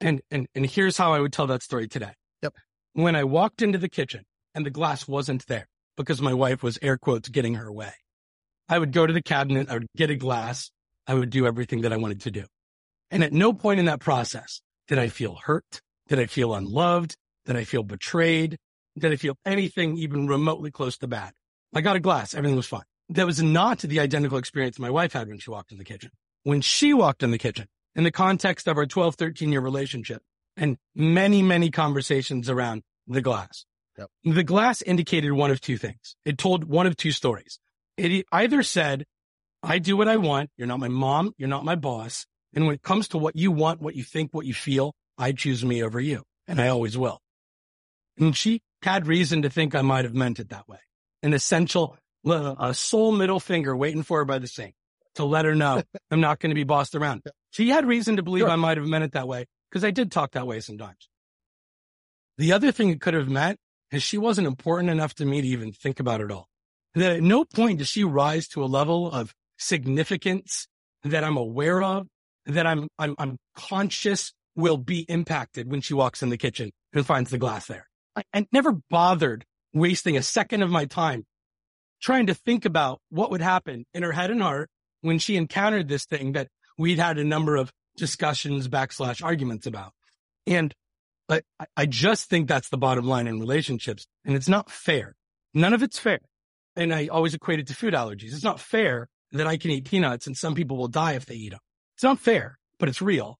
And, 0.00 0.20
and, 0.30 0.46
and 0.54 0.66
here's 0.66 0.96
how 0.96 1.12
I 1.12 1.20
would 1.20 1.32
tell 1.32 1.46
that 1.48 1.62
story 1.62 1.88
today. 1.88 2.12
Yep. 2.42 2.54
When 2.92 3.16
I 3.16 3.24
walked 3.24 3.62
into 3.62 3.78
the 3.78 3.88
kitchen 3.88 4.24
and 4.54 4.66
the 4.66 4.70
glass 4.70 5.06
wasn't 5.06 5.46
there 5.46 5.68
because 5.96 6.20
my 6.20 6.34
wife 6.34 6.62
was 6.62 6.78
air 6.82 6.98
quotes 6.98 7.28
getting 7.28 7.54
her 7.54 7.72
way, 7.72 7.92
I 8.68 8.78
would 8.78 8.92
go 8.92 9.06
to 9.06 9.12
the 9.12 9.22
cabinet. 9.22 9.68
I 9.70 9.74
would 9.74 9.86
get 9.96 10.10
a 10.10 10.16
glass. 10.16 10.70
I 11.06 11.14
would 11.14 11.30
do 11.30 11.46
everything 11.46 11.82
that 11.82 11.92
I 11.92 11.96
wanted 11.96 12.20
to 12.22 12.30
do. 12.30 12.44
And 13.10 13.24
at 13.24 13.32
no 13.32 13.52
point 13.52 13.80
in 13.80 13.86
that 13.86 14.00
process 14.00 14.60
did 14.88 14.98
I 14.98 15.08
feel 15.08 15.36
hurt. 15.36 15.80
Did 16.08 16.18
I 16.18 16.26
feel 16.26 16.54
unloved? 16.54 17.16
Did 17.48 17.56
I 17.56 17.64
feel 17.64 17.82
betrayed? 17.82 18.56
Did 18.96 19.12
I 19.12 19.16
feel 19.16 19.36
anything 19.44 19.98
even 19.98 20.28
remotely 20.28 20.70
close 20.70 20.96
to 20.98 21.08
bad? 21.08 21.32
I 21.74 21.80
got 21.80 21.96
a 21.96 22.00
glass. 22.00 22.32
Everything 22.32 22.56
was 22.56 22.68
fine. 22.68 22.84
That 23.08 23.26
was 23.26 23.42
not 23.42 23.80
the 23.80 23.98
identical 23.98 24.38
experience 24.38 24.78
my 24.78 24.90
wife 24.90 25.14
had 25.14 25.26
when 25.26 25.40
she 25.40 25.50
walked 25.50 25.72
in 25.72 25.78
the 25.78 25.84
kitchen 25.84 26.10
when 26.48 26.60
she 26.62 26.94
walked 26.94 27.22
in 27.22 27.30
the 27.30 27.38
kitchen 27.38 27.66
in 27.94 28.04
the 28.04 28.10
context 28.10 28.68
of 28.68 28.78
our 28.78 28.86
12, 28.86 29.16
13 29.16 29.52
year 29.52 29.60
relationship 29.60 30.22
and 30.56 30.76
many, 30.94 31.42
many 31.42 31.70
conversations 31.70 32.48
around 32.48 32.82
the 33.06 33.20
glass. 33.20 33.64
Yep. 33.98 34.08
The 34.24 34.44
glass 34.44 34.80
indicated 34.82 35.32
one 35.32 35.50
of 35.50 35.60
two 35.60 35.76
things. 35.76 36.16
It 36.24 36.38
told 36.38 36.64
one 36.64 36.86
of 36.86 36.96
two 36.96 37.12
stories. 37.12 37.58
It 37.96 38.24
either 38.32 38.62
said, 38.62 39.04
I 39.62 39.78
do 39.78 39.96
what 39.96 40.08
I 40.08 40.16
want. 40.16 40.50
You're 40.56 40.68
not 40.68 40.78
my 40.78 40.88
mom. 40.88 41.34
You're 41.36 41.48
not 41.48 41.64
my 41.64 41.74
boss. 41.74 42.26
And 42.54 42.64
when 42.64 42.76
it 42.76 42.82
comes 42.82 43.08
to 43.08 43.18
what 43.18 43.36
you 43.36 43.50
want, 43.50 43.82
what 43.82 43.96
you 43.96 44.04
think, 44.04 44.32
what 44.32 44.46
you 44.46 44.54
feel, 44.54 44.94
I 45.18 45.32
choose 45.32 45.64
me 45.64 45.82
over 45.82 46.00
you. 46.00 46.22
And 46.46 46.60
I 46.60 46.68
always 46.68 46.96
will. 46.96 47.20
And 48.18 48.36
she 48.36 48.60
had 48.82 49.06
reason 49.06 49.42
to 49.42 49.50
think 49.50 49.74
I 49.74 49.82
might 49.82 50.04
have 50.04 50.14
meant 50.14 50.40
it 50.40 50.50
that 50.50 50.68
way. 50.68 50.78
An 51.22 51.32
essential, 51.32 51.96
uh, 52.26 52.54
a 52.58 52.74
sole 52.74 53.12
middle 53.12 53.40
finger 53.40 53.76
waiting 53.76 54.02
for 54.02 54.18
her 54.18 54.24
by 54.24 54.38
the 54.38 54.46
sink 54.46 54.74
to 55.16 55.24
let 55.24 55.44
her 55.44 55.54
know 55.54 55.82
I'm 56.10 56.20
not 56.20 56.38
going 56.38 56.50
to 56.50 56.54
be 56.54 56.64
bossed 56.64 56.94
around. 56.94 57.22
She 57.50 57.68
had 57.68 57.86
reason 57.86 58.16
to 58.16 58.22
believe 58.22 58.42
sure. 58.42 58.50
I 58.50 58.56
might 58.56 58.76
have 58.76 58.86
meant 58.86 59.04
it 59.04 59.12
that 59.12 59.28
way 59.28 59.46
because 59.70 59.84
I 59.84 59.90
did 59.90 60.12
talk 60.12 60.32
that 60.32 60.46
way 60.46 60.60
sometimes. 60.60 61.08
The 62.36 62.52
other 62.52 62.70
thing 62.70 62.90
it 62.90 63.00
could 63.00 63.14
have 63.14 63.28
meant 63.28 63.58
is 63.90 64.02
she 64.02 64.18
wasn't 64.18 64.46
important 64.46 64.90
enough 64.90 65.14
to 65.14 65.24
me 65.24 65.40
to 65.40 65.48
even 65.48 65.72
think 65.72 65.98
about 65.98 66.20
it 66.20 66.30
all. 66.30 66.48
That 66.94 67.12
at 67.12 67.22
no 67.22 67.44
point 67.44 67.78
does 67.78 67.88
she 67.88 68.04
rise 68.04 68.48
to 68.48 68.62
a 68.62 68.66
level 68.66 69.10
of 69.10 69.34
significance 69.58 70.68
that 71.02 71.24
I'm 71.24 71.36
aware 71.36 71.82
of, 71.82 72.06
that 72.46 72.66
I'm, 72.66 72.88
I'm, 72.98 73.14
I'm 73.18 73.38
conscious 73.56 74.32
will 74.54 74.76
be 74.76 75.00
impacted 75.08 75.70
when 75.70 75.80
she 75.80 75.94
walks 75.94 76.22
in 76.22 76.30
the 76.30 76.38
kitchen 76.38 76.70
and 76.92 77.06
finds 77.06 77.30
the 77.30 77.38
glass 77.38 77.66
there. 77.66 77.87
I, 78.18 78.24
I 78.34 78.46
never 78.52 78.72
bothered 78.90 79.44
wasting 79.72 80.16
a 80.16 80.22
second 80.22 80.62
of 80.62 80.70
my 80.70 80.86
time 80.86 81.24
trying 82.00 82.26
to 82.26 82.34
think 82.34 82.64
about 82.64 83.00
what 83.10 83.30
would 83.30 83.40
happen 83.40 83.84
in 83.94 84.02
her 84.02 84.12
head 84.12 84.30
and 84.30 84.42
heart 84.42 84.70
when 85.00 85.18
she 85.18 85.36
encountered 85.36 85.88
this 85.88 86.04
thing 86.04 86.32
that 86.32 86.48
we'd 86.76 86.98
had 86.98 87.18
a 87.18 87.24
number 87.24 87.56
of 87.56 87.72
discussions 87.96 88.68
backslash 88.68 89.22
arguments 89.22 89.66
about. 89.66 89.92
And 90.46 90.74
but 91.28 91.44
I 91.76 91.84
just 91.84 92.30
think 92.30 92.48
that's 92.48 92.70
the 92.70 92.78
bottom 92.78 93.06
line 93.06 93.26
in 93.26 93.38
relationships. 93.38 94.06
And 94.24 94.34
it's 94.34 94.48
not 94.48 94.70
fair. 94.70 95.14
None 95.52 95.74
of 95.74 95.82
it's 95.82 95.98
fair. 95.98 96.20
And 96.74 96.94
I 96.94 97.08
always 97.08 97.34
equate 97.34 97.58
it 97.58 97.66
to 97.66 97.74
food 97.74 97.92
allergies. 97.92 98.32
It's 98.32 98.44
not 98.44 98.60
fair 98.60 99.08
that 99.32 99.46
I 99.46 99.58
can 99.58 99.70
eat 99.70 99.84
peanuts 99.84 100.26
and 100.26 100.36
some 100.36 100.54
people 100.54 100.78
will 100.78 100.88
die 100.88 101.12
if 101.12 101.26
they 101.26 101.34
eat 101.34 101.50
them. 101.50 101.60
It's 101.96 102.02
not 102.02 102.18
fair, 102.18 102.58
but 102.78 102.88
it's 102.88 103.02
real. 103.02 103.38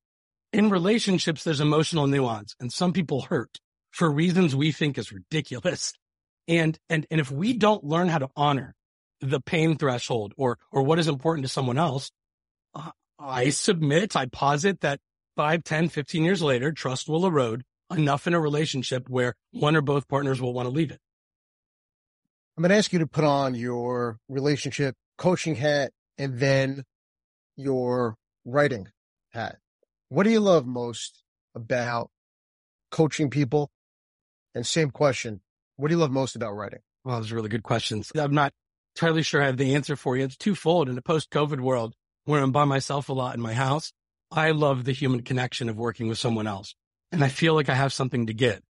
In 0.53 0.69
relationships, 0.69 1.45
there's 1.45 1.61
emotional 1.61 2.07
nuance 2.07 2.55
and 2.61 2.71
some 2.71 2.93
people 2.93 3.23
hurt 3.23 3.59
for 3.91 4.11
reasons 4.11 4.55
we 4.55 4.73
think 4.73 4.99
is 4.99 5.13
ridiculous. 5.13 5.93
And, 6.47 6.79
and, 6.89 7.07
and 7.11 7.21
if 7.21 7.31
we 7.31 7.53
don't 7.53 7.85
learn 7.85 8.09
how 8.09 8.19
to 8.19 8.29
honor 8.37 8.75
the 9.21 9.41
pain 9.41 9.77
threshold 9.77 10.33
or, 10.37 10.59
or 10.71 10.83
what 10.83 10.99
is 10.99 11.09
important 11.09 11.45
to 11.45 11.53
someone 11.53 11.79
else, 11.79 12.11
uh, 12.75 12.91
I 13.19 13.51
submit, 13.51 14.17
I 14.17 14.27
posit 14.27 14.81
that 14.81 15.01
5, 15.37 15.65
10, 15.65 15.89
15 15.89 16.25
years 16.25 16.43
later, 16.43 16.73
trust 16.73 17.09
will 17.09 17.27
erode 17.27 17.65
enough 17.91 18.27
in 18.27 18.35
a 18.35 18.41
relationship 18.41 19.09
where 19.09 19.35
one 19.53 19.77
or 19.77 19.81
both 19.81 20.09
partners 20.09 20.41
will 20.41 20.53
want 20.53 20.67
to 20.67 20.73
leave 20.73 20.91
it. 20.91 21.01
I'm 22.57 22.63
going 22.63 22.71
to 22.71 22.77
ask 22.77 22.93
you 22.93 22.99
to 22.99 23.07
put 23.07 23.25
on 23.25 23.55
your 23.55 24.19
relationship 24.29 24.97
coaching 25.17 25.55
hat 25.55 25.93
and 26.17 26.39
then 26.39 26.85
your 27.57 28.17
writing 28.45 28.89
hat. 29.31 29.59
what 30.09 30.25
do 30.25 30.31
you 30.31 30.41
love 30.41 30.67
most 30.67 31.23
about 31.55 32.11
coaching 32.91 33.31
people? 33.31 33.71
And 34.55 34.67
same 34.67 34.91
question, 34.91 35.41
what 35.77 35.89
do 35.89 35.95
you 35.95 36.01
love 36.01 36.11
most 36.11 36.37
about 36.37 36.53
writing? 36.53 36.81
Well, 37.05 37.21
those 37.21 37.33
are 37.33 37.37
really 37.37 37.49
good 37.49 37.63
questions. 37.63 38.11
I'm 38.17 38.35
not 38.35 38.53
entirely 38.97 39.23
sure 39.23 39.43
I 39.43 39.47
have 39.47 39.57
the 39.57 39.75
answer 39.75 39.97
for 39.97 40.17
you. 40.17 40.25
It's 40.25 40.37
twofold 40.37 40.89
in 40.89 40.99
a 40.99 41.03
post 41.03 41.31
COVID 41.31 41.61
world 41.61 41.95
where 42.25 42.43
I'm 42.43 42.53
by 42.53 42.65
myself 42.65 43.09
a 43.09 43.13
lot 43.13 43.35
in 43.35 43.41
my 43.41 43.55
house. 43.55 43.93
I 44.31 44.51
love 44.51 44.85
the 44.85 44.93
human 44.93 45.23
connection 45.23 45.69
of 45.69 45.77
working 45.77 46.09
with 46.09 46.19
someone 46.19 46.47
else. 46.47 46.75
And 47.13 47.25
I 47.25 47.29
feel 47.29 47.55
like 47.55 47.69
I 47.69 47.75
have 47.75 47.93
something 47.93 48.27
to 48.27 48.35
give. 48.35 48.61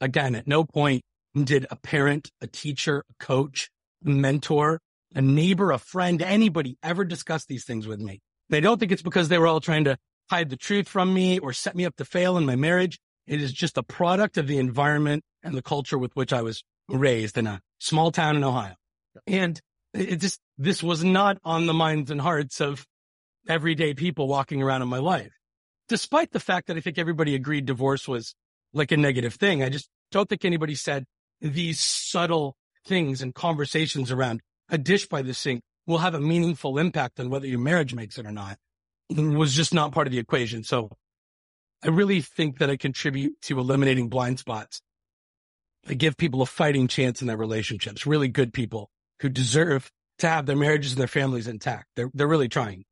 Again, 0.00 0.34
at 0.34 0.48
no 0.48 0.64
point 0.64 1.02
did 1.34 1.66
a 1.70 1.76
parent, 1.76 2.30
a 2.40 2.46
teacher, 2.46 3.04
a 3.08 3.24
coach, 3.24 3.70
a 4.04 4.08
mentor, 4.08 4.80
a 5.14 5.22
neighbor, 5.22 5.70
a 5.70 5.78
friend, 5.78 6.22
anybody 6.22 6.76
ever 6.82 7.04
discuss 7.04 7.44
these 7.44 7.64
things 7.64 7.86
with 7.86 8.00
me. 8.00 8.20
They 8.48 8.60
don't 8.60 8.78
think 8.78 8.90
it's 8.90 9.02
because 9.02 9.28
they 9.28 9.38
were 9.38 9.46
all 9.46 9.60
trying 9.60 9.84
to 9.84 9.96
hide 10.28 10.50
the 10.50 10.56
truth 10.56 10.88
from 10.88 11.12
me 11.12 11.38
or 11.38 11.52
set 11.52 11.76
me 11.76 11.84
up 11.84 11.96
to 11.96 12.04
fail 12.04 12.36
in 12.36 12.46
my 12.46 12.56
marriage. 12.56 12.98
It 13.30 13.40
is 13.40 13.52
just 13.52 13.78
a 13.78 13.84
product 13.84 14.38
of 14.38 14.48
the 14.48 14.58
environment 14.58 15.22
and 15.44 15.54
the 15.54 15.62
culture 15.62 15.96
with 15.96 16.10
which 16.16 16.32
I 16.32 16.42
was 16.42 16.64
raised 16.88 17.38
in 17.38 17.46
a 17.46 17.60
small 17.78 18.10
town 18.10 18.34
in 18.34 18.42
Ohio. 18.42 18.74
And 19.24 19.60
it 19.94 20.16
just, 20.16 20.40
this 20.58 20.82
was 20.82 21.04
not 21.04 21.38
on 21.44 21.66
the 21.66 21.72
minds 21.72 22.10
and 22.10 22.20
hearts 22.20 22.60
of 22.60 22.84
everyday 23.48 23.94
people 23.94 24.26
walking 24.26 24.60
around 24.60 24.82
in 24.82 24.88
my 24.88 24.98
life. 24.98 25.30
Despite 25.88 26.32
the 26.32 26.40
fact 26.40 26.66
that 26.66 26.76
I 26.76 26.80
think 26.80 26.98
everybody 26.98 27.36
agreed 27.36 27.66
divorce 27.66 28.08
was 28.08 28.34
like 28.72 28.90
a 28.90 28.96
negative 28.96 29.34
thing. 29.34 29.62
I 29.62 29.68
just 29.68 29.88
don't 30.10 30.28
think 30.28 30.44
anybody 30.44 30.74
said 30.74 31.04
these 31.40 31.78
subtle 31.78 32.56
things 32.84 33.22
and 33.22 33.32
conversations 33.32 34.10
around 34.10 34.40
a 34.68 34.76
dish 34.76 35.06
by 35.06 35.22
the 35.22 35.34
sink 35.34 35.62
will 35.86 35.98
have 35.98 36.14
a 36.14 36.20
meaningful 36.20 36.78
impact 36.78 37.20
on 37.20 37.30
whether 37.30 37.46
your 37.46 37.60
marriage 37.60 37.94
makes 37.94 38.18
it 38.18 38.26
or 38.26 38.32
not 38.32 38.58
was 39.08 39.54
just 39.54 39.72
not 39.72 39.92
part 39.92 40.08
of 40.08 40.12
the 40.12 40.18
equation. 40.18 40.64
So 40.64 40.90
I 41.82 41.88
really 41.88 42.20
think 42.20 42.58
that 42.58 42.70
I 42.70 42.76
contribute 42.76 43.40
to 43.42 43.58
eliminating 43.58 44.08
blind 44.08 44.38
spots. 44.38 44.82
I 45.88 45.94
give 45.94 46.16
people 46.16 46.42
a 46.42 46.46
fighting 46.46 46.88
chance 46.88 47.22
in 47.22 47.26
their 47.26 47.36
relationships, 47.36 48.06
really 48.06 48.28
good 48.28 48.52
people 48.52 48.90
who 49.20 49.28
deserve 49.28 49.90
to 50.18 50.28
have 50.28 50.46
their 50.46 50.56
marriages 50.56 50.92
and 50.92 51.00
their 51.00 51.08
families 51.08 51.48
intact. 51.48 51.86
They're, 51.96 52.10
they're 52.12 52.28
really 52.28 52.48
trying. 52.48 52.84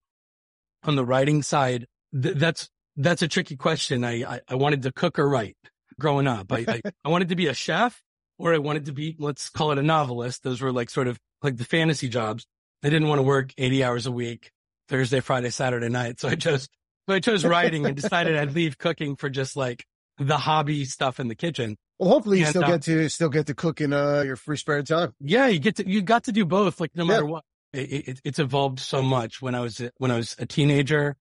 On 0.85 0.97
the 0.97 1.05
writing 1.05 1.43
side, 1.43 1.87
th- 2.21 2.37
that's, 2.37 2.71
that's 2.97 3.23
a 3.23 3.29
tricky 3.29 3.57
question. 3.57 4.05
I, 4.05 4.25
I, 4.25 4.41
I, 4.49 4.55
wanted 4.55 4.83
to 4.83 4.93
cook 4.93 5.19
or 5.19 5.29
write 5.29 5.57
growing 6.01 6.27
up. 6.27 6.51
I, 6.51 6.65
I, 6.67 6.83
I 7.05 7.09
wanted 7.09 7.29
to 7.29 7.37
be 7.37 7.47
a 7.47 7.55
chef 7.55 8.03
or 8.39 8.55
I 8.55 8.59
wanted 8.59 8.87
to 8.87 8.93
be, 8.93 9.17
let's 9.19 9.51
call 9.51 9.71
it 9.73 9.79
a 9.79 9.83
novelist. 9.83 10.43
Those 10.43 10.61
were 10.61 10.73
like 10.73 10.89
sort 10.89 11.09
of 11.09 11.19
like 11.43 11.57
the 11.57 11.65
fantasy 11.65 12.09
jobs. 12.09 12.47
I 12.83 12.89
didn't 12.89 13.09
want 13.09 13.19
to 13.19 13.25
work 13.25 13.53
80 13.59 13.85
hours 13.85 14.07
a 14.07 14.13
week, 14.13 14.51
Thursday, 14.89 15.21
Friday, 15.21 15.51
Saturday 15.51 15.89
night. 15.89 16.21
So 16.21 16.29
I 16.29 16.37
chose, 16.37 16.69
so 17.09 17.15
I 17.15 17.21
chose 17.21 17.45
writing 17.45 17.87
and 17.87 17.97
decided 17.97 18.37
I'd 18.37 18.53
leave 18.53 18.77
cooking 18.77 19.17
for 19.17 19.31
just 19.31 19.57
like 19.57 19.87
the 20.19 20.37
hobby 20.37 20.85
stuff 20.85 21.19
in 21.21 21.29
the 21.29 21.35
kitchen. 21.35 21.77
Well, 21.99 22.11
hopefully 22.11 22.39
you 22.39 22.45
and, 22.45 22.51
still 22.51 22.65
uh, 22.65 22.69
get 22.69 22.83
to 22.83 23.09
still 23.09 23.29
get 23.29 23.47
to 23.47 23.55
cook 23.55 23.81
in 23.81 23.93
uh, 23.93 24.23
your 24.23 24.37
free 24.37 24.57
spare 24.57 24.83
time. 24.83 25.15
Yeah, 25.21 25.47
you 25.47 25.59
get 25.59 25.77
to 25.77 25.89
you 25.89 26.03
got 26.03 26.25
to 26.25 26.33
do 26.33 26.45
both. 26.45 26.81
Like 26.81 26.91
no 26.95 27.05
matter 27.05 27.25
yeah. 27.25 27.31
what, 27.31 27.45
it, 27.73 28.09
it, 28.09 28.21
it's 28.25 28.39
evolved 28.39 28.81
so 28.81 29.03
much. 29.03 29.41
When 29.41 29.55
I 29.55 29.61
was 29.61 29.81
when 29.97 30.11
I 30.11 30.17
was 30.17 30.37
a 30.39 30.47
teenager, 30.47 31.17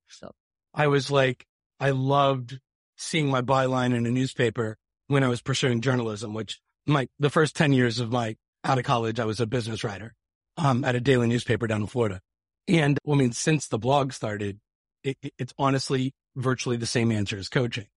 I 0.73 0.87
was 0.87 1.09
like 1.09 1.45
I 1.79 1.91
loved 1.91 2.59
seeing 2.97 3.29
my 3.29 3.41
byline 3.41 3.95
in 3.95 4.05
a 4.05 4.11
newspaper 4.11 4.77
when 5.07 5.23
I 5.23 5.29
was 5.29 5.41
pursuing 5.41 5.81
journalism. 5.81 6.33
Which 6.33 6.59
my 6.85 7.07
the 7.17 7.29
first 7.29 7.55
ten 7.55 7.71
years 7.71 7.99
of 7.99 8.11
my 8.11 8.35
out 8.63 8.77
of 8.77 8.83
college, 8.83 9.19
I 9.19 9.25
was 9.25 9.39
a 9.39 9.47
business 9.47 9.83
writer 9.83 10.13
um, 10.57 10.83
at 10.83 10.95
a 10.95 10.99
daily 10.99 11.27
newspaper 11.27 11.65
down 11.65 11.81
in 11.81 11.87
Florida. 11.87 12.19
And 12.67 12.99
I 13.09 13.15
mean, 13.15 13.31
since 13.31 13.69
the 13.69 13.77
blog 13.77 14.11
started, 14.11 14.59
it, 15.07 15.33
it's 15.37 15.53
honestly 15.57 16.13
virtually 16.35 16.77
the 16.77 16.85
same 16.85 17.11
answer 17.11 17.37
as 17.37 17.49
coaching. 17.49 17.87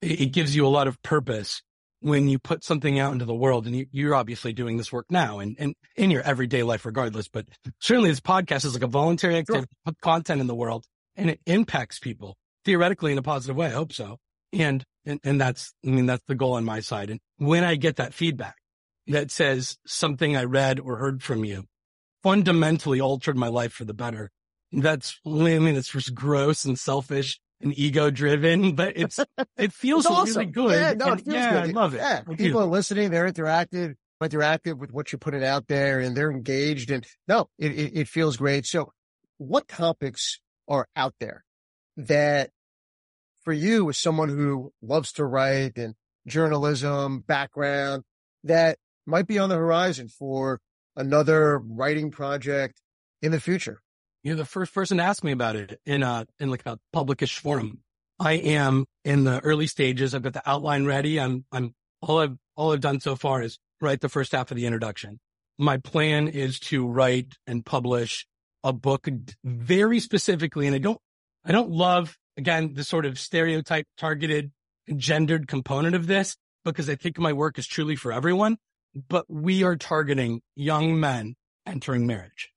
It, 0.00 0.20
it 0.20 0.26
gives 0.32 0.54
you 0.54 0.66
a 0.66 0.68
lot 0.68 0.88
of 0.88 1.02
purpose 1.02 1.62
when 2.00 2.28
you 2.28 2.38
put 2.38 2.62
something 2.62 2.98
out 2.98 3.14
into 3.14 3.24
the 3.24 3.34
world 3.34 3.66
and 3.66 3.86
you, 3.90 4.10
are 4.10 4.14
obviously 4.14 4.52
doing 4.52 4.76
this 4.76 4.92
work 4.92 5.06
now 5.08 5.38
and, 5.38 5.56
and 5.58 5.74
in 5.96 6.10
your 6.10 6.20
everyday 6.22 6.62
life 6.62 6.84
regardless, 6.84 7.28
but 7.28 7.46
certainly 7.80 8.10
this 8.10 8.20
podcast 8.20 8.66
is 8.66 8.74
like 8.74 8.82
a 8.82 8.86
voluntary 8.88 9.36
activity, 9.36 9.66
sure. 9.70 9.82
put 9.86 10.00
content 10.02 10.40
in 10.40 10.46
the 10.46 10.54
world 10.54 10.84
and 11.16 11.30
it 11.30 11.40
impacts 11.46 11.98
people 11.98 12.36
theoretically 12.66 13.10
in 13.10 13.18
a 13.18 13.22
positive 13.22 13.56
way. 13.56 13.68
I 13.68 13.70
hope 13.70 13.92
so. 13.92 14.18
And, 14.52 14.84
and, 15.06 15.18
and 15.24 15.40
that's, 15.40 15.72
I 15.84 15.88
mean, 15.88 16.04
that's 16.04 16.24
the 16.28 16.34
goal 16.34 16.54
on 16.54 16.64
my 16.64 16.80
side. 16.80 17.08
And 17.08 17.20
when 17.38 17.64
I 17.64 17.76
get 17.76 17.96
that 17.96 18.12
feedback 18.12 18.56
that 19.06 19.30
says 19.30 19.78
something 19.86 20.36
I 20.36 20.44
read 20.44 20.80
or 20.80 20.96
heard 20.96 21.22
from 21.22 21.44
you 21.44 21.64
fundamentally 22.22 23.00
altered 23.00 23.36
my 23.36 23.48
life 23.48 23.72
for 23.72 23.84
the 23.86 23.94
better, 23.94 24.30
that's, 24.82 25.18
I 25.26 25.28
mean, 25.28 25.76
it's 25.76 25.90
just 25.90 26.14
gross 26.14 26.64
and 26.64 26.78
selfish 26.78 27.40
and 27.60 27.76
ego 27.78 28.10
driven, 28.10 28.74
but 28.74 28.96
it's, 28.96 29.18
it 29.56 29.72
feels 29.72 30.04
it's 30.04 30.14
awesome. 30.14 30.34
really 30.40 30.52
good. 30.52 30.80
Yeah, 30.80 30.92
no, 30.94 31.12
it 31.12 31.20
feels 31.20 31.34
yeah, 31.34 31.50
good. 31.66 31.70
I 31.70 31.80
love 31.80 31.94
it. 31.94 31.98
Yeah. 31.98 32.22
People 32.36 32.62
are 32.62 32.66
listening. 32.66 33.10
They're 33.10 33.30
interactive, 33.30 33.94
interactive 34.22 34.78
with 34.78 34.92
what 34.92 35.12
you're 35.12 35.18
putting 35.18 35.44
out 35.44 35.66
there 35.68 36.00
and 36.00 36.16
they're 36.16 36.30
engaged 36.30 36.90
and 36.90 37.06
no, 37.28 37.48
it, 37.58 37.72
it, 37.72 37.92
it 37.94 38.08
feels 38.08 38.36
great. 38.36 38.66
So 38.66 38.92
what 39.38 39.68
topics 39.68 40.40
are 40.68 40.86
out 40.96 41.14
there 41.20 41.44
that 41.96 42.50
for 43.42 43.52
you 43.52 43.88
as 43.88 43.98
someone 43.98 44.28
who 44.28 44.72
loves 44.82 45.12
to 45.12 45.24
write 45.24 45.76
and 45.76 45.94
journalism 46.26 47.20
background 47.20 48.02
that 48.42 48.78
might 49.06 49.26
be 49.26 49.38
on 49.38 49.48
the 49.48 49.56
horizon 49.56 50.08
for 50.08 50.60
another 50.96 51.58
writing 51.58 52.10
project 52.10 52.80
in 53.20 53.32
the 53.32 53.40
future? 53.40 53.80
You're 54.24 54.36
the 54.36 54.44
first 54.44 54.74
person 54.74 54.96
to 54.96 55.04
ask 55.04 55.22
me 55.22 55.30
about 55.30 55.54
it 55.54 55.80
in 55.86 56.02
a, 56.02 56.26
in 56.40 56.50
like 56.50 56.66
a 56.66 56.78
publicish 56.92 57.38
forum. 57.38 57.82
I 58.18 58.32
am 58.32 58.86
in 59.04 59.24
the 59.24 59.38
early 59.40 59.66
stages. 59.66 60.14
I've 60.14 60.22
got 60.22 60.32
the 60.32 60.48
outline 60.48 60.86
ready. 60.86 61.20
I'm, 61.20 61.44
I'm 61.52 61.74
all 62.00 62.18
I've, 62.18 62.36
all 62.56 62.72
I've 62.72 62.80
done 62.80 63.00
so 63.00 63.14
far 63.14 63.42
is 63.42 63.58
write 63.80 64.00
the 64.00 64.08
first 64.08 64.32
half 64.32 64.50
of 64.50 64.56
the 64.56 64.66
introduction. 64.66 65.20
My 65.58 65.76
plan 65.76 66.26
is 66.26 66.58
to 66.60 66.86
write 66.86 67.34
and 67.46 67.64
publish 67.64 68.26
a 68.64 68.72
book 68.72 69.06
very 69.44 70.00
specifically. 70.00 70.66
And 70.66 70.74
I 70.74 70.78
don't, 70.78 70.98
I 71.44 71.52
don't 71.52 71.70
love 71.70 72.16
again, 72.36 72.74
the 72.74 72.84
sort 72.84 73.06
of 73.06 73.18
stereotype 73.18 73.86
targeted 73.98 74.52
gendered 74.96 75.48
component 75.48 75.94
of 75.94 76.06
this 76.06 76.36
because 76.64 76.88
I 76.88 76.94
think 76.94 77.18
my 77.18 77.32
work 77.32 77.58
is 77.58 77.66
truly 77.66 77.96
for 77.96 78.12
everyone, 78.12 78.56
but 79.08 79.26
we 79.28 79.62
are 79.62 79.76
targeting 79.76 80.40
young 80.56 80.98
men 80.98 81.34
entering 81.66 82.06
marriage. 82.06 82.53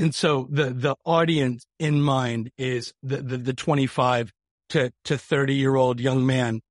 And 0.00 0.14
so 0.14 0.48
the, 0.50 0.70
the 0.70 0.96
audience 1.04 1.66
in 1.78 2.00
mind 2.00 2.50
is 2.56 2.94
the, 3.02 3.18
the, 3.18 3.36
the 3.36 3.52
25 3.52 4.32
to, 4.70 4.90
to 5.04 5.18
30 5.18 5.54
year 5.54 5.76
old 5.76 6.00
young 6.00 6.24
man 6.24 6.62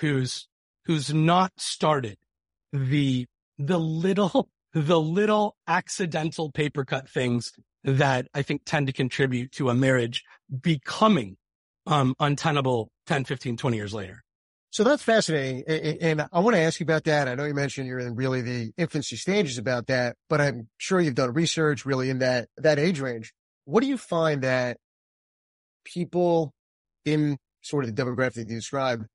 who's, 0.00 0.46
who's 0.84 1.12
not 1.14 1.52
started 1.56 2.18
the, 2.74 3.24
the 3.56 3.78
little, 3.78 4.50
the 4.74 5.00
little 5.00 5.56
accidental 5.66 6.52
paper 6.52 6.84
cut 6.84 7.08
things 7.08 7.52
that 7.84 8.28
I 8.34 8.42
think 8.42 8.62
tend 8.66 8.88
to 8.88 8.92
contribute 8.92 9.52
to 9.52 9.70
a 9.70 9.74
marriage 9.74 10.22
becoming, 10.60 11.38
um, 11.86 12.14
untenable 12.20 12.90
10, 13.06 13.24
15, 13.24 13.56
20 13.56 13.76
years 13.78 13.94
later. 13.94 14.23
So 14.74 14.82
that's 14.82 15.04
fascinating. 15.04 15.62
And 16.00 16.26
I 16.32 16.40
want 16.40 16.56
to 16.56 16.60
ask 16.60 16.80
you 16.80 16.84
about 16.84 17.04
that. 17.04 17.28
I 17.28 17.36
know 17.36 17.44
you 17.44 17.54
mentioned 17.54 17.86
you're 17.86 18.00
in 18.00 18.16
really 18.16 18.40
the 18.40 18.72
infancy 18.76 19.14
stages 19.14 19.56
about 19.56 19.86
that, 19.86 20.16
but 20.28 20.40
I'm 20.40 20.68
sure 20.78 21.00
you've 21.00 21.14
done 21.14 21.32
research 21.32 21.86
really 21.86 22.10
in 22.10 22.18
that, 22.18 22.48
that 22.56 22.80
age 22.80 22.98
range. 22.98 23.32
What 23.66 23.82
do 23.82 23.86
you 23.86 23.96
find 23.96 24.42
that 24.42 24.78
people 25.84 26.52
in 27.04 27.38
sort 27.62 27.84
of 27.84 27.94
the 27.94 28.02
demographic 28.02 28.48
you 28.48 28.56
described 28.56 29.06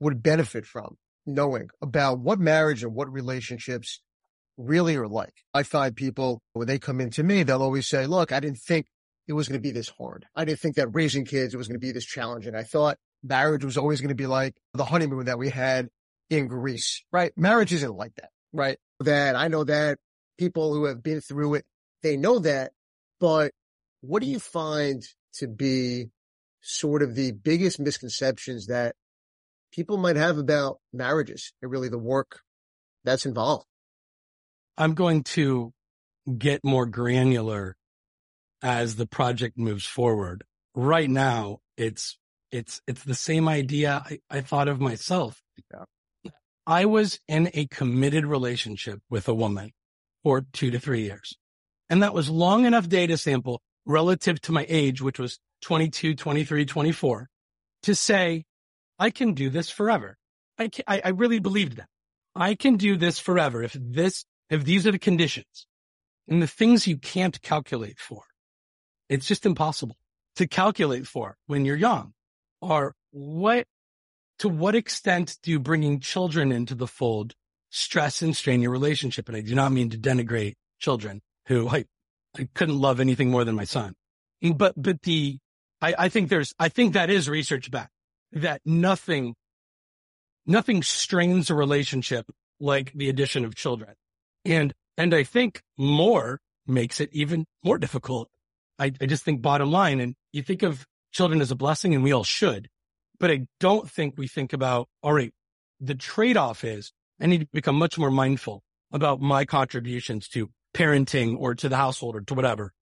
would 0.00 0.22
benefit 0.22 0.66
from 0.66 0.98
knowing 1.24 1.70
about 1.80 2.18
what 2.18 2.38
marriage 2.38 2.84
and 2.84 2.94
what 2.94 3.10
relationships 3.10 4.02
really 4.58 4.96
are 4.96 5.08
like? 5.08 5.32
I 5.54 5.62
find 5.62 5.96
people 5.96 6.42
when 6.52 6.66
they 6.66 6.78
come 6.78 7.00
into 7.00 7.22
me, 7.22 7.42
they'll 7.42 7.62
always 7.62 7.88
say, 7.88 8.06
look, 8.06 8.32
I 8.32 8.40
didn't 8.40 8.58
think 8.58 8.84
it 9.26 9.32
was 9.32 9.48
going 9.48 9.58
to 9.58 9.66
be 9.66 9.72
this 9.72 9.88
hard. 9.98 10.26
I 10.36 10.44
didn't 10.44 10.60
think 10.60 10.76
that 10.76 10.88
raising 10.88 11.24
kids 11.24 11.56
was 11.56 11.68
going 11.68 11.80
to 11.80 11.86
be 11.86 11.92
this 11.92 12.04
challenging. 12.04 12.54
I 12.54 12.64
thought 12.64 12.98
marriage 13.28 13.64
was 13.64 13.76
always 13.76 14.00
going 14.00 14.08
to 14.08 14.14
be 14.14 14.26
like 14.26 14.54
the 14.74 14.84
honeymoon 14.84 15.26
that 15.26 15.38
we 15.38 15.48
had 15.48 15.88
in 16.30 16.48
Greece, 16.48 17.02
right? 17.12 17.32
Marriage 17.36 17.72
isn't 17.72 17.96
like 17.96 18.14
that, 18.16 18.30
right? 18.52 18.78
That 19.00 19.36
I 19.36 19.48
know 19.48 19.64
that 19.64 19.98
people 20.38 20.74
who 20.74 20.84
have 20.86 21.02
been 21.02 21.20
through 21.20 21.54
it, 21.54 21.64
they 22.02 22.16
know 22.16 22.38
that, 22.40 22.72
but 23.20 23.52
what 24.00 24.22
do 24.22 24.28
you 24.28 24.38
find 24.38 25.02
to 25.34 25.48
be 25.48 26.06
sort 26.60 27.02
of 27.02 27.14
the 27.14 27.32
biggest 27.32 27.78
misconceptions 27.78 28.66
that 28.66 28.94
people 29.72 29.96
might 29.96 30.16
have 30.16 30.38
about 30.38 30.78
marriages 30.92 31.52
and 31.62 31.70
really 31.70 31.88
the 31.88 31.98
work 31.98 32.40
that's 33.04 33.26
involved? 33.26 33.66
I'm 34.78 34.94
going 34.94 35.22
to 35.24 35.72
get 36.38 36.64
more 36.64 36.86
granular 36.86 37.76
as 38.62 38.96
the 38.96 39.06
project 39.06 39.56
moves 39.56 39.86
forward. 39.86 40.44
Right 40.74 41.08
now, 41.08 41.58
it's 41.76 42.18
it's, 42.50 42.80
it's 42.86 43.04
the 43.04 43.14
same 43.14 43.48
idea 43.48 44.02
I, 44.04 44.18
I 44.30 44.40
thought 44.40 44.68
of 44.68 44.80
myself. 44.80 45.42
Yeah. 45.72 46.30
I 46.66 46.84
was 46.84 47.20
in 47.28 47.50
a 47.54 47.66
committed 47.66 48.26
relationship 48.26 49.00
with 49.08 49.28
a 49.28 49.34
woman 49.34 49.70
for 50.24 50.44
two 50.52 50.70
to 50.72 50.80
three 50.80 51.02
years. 51.02 51.36
And 51.88 52.02
that 52.02 52.14
was 52.14 52.28
long 52.28 52.64
enough 52.64 52.88
data 52.88 53.16
sample 53.16 53.60
relative 53.84 54.40
to 54.42 54.52
my 54.52 54.66
age, 54.68 55.00
which 55.00 55.20
was 55.20 55.38
22, 55.62 56.16
23, 56.16 56.66
24 56.66 57.28
to 57.84 57.94
say, 57.94 58.44
I 58.98 59.10
can 59.10 59.34
do 59.34 59.48
this 59.48 59.70
forever. 59.70 60.16
I, 60.58 60.68
can, 60.68 60.84
I, 60.88 61.02
I 61.04 61.08
really 61.10 61.38
believed 61.38 61.76
that. 61.76 61.86
I 62.34 62.54
can 62.54 62.76
do 62.76 62.96
this 62.96 63.18
forever 63.18 63.62
if 63.62 63.76
this, 63.78 64.24
if 64.50 64.64
these 64.64 64.86
are 64.86 64.92
the 64.92 64.98
conditions 64.98 65.66
and 66.26 66.42
the 66.42 66.46
things 66.48 66.86
you 66.86 66.96
can't 66.96 67.40
calculate 67.42 68.00
for. 68.00 68.22
It's 69.08 69.26
just 69.26 69.46
impossible 69.46 69.96
to 70.34 70.48
calculate 70.48 71.06
for 71.06 71.36
when 71.46 71.64
you're 71.64 71.76
young 71.76 72.12
are 72.62 72.94
what, 73.10 73.66
to 74.40 74.48
what 74.48 74.74
extent 74.74 75.38
do 75.42 75.58
bringing 75.58 76.00
children 76.00 76.52
into 76.52 76.74
the 76.74 76.86
fold 76.86 77.34
stress 77.70 78.22
and 78.22 78.36
strain 78.36 78.60
your 78.60 78.70
relationship? 78.70 79.28
And 79.28 79.36
I 79.36 79.40
do 79.40 79.54
not 79.54 79.72
mean 79.72 79.90
to 79.90 79.98
denigrate 79.98 80.54
children 80.78 81.22
who 81.46 81.68
I, 81.70 81.84
I 82.36 82.48
couldn't 82.54 82.78
love 82.78 83.00
anything 83.00 83.30
more 83.30 83.44
than 83.44 83.54
my 83.54 83.64
son. 83.64 83.94
Mm, 84.42 84.58
but, 84.58 84.74
but 84.76 85.02
the, 85.02 85.38
I, 85.80 85.94
I 85.98 86.08
think 86.08 86.28
there's, 86.28 86.54
I 86.58 86.68
think 86.68 86.94
that 86.94 87.10
is 87.10 87.28
research 87.28 87.70
back 87.70 87.90
that 88.32 88.60
nothing, 88.64 89.34
nothing 90.46 90.82
strains 90.82 91.48
a 91.48 91.54
relationship 91.54 92.26
like 92.60 92.92
the 92.92 93.08
addition 93.08 93.44
of 93.44 93.54
children. 93.54 93.94
And, 94.44 94.74
and 94.96 95.14
I 95.14 95.24
think 95.24 95.62
more 95.76 96.40
makes 96.66 97.00
it 97.00 97.10
even 97.12 97.46
more 97.62 97.78
difficult. 97.78 98.28
I, 98.78 98.92
I 99.00 99.06
just 99.06 99.24
think 99.24 99.42
bottom 99.42 99.70
line, 99.70 100.00
and 100.00 100.14
you 100.32 100.42
think 100.42 100.62
of 100.62 100.86
children 101.16 101.40
as 101.40 101.50
a 101.50 101.56
blessing 101.56 101.94
and 101.94 102.04
we 102.04 102.12
all 102.12 102.24
should, 102.24 102.68
but 103.18 103.30
I 103.30 103.46
don't 103.58 103.90
think 103.90 104.14
we 104.18 104.28
think 104.28 104.52
about, 104.52 104.88
all 105.02 105.14
right, 105.14 105.32
the 105.80 105.94
trade 105.94 106.36
off 106.36 106.62
is 106.62 106.92
I 107.20 107.26
need 107.26 107.40
to 107.40 107.48
become 107.52 107.76
much 107.76 107.98
more 107.98 108.10
mindful 108.10 108.62
about 108.92 109.20
my 109.20 109.44
contributions 109.44 110.28
to 110.28 110.50
parenting 110.74 111.36
or 111.38 111.54
to 111.54 111.68
the 111.68 111.76
household 111.76 112.16
or 112.16 112.20
to 112.20 112.34
whatever. 112.34 112.72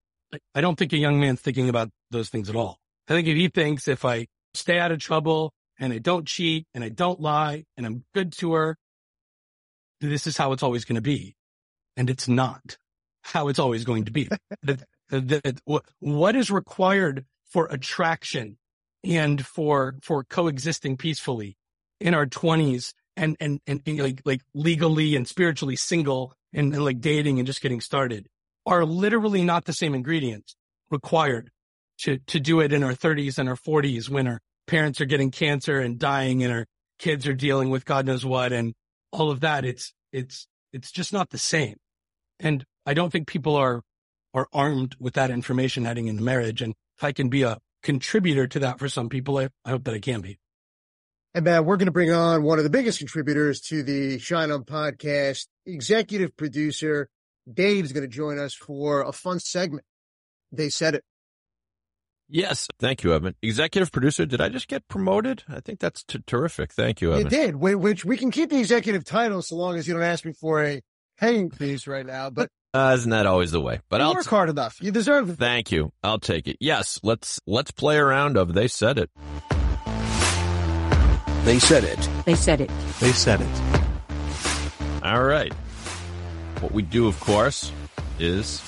I 0.53 0.61
don't 0.61 0.77
think 0.77 0.91
a 0.91 0.97
young 0.97 1.19
man's 1.19 1.39
thinking 1.39 1.69
about 1.69 1.89
those 2.11 2.29
things 2.29 2.49
at 2.49 2.55
all. 2.55 2.77
I 3.07 3.13
think 3.13 3.27
if 3.27 3.37
he 3.37 3.47
thinks 3.47 3.87
if 3.87 4.03
I 4.03 4.27
stay 4.53 4.79
out 4.79 4.91
of 4.91 4.99
trouble 4.99 5.53
and 5.79 5.93
I 5.93 5.99
don't 5.99 6.27
cheat 6.27 6.67
and 6.73 6.83
I 6.83 6.89
don't 6.89 7.21
lie 7.21 7.63
and 7.77 7.85
I'm 7.85 8.03
good 8.13 8.33
to 8.39 8.53
her, 8.53 8.77
this 10.01 10.27
is 10.27 10.35
how 10.35 10.51
it's 10.51 10.63
always 10.63 10.83
going 10.83 10.95
to 10.95 11.01
be. 11.01 11.35
And 11.95 12.09
it's 12.09 12.27
not 12.27 12.77
how 13.23 13.47
it's 13.47 13.59
always 13.59 13.85
going 13.85 14.05
to 14.05 14.11
be. 14.11 14.27
what 15.99 16.35
is 16.35 16.51
required 16.51 17.25
for 17.51 17.67
attraction 17.67 18.57
and 19.03 19.45
for, 19.45 19.95
for 20.01 20.23
coexisting 20.23 20.97
peacefully 20.97 21.57
in 21.99 22.13
our 22.13 22.25
twenties 22.25 22.93
and, 23.15 23.37
and, 23.39 23.61
and, 23.67 23.81
and, 23.85 23.99
like, 23.99 24.21
like 24.25 24.41
legally 24.53 25.15
and 25.15 25.27
spiritually 25.27 25.75
single 25.75 26.33
and, 26.53 26.73
and 26.73 26.83
like 26.83 26.99
dating 26.99 27.39
and 27.39 27.47
just 27.47 27.61
getting 27.61 27.81
started 27.81 28.27
are 28.65 28.83
literally 28.83 29.43
not 29.43 29.65
the 29.65 29.73
same 29.73 29.93
ingredients 29.93 30.55
required 30.89 31.51
to, 31.99 32.17
to 32.27 32.39
do 32.39 32.59
it 32.59 32.73
in 32.73 32.83
our 32.83 32.93
thirties 32.93 33.37
and 33.37 33.47
our 33.47 33.55
forties 33.55 34.09
when 34.09 34.27
our 34.27 34.39
parents 34.67 34.99
are 34.99 35.05
getting 35.05 35.31
cancer 35.31 35.79
and 35.79 35.99
dying 35.99 36.43
and 36.43 36.51
our 36.51 36.65
kids 36.97 37.27
are 37.27 37.33
dealing 37.33 37.69
with 37.69 37.85
God 37.85 38.05
knows 38.05 38.25
what 38.25 38.51
and 38.51 38.73
all 39.11 39.29
of 39.29 39.41
that. 39.41 39.63
It's, 39.63 39.93
it's, 40.11 40.47
it's 40.73 40.91
just 40.91 41.13
not 41.13 41.29
the 41.29 41.37
same. 41.37 41.75
And 42.39 42.65
I 42.85 42.93
don't 42.93 43.11
think 43.11 43.27
people 43.27 43.55
are, 43.55 43.81
are 44.33 44.47
armed 44.51 44.95
with 44.99 45.13
that 45.13 45.29
information 45.29 45.85
heading 45.85 46.07
into 46.07 46.23
marriage. 46.23 46.61
And 46.61 46.73
if 46.97 47.03
I 47.03 47.11
can 47.11 47.29
be 47.29 47.43
a 47.43 47.57
contributor 47.83 48.47
to 48.47 48.59
that 48.59 48.79
for 48.79 48.89
some 48.89 49.09
people, 49.09 49.37
I, 49.37 49.49
I 49.63 49.71
hope 49.71 49.83
that 49.85 49.93
I 49.93 49.99
can 49.99 50.21
be. 50.21 50.39
And 51.33 51.43
Matt, 51.43 51.65
we're 51.65 51.77
going 51.77 51.87
to 51.87 51.91
bring 51.91 52.11
on 52.11 52.43
one 52.43 52.57
of 52.59 52.63
the 52.63 52.69
biggest 52.69 52.99
contributors 52.99 53.59
to 53.61 53.83
the 53.83 54.19
Shine 54.19 54.51
On 54.51 54.63
podcast, 54.63 55.47
executive 55.65 56.35
producer. 56.37 57.09
Dave's 57.51 57.91
going 57.91 58.03
to 58.03 58.07
join 58.07 58.39
us 58.39 58.53
for 58.53 59.01
a 59.01 59.11
fun 59.11 59.39
segment. 59.39 59.85
They 60.51 60.69
said 60.69 60.95
it. 60.95 61.03
Yes. 62.27 62.67
Thank 62.79 63.03
you, 63.03 63.13
Evan. 63.13 63.35
Executive 63.41 63.91
producer. 63.91 64.25
Did 64.25 64.41
I 64.41 64.49
just 64.49 64.67
get 64.67 64.87
promoted? 64.87 65.43
I 65.47 65.59
think 65.59 65.79
that's 65.79 66.03
t- 66.03 66.23
terrific. 66.25 66.73
Thank 66.73 67.01
you, 67.01 67.11
Evan. 67.11 67.25
You 67.25 67.29
did, 67.29 67.55
which 67.57 68.05
we 68.05 68.17
can 68.17 68.31
keep 68.31 68.49
the 68.49 68.57
executive 68.57 69.03
title 69.03 69.41
so 69.41 69.57
long 69.57 69.77
as 69.77 69.87
you 69.87 69.93
don't 69.93 70.03
ask 70.03 70.25
me 70.25 70.33
for 70.33 70.63
a 70.63 70.81
hanging 71.17 71.49
piece 71.49 71.85
right 71.85 72.05
now, 72.05 72.29
but. 72.29 72.49
Uh, 72.75 72.93
isn't 72.93 73.11
that 73.11 73.25
always 73.25 73.51
the 73.51 73.61
way? 73.61 73.79
But 73.87 74.01
you 74.01 74.07
I'll 74.07 74.13
work 74.15 74.25
hard 74.25 74.49
enough. 74.49 74.79
You 74.81 74.91
deserve 74.91 75.29
it. 75.29 75.37
Thank 75.37 75.71
you. 75.71 75.93
I'll 76.03 76.19
take 76.19 76.45
it. 76.45 76.57
Yes. 76.59 76.99
Let's, 77.03 77.39
let's 77.47 77.71
play 77.71 77.95
around 77.95 78.35
of 78.35 78.53
they 78.53 78.67
said 78.67 78.97
it. 78.97 79.09
They 81.45 81.57
said 81.57 81.85
it. 81.85 82.09
They 82.25 82.35
said 82.35 82.59
it. 82.59 82.69
They 82.99 83.13
said 83.13 83.39
it. 83.39 83.61
All 85.03 85.23
right. 85.23 85.53
What 86.59 86.73
we 86.73 86.81
do, 86.81 87.07
of 87.07 87.17
course, 87.21 87.71
is 88.19 88.61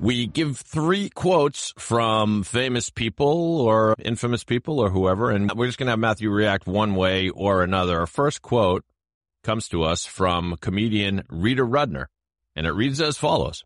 we 0.00 0.26
give 0.26 0.56
three 0.56 1.10
quotes 1.10 1.74
from 1.76 2.42
famous 2.42 2.88
people 2.88 3.60
or 3.60 3.96
infamous 4.02 4.44
people 4.44 4.80
or 4.80 4.88
whoever, 4.88 5.30
and 5.30 5.52
we're 5.52 5.66
just 5.66 5.76
going 5.76 5.88
to 5.88 5.92
have 5.92 5.98
Matthew 5.98 6.30
react 6.30 6.66
one 6.66 6.94
way 6.94 7.28
or 7.28 7.62
another. 7.62 8.00
Our 8.00 8.06
first 8.06 8.40
quote 8.40 8.82
comes 9.44 9.68
to 9.68 9.82
us 9.82 10.06
from 10.06 10.56
comedian 10.60 11.24
Rita 11.28 11.66
Rudner, 11.66 12.06
and 12.58 12.66
it 12.66 12.72
reads 12.72 13.00
as 13.00 13.16
follows. 13.16 13.62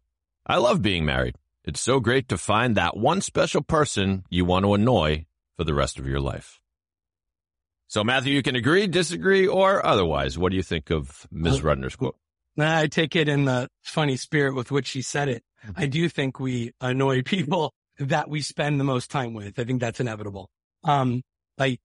I 0.47 0.59
love 0.59 0.83
being 0.83 1.07
married. 1.07 1.37
It's 1.65 1.81
so 1.81 1.99
great 1.99 2.29
to 2.29 2.37
find 2.37 2.77
that 2.77 2.95
one 2.95 3.23
special 3.23 3.63
person 3.63 4.25
you 4.29 4.45
want 4.45 4.67
to 4.67 4.75
annoy 4.75 5.25
for 5.57 5.65
the 5.65 5.73
rest 5.73 5.99
of 5.99 6.07
your 6.07 6.21
life. 6.21 6.61
So 7.89 8.05
Matthew, 8.05 8.35
you 8.35 8.43
can 8.43 8.55
agree, 8.55 8.87
disagree, 8.87 9.47
or 9.47 9.85
otherwise. 9.85 10.37
What 10.37 10.51
do 10.51 10.57
you 10.57 10.63
think 10.63 10.91
of 10.91 11.27
Ms. 11.31 11.63
Rudner's 11.63 11.97
quote? 11.97 12.17
I 12.59 12.87
take 12.87 13.17
it 13.17 13.31
in 13.31 13.47
the 13.47 13.69
funny 13.83 14.17
spirit 14.19 14.55
with 14.55 14.71
which 14.71 14.89
she 14.89 15.01
said 15.01 15.31
it. 15.31 15.43
I 15.75 15.87
do 15.87 16.11
think 16.11 16.39
we 16.39 16.73
annoy 16.81 17.23
people 17.25 17.73
that 17.99 18.29
we 18.29 18.43
spend 18.43 18.79
the 18.79 18.85
most 18.85 19.11
time 19.11 19.33
with. 19.33 19.59
I 19.59 19.65
think 19.65 19.81
that's 19.81 20.01
inevitable. 20.01 20.51
Um, 20.85 21.23
like 21.57 21.81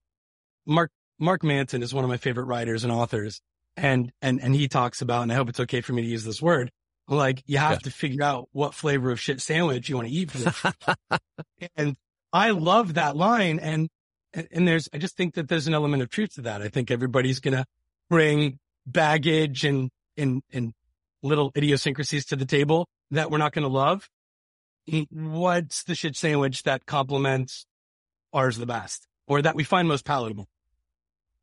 Mark, 0.65 0.91
Mark 1.19 1.41
Manson 1.41 1.83
is 1.83 1.93
one 1.93 2.03
of 2.03 2.09
my 2.09 2.17
favorite 2.17 2.47
writers 2.47 2.83
and 2.83 2.91
authors. 2.91 3.39
And, 3.77 4.11
and, 4.21 4.41
and 4.41 4.53
he 4.53 4.67
talks 4.67 5.01
about, 5.01 5.21
and 5.21 5.31
I 5.31 5.35
hope 5.35 5.47
it's 5.47 5.59
okay 5.61 5.79
for 5.79 5.93
me 5.93 6.01
to 6.01 6.07
use 6.07 6.25
this 6.25 6.41
word, 6.41 6.69
like 7.07 7.43
you 7.45 7.57
have 7.57 7.73
yeah. 7.73 7.77
to 7.79 7.91
figure 7.91 8.23
out 8.23 8.49
what 8.51 8.73
flavor 8.73 9.11
of 9.11 9.19
shit 9.19 9.41
sandwich 9.41 9.89
you 9.89 9.95
want 9.95 10.07
to 10.07 10.13
eat 10.13 10.31
for 10.31 10.37
this. 10.39 11.19
and 11.75 11.95
I 12.33 12.51
love 12.51 12.95
that 12.95 13.15
line. 13.15 13.59
And, 13.59 13.89
and 14.51 14.67
there's, 14.67 14.89
I 14.93 14.97
just 14.97 15.15
think 15.15 15.35
that 15.35 15.47
there's 15.47 15.67
an 15.67 15.73
element 15.73 16.03
of 16.03 16.09
truth 16.09 16.35
to 16.35 16.41
that. 16.41 16.61
I 16.61 16.67
think 16.67 16.91
everybody's 16.91 17.39
going 17.39 17.55
to 17.55 17.65
bring 18.09 18.59
baggage 18.85 19.63
and, 19.63 19.89
and, 20.17 20.41
and 20.51 20.73
little 21.23 21.51
idiosyncrasies 21.55 22.25
to 22.27 22.35
the 22.35 22.45
table 22.45 22.87
that 23.11 23.31
we're 23.31 23.37
not 23.37 23.53
going 23.53 23.63
to 23.63 23.69
love. 23.69 24.09
What's 25.09 25.83
the 25.83 25.95
shit 25.95 26.15
sandwich 26.15 26.63
that 26.63 26.85
complements 26.85 27.65
ours 28.33 28.57
the 28.57 28.65
best 28.65 29.07
or 29.27 29.41
that 29.41 29.55
we 29.55 29.63
find 29.63 29.87
most 29.87 30.05
palatable? 30.05 30.47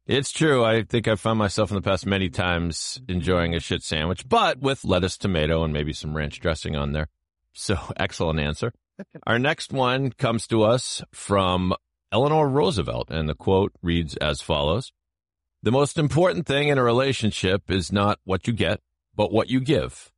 It's 0.06 0.32
true. 0.32 0.62
I 0.62 0.82
think 0.82 1.08
I've 1.08 1.20
found 1.20 1.38
myself 1.38 1.70
in 1.70 1.76
the 1.76 1.82
past 1.82 2.04
many 2.04 2.28
times 2.28 3.00
enjoying 3.08 3.54
a 3.54 3.60
shit 3.60 3.82
sandwich, 3.82 4.28
but 4.28 4.60
with 4.60 4.84
lettuce, 4.84 5.16
tomato, 5.16 5.64
and 5.64 5.72
maybe 5.72 5.94
some 5.94 6.14
ranch 6.14 6.40
dressing 6.40 6.76
on 6.76 6.92
there. 6.92 7.08
So 7.54 7.78
excellent 7.96 8.38
answer. 8.38 8.74
Our 9.26 9.38
next 9.38 9.72
one 9.72 10.12
comes 10.12 10.46
to 10.48 10.62
us 10.62 11.02
from 11.12 11.74
Eleanor 12.12 12.48
Roosevelt, 12.48 13.10
and 13.10 13.28
the 13.28 13.34
quote 13.34 13.72
reads 13.82 14.14
as 14.18 14.42
follows. 14.42 14.92
The 15.62 15.72
most 15.72 15.96
important 15.96 16.46
thing 16.46 16.68
in 16.68 16.76
a 16.76 16.84
relationship 16.84 17.70
is 17.70 17.90
not 17.90 18.18
what 18.24 18.46
you 18.46 18.52
get, 18.52 18.80
but 19.16 19.32
what 19.32 19.48
you 19.48 19.58
give. 19.58 20.12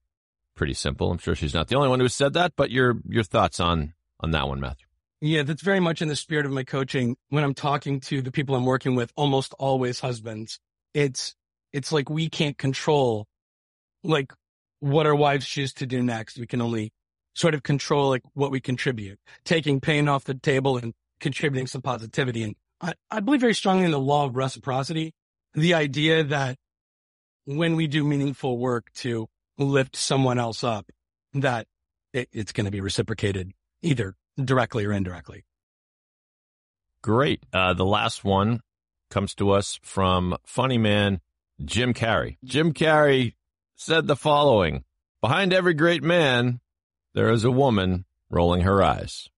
Pretty 0.56 0.74
simple. 0.74 1.12
I'm 1.12 1.18
sure 1.18 1.36
she's 1.36 1.54
not 1.54 1.68
the 1.68 1.76
only 1.76 1.88
one 1.88 2.00
who 2.00 2.08
said 2.08 2.32
that, 2.32 2.54
but 2.56 2.72
your, 2.72 2.96
your 3.08 3.22
thoughts 3.22 3.60
on, 3.60 3.94
on 4.18 4.32
that 4.32 4.48
one, 4.48 4.58
Matthew. 4.58 4.86
Yeah, 5.20 5.42
that's 5.42 5.62
very 5.62 5.80
much 5.80 6.02
in 6.02 6.08
the 6.08 6.16
spirit 6.16 6.44
of 6.46 6.52
my 6.52 6.64
coaching. 6.64 7.16
When 7.30 7.42
I'm 7.42 7.54
talking 7.54 8.00
to 8.00 8.20
the 8.20 8.30
people 8.30 8.54
I'm 8.54 8.66
working 8.66 8.94
with, 8.94 9.12
almost 9.16 9.54
always 9.58 10.00
husbands, 10.00 10.58
it's, 10.92 11.34
it's 11.72 11.90
like 11.90 12.10
we 12.10 12.28
can't 12.28 12.58
control 12.58 13.26
like 14.04 14.32
what 14.80 15.06
our 15.06 15.14
wives 15.14 15.46
choose 15.46 15.72
to 15.74 15.86
do 15.86 16.02
next. 16.02 16.38
We 16.38 16.46
can 16.46 16.60
only 16.60 16.92
sort 17.34 17.54
of 17.54 17.62
control 17.62 18.10
like 18.10 18.22
what 18.34 18.50
we 18.50 18.60
contribute, 18.60 19.18
taking 19.44 19.80
pain 19.80 20.08
off 20.08 20.24
the 20.24 20.34
table 20.34 20.76
and 20.76 20.92
contributing 21.20 21.66
some 21.66 21.82
positivity. 21.82 22.42
And 22.42 22.54
I, 22.80 22.94
I 23.10 23.20
believe 23.20 23.40
very 23.40 23.54
strongly 23.54 23.84
in 23.84 23.90
the 23.90 23.98
law 23.98 24.26
of 24.26 24.36
reciprocity, 24.36 25.12
the 25.54 25.74
idea 25.74 26.24
that 26.24 26.56
when 27.46 27.76
we 27.76 27.86
do 27.86 28.04
meaningful 28.04 28.58
work 28.58 28.92
to 28.96 29.28
lift 29.56 29.96
someone 29.96 30.38
else 30.38 30.62
up, 30.62 30.90
that 31.32 31.66
it, 32.12 32.28
it's 32.32 32.52
going 32.52 32.66
to 32.66 32.70
be 32.70 32.80
reciprocated 32.80 33.52
either 33.82 34.14
directly 34.42 34.84
or 34.84 34.92
indirectly. 34.92 35.44
Great. 37.02 37.42
Uh, 37.52 37.74
the 37.74 37.84
last 37.84 38.24
one 38.24 38.60
comes 39.10 39.34
to 39.36 39.50
us 39.50 39.78
from 39.82 40.36
funny 40.44 40.78
man 40.78 41.20
Jim 41.64 41.94
Carrey. 41.94 42.36
Jim 42.44 42.72
Carrey 42.72 43.34
said 43.76 44.06
the 44.06 44.16
following 44.16 44.84
Behind 45.20 45.52
every 45.52 45.74
great 45.74 46.02
man, 46.02 46.60
there 47.14 47.30
is 47.30 47.44
a 47.44 47.50
woman 47.50 48.04
rolling 48.30 48.62
her 48.62 48.82
eyes. 48.82 49.28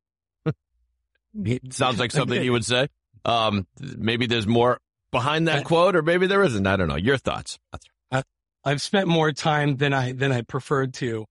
Sounds 1.70 1.98
like 1.98 2.10
something 2.10 2.42
you 2.42 2.52
would 2.52 2.64
say. 2.64 2.88
Um, 3.24 3.66
maybe 3.80 4.24
there's 4.26 4.46
more 4.46 4.78
behind 5.10 5.48
that 5.48 5.64
quote, 5.64 5.96
or 5.96 6.02
maybe 6.02 6.26
there 6.28 6.42
isn't. 6.44 6.66
I 6.66 6.76
don't 6.76 6.88
know. 6.88 6.96
Your 6.96 7.18
thoughts. 7.18 7.58
I've 8.64 8.82
spent 8.82 9.08
more 9.08 9.32
time 9.32 9.76
than 9.76 9.92
I 9.92 10.12
than 10.12 10.32
I 10.32 10.42
preferred 10.42 10.94
to, 10.94 11.26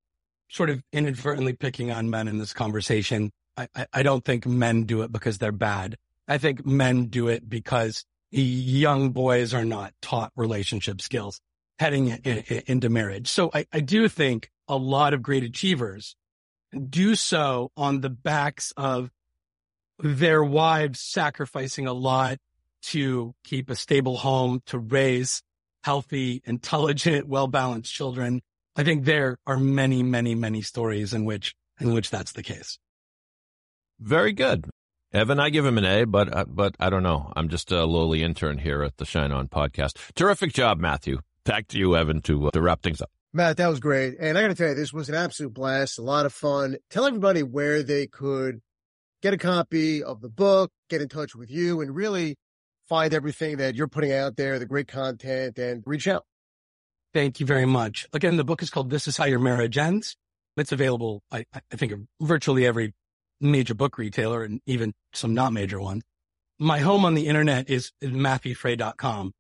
sort 0.49 0.69
of 0.69 0.83
inadvertently 0.91 1.53
picking 1.53 1.91
on 1.91 2.09
men 2.09 2.27
in 2.27 2.37
this 2.37 2.53
conversation. 2.53 3.31
I, 3.57 3.87
I 3.91 4.03
don't 4.03 4.23
think 4.23 4.45
men 4.45 4.83
do 4.83 5.01
it 5.01 5.11
because 5.11 5.39
they're 5.39 5.51
bad. 5.51 5.97
I 6.27 6.37
think 6.37 6.65
men 6.65 7.05
do 7.05 7.27
it 7.27 7.49
because 7.49 8.05
young 8.29 9.11
boys 9.11 9.53
are 9.53 9.65
not 9.65 9.93
taught 10.01 10.31
relationship 10.35 11.01
skills 11.01 11.41
heading 11.79 12.07
in, 12.07 12.43
in, 12.47 12.63
into 12.67 12.89
marriage. 12.89 13.27
So 13.27 13.49
I, 13.53 13.65
I 13.71 13.79
do 13.79 14.07
think 14.07 14.51
a 14.67 14.75
lot 14.75 15.13
of 15.13 15.21
great 15.21 15.43
achievers 15.43 16.15
do 16.89 17.15
so 17.15 17.71
on 17.77 18.01
the 18.01 18.09
backs 18.09 18.73
of 18.75 19.09
their 19.99 20.43
wives 20.43 20.99
sacrificing 20.99 21.87
a 21.87 21.93
lot 21.93 22.37
to 22.83 23.33
keep 23.43 23.69
a 23.69 23.75
stable 23.75 24.17
home, 24.17 24.61
to 24.67 24.77
raise 24.77 25.41
healthy, 25.83 26.41
intelligent, 26.45 27.27
well-balanced 27.27 27.91
children. 27.91 28.41
I 28.75 28.83
think 28.83 29.05
there 29.05 29.37
are 29.47 29.57
many, 29.57 30.03
many, 30.03 30.35
many 30.35 30.61
stories 30.61 31.13
in 31.13 31.25
which, 31.25 31.55
in 31.79 31.93
which 31.93 32.09
that's 32.09 32.33
the 32.33 32.43
case. 32.43 32.77
Very 33.99 34.33
good. 34.33 34.69
Evan, 35.13 35.39
I 35.39 35.49
give 35.49 35.65
him 35.65 35.77
an 35.77 35.85
A, 35.85 36.05
but 36.05 36.35
uh, 36.35 36.45
but 36.47 36.75
I 36.79 36.89
don't 36.89 37.03
know. 37.03 37.31
I'm 37.35 37.49
just 37.49 37.71
a 37.71 37.85
lowly 37.85 38.23
intern 38.23 38.57
here 38.57 38.83
at 38.83 38.97
the 38.97 39.05
Shine 39.05 39.31
On 39.31 39.47
podcast. 39.47 40.13
Terrific 40.15 40.53
job, 40.53 40.79
Matthew. 40.79 41.19
Back 41.45 41.67
to 41.69 41.79
you, 41.79 41.95
Evan, 41.95 42.21
to 42.23 42.47
uh, 42.47 42.51
to 42.51 42.61
wrap 42.61 42.83
things 42.83 43.01
up. 43.01 43.09
Matt, 43.33 43.57
that 43.57 43.67
was 43.67 43.79
great. 43.79 44.15
And 44.19 44.37
I 44.37 44.41
got 44.41 44.47
to 44.49 44.55
tell 44.55 44.69
you, 44.69 44.75
this 44.75 44.93
was 44.93 45.09
an 45.09 45.15
absolute 45.15 45.53
blast, 45.53 45.99
a 45.99 46.01
lot 46.01 46.25
of 46.25 46.33
fun. 46.33 46.77
Tell 46.89 47.05
everybody 47.05 47.43
where 47.43 47.83
they 47.83 48.07
could 48.07 48.61
get 49.21 49.33
a 49.33 49.37
copy 49.37 50.03
of 50.03 50.21
the 50.21 50.29
book, 50.29 50.71
get 50.89 51.01
in 51.01 51.09
touch 51.09 51.35
with 51.35 51.49
you, 51.51 51.81
and 51.81 51.95
really 51.95 52.35
find 52.87 53.13
everything 53.13 53.57
that 53.57 53.75
you're 53.75 53.87
putting 53.87 54.11
out 54.11 54.37
there, 54.37 54.59
the 54.59 54.65
great 54.65 54.87
content, 54.87 55.57
and 55.57 55.83
reach 55.85 56.07
out. 56.07 56.25
Thank 57.13 57.39
you 57.39 57.45
very 57.45 57.65
much. 57.65 58.07
Again, 58.13 58.37
the 58.37 58.43
book 58.43 58.61
is 58.61 58.69
called 58.69 58.89
This 58.89 59.07
Is 59.07 59.17
How 59.17 59.25
Your 59.25 59.39
Marriage 59.39 59.77
Ends. 59.77 60.17
It's 60.55 60.71
available, 60.71 61.21
I, 61.31 61.45
I 61.53 61.75
think, 61.75 61.93
virtually 62.19 62.65
every 62.65 62.93
major 63.39 63.73
book 63.73 63.97
retailer 63.97 64.43
and 64.43 64.61
even 64.65 64.93
some 65.13 65.33
not 65.33 65.53
major 65.53 65.79
ones. 65.79 66.03
My 66.59 66.79
home 66.79 67.05
on 67.05 67.13
the 67.13 67.27
internet 67.27 67.69
is, 67.69 67.91
matthewfray.com. 68.03 69.33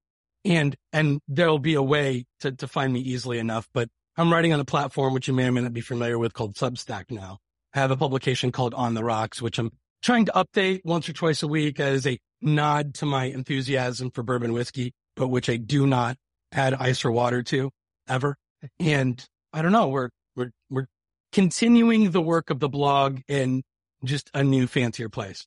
And, 0.45 0.75
and 0.93 1.19
there'll 1.27 1.59
be 1.59 1.73
a 1.73 1.81
way 1.81 2.25
to, 2.41 2.51
to 2.51 2.67
find 2.67 2.93
me 2.93 2.99
easily 2.99 3.39
enough, 3.39 3.67
but 3.73 3.89
I'm 4.15 4.31
writing 4.31 4.53
on 4.53 4.59
a 4.59 4.65
platform 4.65 5.13
which 5.13 5.27
you 5.27 5.33
may 5.33 5.47
or 5.47 5.51
may 5.51 5.61
not 5.61 5.73
be 5.73 5.81
familiar 5.81 6.17
with 6.17 6.33
called 6.33 6.55
Substack 6.55 7.05
now. 7.09 7.39
I 7.73 7.79
have 7.79 7.91
a 7.91 7.97
publication 7.97 8.51
called 8.51 8.73
On 8.73 8.93
the 8.93 9.03
Rocks, 9.03 9.41
which 9.41 9.59
I'm 9.59 9.71
trying 10.01 10.25
to 10.25 10.31
update 10.31 10.81
once 10.85 11.09
or 11.09 11.13
twice 11.13 11.43
a 11.43 11.47
week 11.47 11.79
as 11.79 12.07
a 12.07 12.17
nod 12.41 12.93
to 12.95 13.05
my 13.05 13.25
enthusiasm 13.25 14.11
for 14.11 14.23
bourbon 14.23 14.53
whiskey, 14.53 14.93
but 15.15 15.27
which 15.27 15.49
I 15.49 15.57
do 15.57 15.85
not 15.85 16.17
add 16.51 16.73
ice 16.73 17.03
or 17.03 17.11
water 17.11 17.43
to 17.43 17.71
ever. 18.07 18.37
And 18.79 19.23
I 19.53 19.61
don't 19.61 19.71
know, 19.71 19.87
we're, 19.89 20.09
we're, 20.35 20.51
we're 20.69 20.87
continuing 21.31 22.11
the 22.11 22.21
work 22.21 22.49
of 22.49 22.59
the 22.59 22.69
blog 22.69 23.19
in 23.27 23.63
just 24.03 24.29
a 24.33 24.43
new 24.43 24.67
fancier 24.67 25.09
place. 25.09 25.45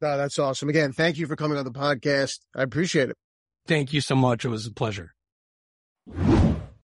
No, 0.00 0.16
that's 0.16 0.38
awesome. 0.38 0.68
Again, 0.68 0.92
thank 0.92 1.16
you 1.18 1.26
for 1.26 1.36
coming 1.36 1.56
on 1.56 1.64
the 1.64 1.70
podcast. 1.70 2.40
I 2.54 2.62
appreciate 2.62 3.10
it. 3.10 3.16
Thank 3.66 3.92
you 3.92 4.00
so 4.00 4.14
much. 4.14 4.44
It 4.44 4.48
was 4.48 4.66
a 4.66 4.72
pleasure. 4.72 5.14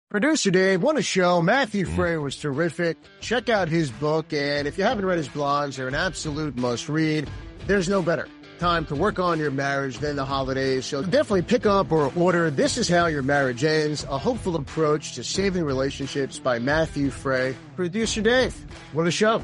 Producer 0.09 0.51
Dave, 0.51 0.81
what 0.81 0.97
a 0.97 1.01
show. 1.01 1.41
Matthew. 1.41 1.85
Fray 1.85 2.17
was 2.17 2.35
terrific. 2.35 2.97
Check 3.21 3.49
out 3.49 3.69
his 3.69 3.91
book. 3.91 4.33
And 4.33 4.67
if 4.67 4.77
you 4.77 4.83
haven't 4.83 5.05
read 5.05 5.17
his 5.17 5.29
blogs, 5.29 5.77
they're 5.77 5.87
an 5.87 5.95
absolute 5.95 6.57
must 6.57 6.89
read. 6.89 7.29
There's 7.67 7.87
no 7.87 8.01
better 8.01 8.27
time 8.59 8.85
to 8.85 8.95
work 8.95 9.19
on 9.19 9.39
your 9.39 9.51
marriage 9.51 9.99
than 9.99 10.15
the 10.15 10.25
holidays. 10.25 10.85
So 10.85 11.01
definitely 11.01 11.43
pick 11.43 11.65
up 11.65 11.91
or 11.91 12.11
order 12.15 12.51
This 12.51 12.77
Is 12.77 12.87
How 12.87 13.07
Your 13.07 13.23
Marriage 13.23 13.63
Ends, 13.63 14.03
a 14.03 14.17
hopeful 14.17 14.55
approach 14.55 15.15
to 15.15 15.23
saving 15.23 15.63
relationships 15.63 16.39
by 16.39 16.59
Matthew 16.59 17.09
Fray. 17.09 17.55
Producer 17.75 18.21
Dave, 18.21 18.53
what 18.93 19.07
a 19.07 19.11
show. 19.11 19.43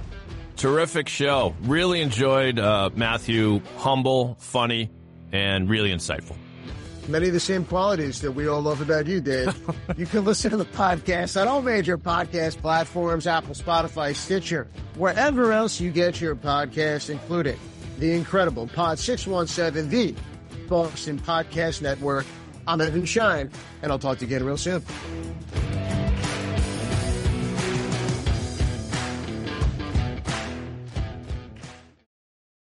Terrific 0.58 1.08
show. 1.08 1.56
Really 1.62 2.02
enjoyed 2.02 2.60
uh, 2.60 2.90
Matthew. 2.96 3.62
Humble, 3.78 4.36
funny, 4.40 4.90
and 5.32 5.70
really 5.70 5.92
insightful. 5.92 6.36
Many 7.08 7.28
of 7.28 7.34
the 7.34 7.40
same 7.40 7.64
qualities 7.64 8.20
that 8.22 8.34
we 8.34 8.48
all 8.48 8.62
love 8.62 8.82
about 8.82 9.06
you, 9.06 9.22
Dave. 9.22 9.56
you 9.98 10.06
can 10.06 10.26
listen 10.26 10.52
to 10.52 10.58
the 10.58 10.66
podcast 10.66 11.40
on 11.40 11.48
all 11.48 11.62
major 11.62 11.98
podcast 11.98 12.58
platforms 12.58 13.28
Apple, 13.28 13.54
Spotify, 13.56 14.14
Stitcher, 14.14 14.68
wherever 14.96 15.54
else 15.54 15.80
you 15.80 15.90
get 15.90 16.20
your 16.20 16.36
podcasts, 16.36 17.10
including 17.10 17.58
the 18.00 18.12
incredible 18.12 18.68
Pod 18.68 19.00
617, 19.00 19.90
the 19.90 20.16
Boston 20.68 21.20
Podcast 21.20 21.82
Network. 21.82 22.26
I'm 22.68 22.82
Evan 22.82 23.06
Shine, 23.06 23.50
and 23.82 23.92
I'll 23.92 24.00
talk 24.00 24.18
to 24.18 24.26
you 24.26 24.36
again 24.36 24.46
real 24.46 24.58
soon. 24.58 24.84